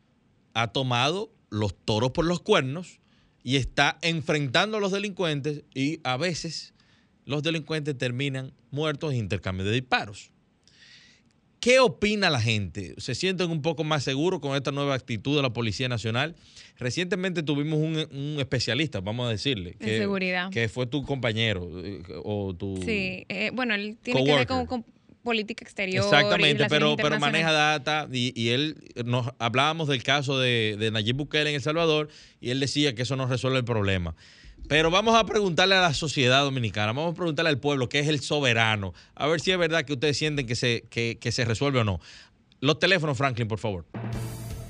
ha 0.55 0.69
tomado 0.69 1.33
los 1.51 1.75
toros 1.85 2.11
por 2.11 2.25
los 2.25 2.41
cuernos 2.41 3.01
y 3.45 3.57
está 3.57 3.99
enfrentando 4.03 4.79
a 4.79 4.81
los 4.81 4.91
delincuentes 4.91 5.63
y 5.73 6.01
a 6.03 6.17
veces 6.17 6.75
los 7.25 7.45
delincuentes 7.45 7.97
terminan 7.97 8.53
muertos 8.71 9.13
en 9.13 9.19
intercambio 9.19 9.65
de 9.67 9.73
disparos. 9.73 10.33
¿Qué 11.69 11.81
opina 11.81 12.31
la 12.31 12.41
gente? 12.41 12.95
¿Se 12.97 13.15
sienten 13.15 13.51
un 13.51 13.61
poco 13.61 13.85
más 13.85 14.03
seguros 14.03 14.41
con 14.41 14.57
esta 14.57 14.73
nueva 14.73 14.95
actitud 14.95 15.37
de 15.37 15.43
la 15.43 15.53
Policía 15.53 15.87
Nacional? 15.87 16.35
Recientemente 16.79 17.43
tuvimos 17.43 17.79
un, 17.79 18.37
especialista, 18.39 19.03
vamos 19.03 19.27
a 19.27 19.31
decirle, 19.33 19.75
que, 19.79 19.99
seguridad. 19.99 20.49
que 20.49 20.71
fue 20.71 20.87
tu 20.87 21.03
compañero 21.03 21.71
eh, 21.85 22.01
o 22.25 22.55
tu... 22.55 22.81
Sí, 22.87 23.27
eh, 23.29 23.51
bueno, 23.53 23.75
él 23.75 23.99
tiene 24.03 24.25
que 24.25 24.33
ver 24.35 24.47
con, 24.47 24.83
política 25.23 25.63
exterior. 25.63 26.03
Exactamente, 26.03 26.65
pero, 26.71 26.97
pero 26.97 27.21
maneja 27.21 27.53
data 27.53 28.09
y, 28.11 28.49
él, 28.49 28.77
nos 29.05 29.29
hablábamos 29.39 29.89
del 29.89 30.03
caso 30.03 30.39
de, 30.39 30.75
de 30.79 30.91
Nayib 30.91 31.17
Bukele 31.17 31.51
en 31.51 31.57
El 31.57 31.61
Salvador 31.61 32.09
y 32.41 32.49
él 32.49 32.61
decía 32.61 32.95
que 32.95 33.03
eso 33.03 33.15
no 33.15 33.27
resuelve 33.27 33.59
el 33.59 33.67
problema. 33.67 34.15
Pero 34.69 34.91
vamos 34.91 35.17
a 35.17 35.25
preguntarle 35.25 35.77
a 35.77 35.81
la 35.81 35.95
sociedad 35.95 36.43
dominicana, 36.43 36.93
vamos 36.93 37.13
a 37.13 37.17
preguntarle 37.17 37.49
al 37.49 37.59
pueblo, 37.59 37.89
que 37.89 38.01
es 38.01 38.09
el 38.09 38.21
soberano, 38.21 38.93
a 39.15 39.27
ver 39.27 39.41
si 39.41 39.51
es 39.51 39.57
verdad 39.57 39.87
que 39.87 39.95
ustedes 39.95 40.19
sienten 40.19 40.47
que 40.47 40.57
se, 40.57 40.85
que, 40.91 41.33
se 41.33 41.47
resuelve 41.47 41.81
o 41.81 41.85
no. 41.85 42.01
Los 42.61 42.79
teléfonos, 42.79 43.17
Franklin, 43.17 43.49
por 43.49 43.59
favor. 43.59 43.87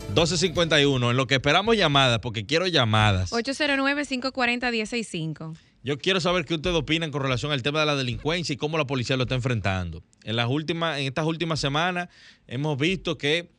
1251, 0.09 1.11
en 1.11 1.16
lo 1.16 1.26
que 1.26 1.34
esperamos 1.34 1.76
llamadas, 1.76 2.20
porque 2.20 2.46
quiero 2.46 2.68
llamadas. 2.68 3.32
809-540-165. 3.32 5.57
Yo 5.82 5.99
quiero 5.99 6.20
saber 6.20 6.44
qué 6.44 6.55
ustedes 6.55 6.76
opinan 6.76 7.11
con 7.11 7.22
relación 7.22 7.51
al 7.51 7.64
tema 7.64 7.80
de 7.80 7.86
la 7.86 7.96
delincuencia 7.96 8.53
y 8.53 8.57
cómo 8.57 8.78
la 8.78 8.86
policía 8.86 9.16
lo 9.16 9.24
está 9.24 9.34
enfrentando. 9.34 10.05
En, 10.22 10.36
las 10.36 10.49
últimas, 10.49 10.99
en 10.99 11.07
estas 11.07 11.24
últimas 11.24 11.59
semanas 11.59 12.09
hemos 12.46 12.78
visto 12.78 13.18
que 13.18 13.51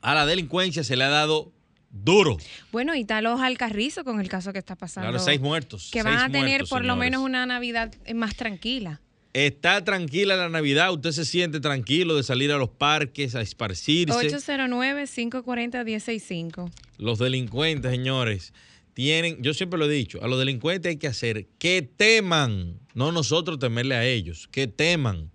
a 0.00 0.14
la 0.14 0.26
delincuencia 0.26 0.82
se 0.82 0.96
le 0.96 1.04
ha 1.04 1.10
dado 1.10 1.52
duro. 1.90 2.38
Bueno, 2.72 2.94
y 2.94 3.04
tal 3.04 3.26
al 3.26 3.58
carrizo 3.58 4.04
con 4.04 4.20
el 4.20 4.28
caso 4.28 4.52
que 4.52 4.58
está 4.58 4.76
pasando. 4.76 5.10
Claro, 5.10 5.22
seis 5.22 5.40
muertos. 5.40 5.90
Que 5.92 6.02
van 6.02 6.18
a 6.18 6.30
tener 6.30 6.64
por 6.64 6.84
lo 6.84 6.96
menos 6.96 7.22
una 7.22 7.46
Navidad 7.46 7.94
más 8.14 8.36
tranquila. 8.36 9.00
Está 9.32 9.84
tranquila 9.84 10.34
la 10.34 10.48
Navidad, 10.48 10.92
usted 10.92 11.12
se 11.12 11.24
siente 11.24 11.60
tranquilo 11.60 12.16
de 12.16 12.24
salir 12.24 12.50
a 12.50 12.58
los 12.58 12.68
parques 12.68 13.36
a 13.36 13.40
esparcirse. 13.40 14.12
809-540-165. 14.12 16.68
Los 16.98 17.20
delincuentes, 17.20 17.92
señores, 17.92 18.52
tienen, 18.92 19.40
yo 19.40 19.54
siempre 19.54 19.78
lo 19.78 19.84
he 19.84 19.88
dicho, 19.88 20.20
a 20.20 20.26
los 20.26 20.40
delincuentes 20.40 20.90
hay 20.90 20.96
que 20.96 21.06
hacer 21.06 21.46
que 21.58 21.82
teman, 21.82 22.80
no 22.94 23.12
nosotros 23.12 23.60
temerle 23.60 23.94
a 23.94 24.04
ellos, 24.04 24.48
que 24.48 24.66
teman. 24.66 25.30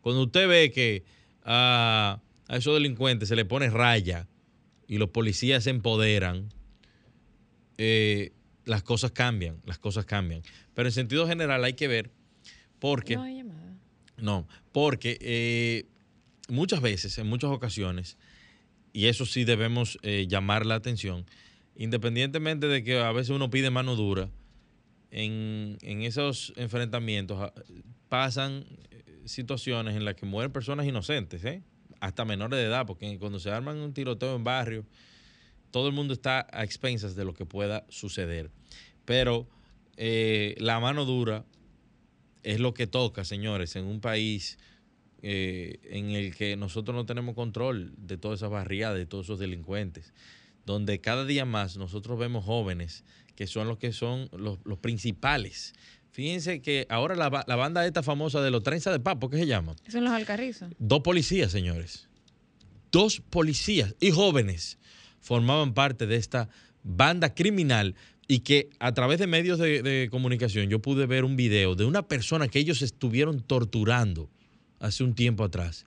Cuando 0.00 0.22
usted 0.22 0.46
ve 0.46 0.70
que 0.70 1.02
a, 1.42 2.20
a 2.46 2.56
esos 2.56 2.74
delincuentes 2.74 3.28
se 3.28 3.34
le 3.34 3.44
pone 3.44 3.68
raya 3.68 4.28
y 4.88 4.96
los 4.96 5.10
policías 5.10 5.64
se 5.64 5.70
empoderan, 5.70 6.48
eh, 7.76 8.32
las 8.64 8.82
cosas 8.82 9.12
cambian, 9.12 9.60
las 9.64 9.78
cosas 9.78 10.06
cambian. 10.06 10.42
Pero 10.74 10.88
en 10.88 10.92
sentido 10.92 11.28
general 11.28 11.62
hay 11.62 11.74
que 11.74 11.86
ver 11.86 12.10
porque... 12.80 13.16
No 13.16 13.22
hay 13.22 13.36
llamada. 13.36 13.76
No, 14.16 14.48
porque 14.72 15.18
eh, 15.20 15.86
muchas 16.48 16.80
veces, 16.80 17.16
en 17.18 17.28
muchas 17.28 17.50
ocasiones, 17.50 18.16
y 18.92 19.06
eso 19.06 19.26
sí 19.26 19.44
debemos 19.44 19.98
eh, 20.02 20.26
llamar 20.28 20.66
la 20.66 20.74
atención, 20.74 21.26
independientemente 21.76 22.66
de 22.66 22.82
que 22.82 22.98
a 22.98 23.12
veces 23.12 23.30
uno 23.30 23.50
pide 23.50 23.70
mano 23.70 23.94
dura, 23.94 24.30
en, 25.10 25.78
en 25.82 26.02
esos 26.02 26.52
enfrentamientos 26.56 27.38
ah, 27.40 27.52
pasan 28.08 28.64
situaciones 29.26 29.96
en 29.96 30.04
las 30.04 30.14
que 30.14 30.26
mueren 30.26 30.52
personas 30.52 30.86
inocentes, 30.86 31.44
¿eh? 31.44 31.62
Hasta 32.00 32.24
menores 32.24 32.58
de 32.58 32.66
edad, 32.66 32.86
porque 32.86 33.18
cuando 33.18 33.40
se 33.40 33.50
arman 33.50 33.78
un 33.78 33.92
tiroteo 33.92 34.36
en 34.36 34.44
barrio, 34.44 34.84
todo 35.70 35.88
el 35.88 35.94
mundo 35.94 36.14
está 36.14 36.46
a 36.52 36.64
expensas 36.64 37.14
de 37.14 37.24
lo 37.24 37.34
que 37.34 37.44
pueda 37.44 37.84
suceder. 37.88 38.50
Pero 39.04 39.48
eh, 39.96 40.54
la 40.58 40.80
mano 40.80 41.04
dura 41.04 41.44
es 42.42 42.60
lo 42.60 42.74
que 42.74 42.86
toca, 42.86 43.24
señores, 43.24 43.76
en 43.76 43.84
un 43.84 44.00
país 44.00 44.58
eh, 45.22 45.80
en 45.84 46.10
el 46.10 46.34
que 46.34 46.56
nosotros 46.56 46.94
no 46.94 47.04
tenemos 47.04 47.34
control 47.34 47.92
de 47.96 48.16
todas 48.16 48.38
esas 48.38 48.50
barriadas, 48.50 48.96
de 48.96 49.06
todos 49.06 49.26
esos 49.26 49.38
delincuentes, 49.38 50.14
donde 50.64 51.00
cada 51.00 51.24
día 51.24 51.44
más 51.44 51.76
nosotros 51.76 52.18
vemos 52.18 52.44
jóvenes 52.44 53.04
que 53.34 53.46
son 53.46 53.68
los 53.68 53.78
que 53.78 53.92
son 53.92 54.28
los, 54.32 54.58
los 54.64 54.78
principales 54.78 55.74
Fíjense 56.18 56.60
que 56.60 56.84
ahora 56.88 57.14
la, 57.14 57.28
banda 57.28 57.86
esta 57.86 58.02
famosa 58.02 58.40
de 58.40 58.50
los 58.50 58.64
trenzas 58.64 58.92
de 58.92 58.98
papo, 58.98 59.30
¿qué 59.30 59.36
se 59.36 59.46
llama? 59.46 59.76
Son 59.86 60.02
los 60.02 60.12
alcarrizos. 60.12 60.68
Dos 60.80 60.98
policías, 60.98 61.52
señores. 61.52 62.08
Dos 62.90 63.20
policías 63.20 63.94
y 64.00 64.10
jóvenes 64.10 64.78
formaban 65.20 65.74
parte 65.74 66.08
de 66.08 66.16
esta 66.16 66.48
banda 66.82 67.36
criminal 67.36 67.94
y 68.26 68.40
que 68.40 68.68
a 68.80 68.92
través 68.94 69.20
de 69.20 69.28
medios 69.28 69.60
de, 69.60 70.08
comunicación 70.10 70.68
yo 70.68 70.80
pude 70.80 71.06
ver 71.06 71.24
un 71.24 71.36
video 71.36 71.76
de 71.76 71.84
una 71.84 72.02
persona 72.08 72.48
que 72.48 72.58
ellos 72.58 72.82
estuvieron 72.82 73.40
torturando 73.40 74.28
hace 74.80 75.04
un 75.04 75.14
tiempo 75.14 75.44
atrás. 75.44 75.86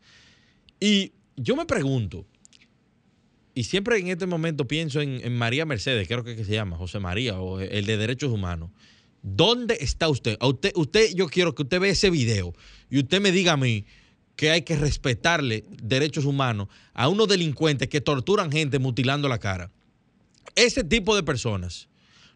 Y 0.80 1.12
yo 1.36 1.58
me 1.58 1.66
pregunto, 1.66 2.26
y 3.54 3.66
siempre 3.66 4.00
en 4.00 4.08
este 4.08 4.28
momento 4.28 4.66
pienso 4.66 5.02
en, 5.02 5.20
en 5.26 5.36
María 5.36 5.66
Mercedes, 5.66 6.08
creo 6.08 6.24
que, 6.24 6.38
que 6.38 6.46
se 6.46 6.54
llama, 6.54 6.78
José 6.78 7.00
María, 7.00 7.38
o 7.42 7.60
el 7.60 7.86
de 7.86 7.98
Derechos 7.98 8.32
Humanos. 8.32 8.70
¿Dónde 9.24 9.78
está 9.80 10.10
usted? 10.10 10.38
usted, 10.42 10.72
usted, 10.76 11.14
yo 11.14 11.28
quiero 11.28 11.54
que 11.54 11.64
usted 11.64 11.80
vea 11.80 11.92
ese 11.92 12.10
video 12.10 12.54
y 12.90 13.00
usted 13.00 13.22
me 13.22 13.32
diga 13.32 13.54
a 13.54 13.58
mí 13.58 13.86
que 14.36 14.50
hay 14.50 14.64
que 14.64 14.76
respetarle 14.76 15.66
derechos 15.84 16.26
humanos 16.26 16.68
a 16.94 17.08
unos 17.08 17.28
delincuentes 17.28 17.88
que 17.90 18.02
torturan 18.02 18.52
gente 18.52 18.80
mutilando 18.80 19.28
la 19.28 19.38
cara. 19.38 19.72
Ese 20.56 20.84
tipo 20.84 21.16
de 21.16 21.24
personas 21.24 21.88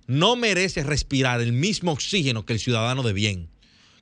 no 0.07 0.35
merece 0.35 0.83
respirar 0.83 1.41
el 1.41 1.51
mismo 1.51 1.91
oxígeno 1.91 2.45
que 2.45 2.53
el 2.53 2.59
ciudadano 2.59 3.01
de 3.01 3.13
bien, 3.13 3.49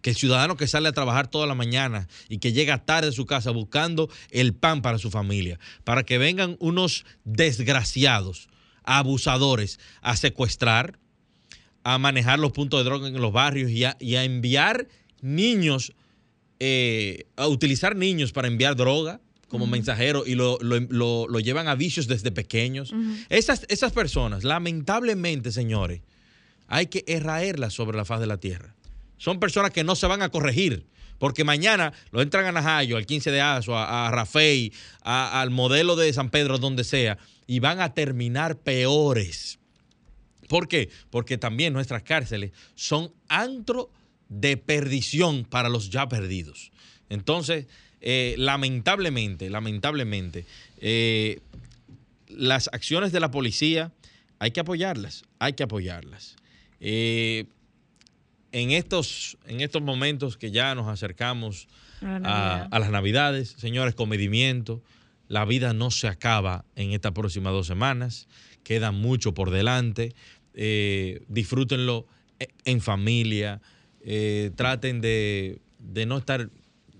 que 0.01 0.09
el 0.09 0.15
ciudadano 0.17 0.57
que 0.57 0.67
sale 0.67 0.89
a 0.89 0.93
trabajar 0.93 1.29
toda 1.29 1.47
la 1.47 1.55
mañana 1.55 2.09
y 2.27 2.39
que 2.39 2.51
llega 2.51 2.83
tarde 2.83 3.09
a 3.09 3.13
su 3.13 3.25
casa 3.25 3.51
buscando 3.51 4.09
el 4.31 4.53
pan 4.53 4.81
para 4.81 4.99
su 4.99 5.09
familia, 5.09 5.59
para 5.85 6.03
que 6.03 6.17
vengan 6.17 6.57
unos 6.59 7.05
desgraciados, 7.23 8.49
abusadores, 8.83 9.79
a 10.01 10.17
secuestrar, 10.17 10.99
a 11.83 11.97
manejar 11.97 12.39
los 12.39 12.51
puntos 12.51 12.79
de 12.79 12.85
droga 12.85 13.07
en 13.07 13.21
los 13.21 13.33
barrios 13.33 13.71
y 13.71 13.83
a, 13.83 14.23
enviar 14.23 14.87
niños, 15.21 15.93
eh, 16.59 17.25
a 17.35 17.47
utilizar 17.47 17.95
niños 17.95 18.31
para 18.31 18.47
enviar 18.47 18.75
droga 18.75 19.19
como 19.47 19.67
mensajeros 19.67 20.27
y 20.27 20.33
lo, 20.33 20.57
llevan 21.39 21.67
a 21.67 21.75
vicios 21.75 22.07
desde 22.07 22.31
pequeños. 22.31 22.91
esas, 23.29 23.65
esas 23.69 23.91
personas, 23.91 24.43
lamentablemente, 24.43 25.51
señores, 25.51 26.01
hay 26.67 26.87
que 26.87 27.03
erraerlas 27.05 27.73
sobre 27.73 27.95
la 27.95 28.03
faz 28.03 28.19
de 28.19 28.25
la 28.25 28.37
tierra. 28.37 28.73
Son 29.17 29.39
personas 29.39 29.71
que 29.71 29.83
no 29.83 29.95
se 29.95 30.07
van 30.07 30.21
a 30.21 30.29
corregir. 30.29 30.87
Porque 31.19 31.43
mañana 31.45 31.93
lo 32.11 32.21
entran 32.21 32.45
a 32.45 32.51
Najayo, 32.51 32.97
al 32.97 33.05
15 33.05 33.31
de 33.31 33.39
Azo, 33.39 33.77
a, 33.77 34.07
a 34.07 34.11
Rafael, 34.11 34.73
al 35.03 35.51
modelo 35.51 35.95
de 35.95 36.11
San 36.11 36.29
Pedro, 36.29 36.57
donde 36.57 36.83
sea, 36.83 37.17
y 37.47 37.59
van 37.59 37.79
a 37.79 37.93
terminar 37.93 38.57
peores. 38.57 39.59
¿Por 40.47 40.67
qué? 40.67 40.89
Porque 41.09 41.37
también 41.37 41.73
nuestras 41.73 42.03
cárceles 42.03 42.51
son 42.75 43.11
antro 43.27 43.89
de 44.29 44.57
perdición 44.57 45.45
para 45.45 45.69
los 45.69 45.89
ya 45.89 46.07
perdidos. 46.07 46.71
Entonces, 47.09 47.67
eh, 48.01 48.35
lamentablemente, 48.37 49.49
lamentablemente, 49.49 50.45
eh, 50.77 51.39
las 52.27 52.69
acciones 52.73 53.11
de 53.11 53.19
la 53.19 53.31
policía 53.31 53.91
hay 54.39 54.51
que 54.51 54.59
apoyarlas, 54.59 55.23
hay 55.39 55.53
que 55.53 55.63
apoyarlas. 55.63 56.35
Eh, 56.79 57.45
en, 58.51 58.71
estos, 58.71 59.37
en 59.45 59.61
estos 59.61 59.81
momentos 59.81 60.37
que 60.37 60.51
ya 60.51 60.75
nos 60.75 60.87
acercamos 60.87 61.67
a, 62.01 62.67
a, 62.69 62.79
las 62.79 62.89
navidades, 62.89 63.55
señores, 63.57 63.95
comedimiento, 63.95 64.81
la 65.29 65.45
vida 65.45 65.73
no 65.73 65.89
se 65.89 66.09
acaba 66.09 66.65
en 66.75 66.91
estas 66.91 67.13
próximas 67.13 67.53
dos 67.53 67.67
semanas, 67.67 68.27
queda 68.63 68.91
mucho 68.91 69.33
por 69.33 69.51
delante 69.51 70.13
eh, 70.53 71.21
disfrútenlo 71.27 72.05
e, 72.39 72.47
en 72.65 72.81
familia, 72.81 73.61
eh, 74.01 74.51
traten 74.55 75.01
de, 75.01 75.59
no 76.07 76.17
estar 76.17 76.49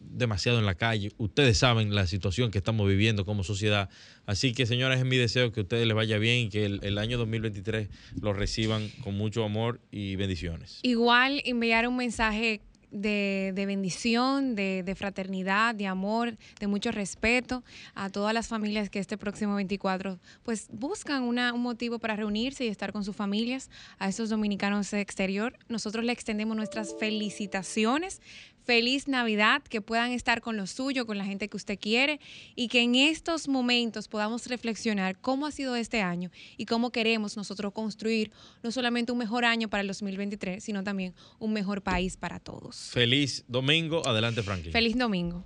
demasiado 0.01 0.59
en 0.59 0.65
la 0.65 0.75
calle. 0.75 1.11
Ustedes 1.17 1.57
saben 1.57 1.93
la 1.93 2.07
situación 2.07 2.51
que 2.51 2.57
estamos 2.57 2.87
viviendo 2.87 3.25
como 3.25 3.43
sociedad. 3.43 3.89
Así 4.25 4.53
que, 4.53 4.65
señores, 4.65 4.99
es 4.99 5.05
mi 5.05 5.17
deseo 5.17 5.51
que 5.51 5.61
a 5.61 5.63
ustedes 5.63 5.87
les 5.87 5.95
vaya 5.95 6.17
bien 6.17 6.47
y 6.47 6.49
que 6.49 6.65
el, 6.65 6.79
el, 6.83 6.97
año 6.97 7.17
2023 7.17 7.89
lo 8.21 8.33
reciban 8.33 8.89
con 9.03 9.15
mucho 9.15 9.43
amor 9.43 9.79
y 9.91 10.15
bendiciones. 10.15 10.79
Igual 10.83 11.41
enviar 11.45 11.87
un 11.87 11.97
mensaje 11.97 12.61
de, 12.93 13.63
bendición, 13.65 14.55
de, 14.55 14.93
fraternidad, 14.95 15.75
de 15.75 15.87
amor, 15.87 16.37
de 16.59 16.67
mucho 16.67 16.91
respeto 16.91 17.63
a 17.95 18.09
todas 18.09 18.33
las 18.33 18.47
familias 18.47 18.89
que 18.89 18.99
este 18.99 19.17
próximo 19.17 19.55
24 19.55 20.19
pues 20.43 20.67
buscan 20.71 21.23
un 21.23 21.61
motivo 21.61 21.99
para 21.99 22.15
reunirse 22.15 22.65
y 22.65 22.67
estar 22.67 22.93
con 22.93 23.03
sus 23.03 23.15
familias, 23.15 23.69
a 23.99 24.07
esos 24.07 24.29
dominicanos 24.29 24.91
de 24.91 25.01
exterior. 25.01 25.57
Nosotros 25.67 26.05
le 26.05 26.13
extendemos 26.13 26.55
nuestras 26.55 26.95
felicitaciones, 26.99 28.21
feliz 28.63 29.07
Navidad, 29.07 29.61
que 29.63 29.81
puedan 29.81 30.11
estar 30.11 30.41
con 30.41 30.57
lo 30.57 30.67
suyo, 30.67 31.05
con 31.05 31.17
la 31.17 31.25
gente 31.25 31.47
que 31.47 31.57
usted 31.57 31.79
quiere 31.79 32.19
y 32.55 32.67
que 32.67 32.81
en 32.81 32.95
estos 32.95 33.47
momentos 33.47 34.07
podamos 34.07 34.47
reflexionar 34.47 35.17
cómo 35.19 35.45
ha 35.45 35.51
sido 35.51 35.75
este 35.75 36.01
año 36.01 36.29
y 36.57 36.65
cómo 36.65 36.91
queremos 36.91 37.37
nosotros 37.37 37.73
construir 37.73 38.31
no 38.61 38.71
solamente 38.71 39.11
un 39.11 39.17
mejor 39.17 39.45
año 39.45 39.69
para 39.69 39.81
el 39.81 39.87
2023, 39.87 40.63
sino 40.63 40.83
también 40.83 41.13
un 41.39 41.53
mejor 41.53 41.81
país 41.81 42.17
para 42.17 42.39
todos. 42.39 42.89
Feliz 42.91 43.43
domingo. 43.47 44.05
Adelante, 44.05 44.43
Franklin. 44.43 44.71
Feliz 44.71 44.97
domingo. 44.97 45.41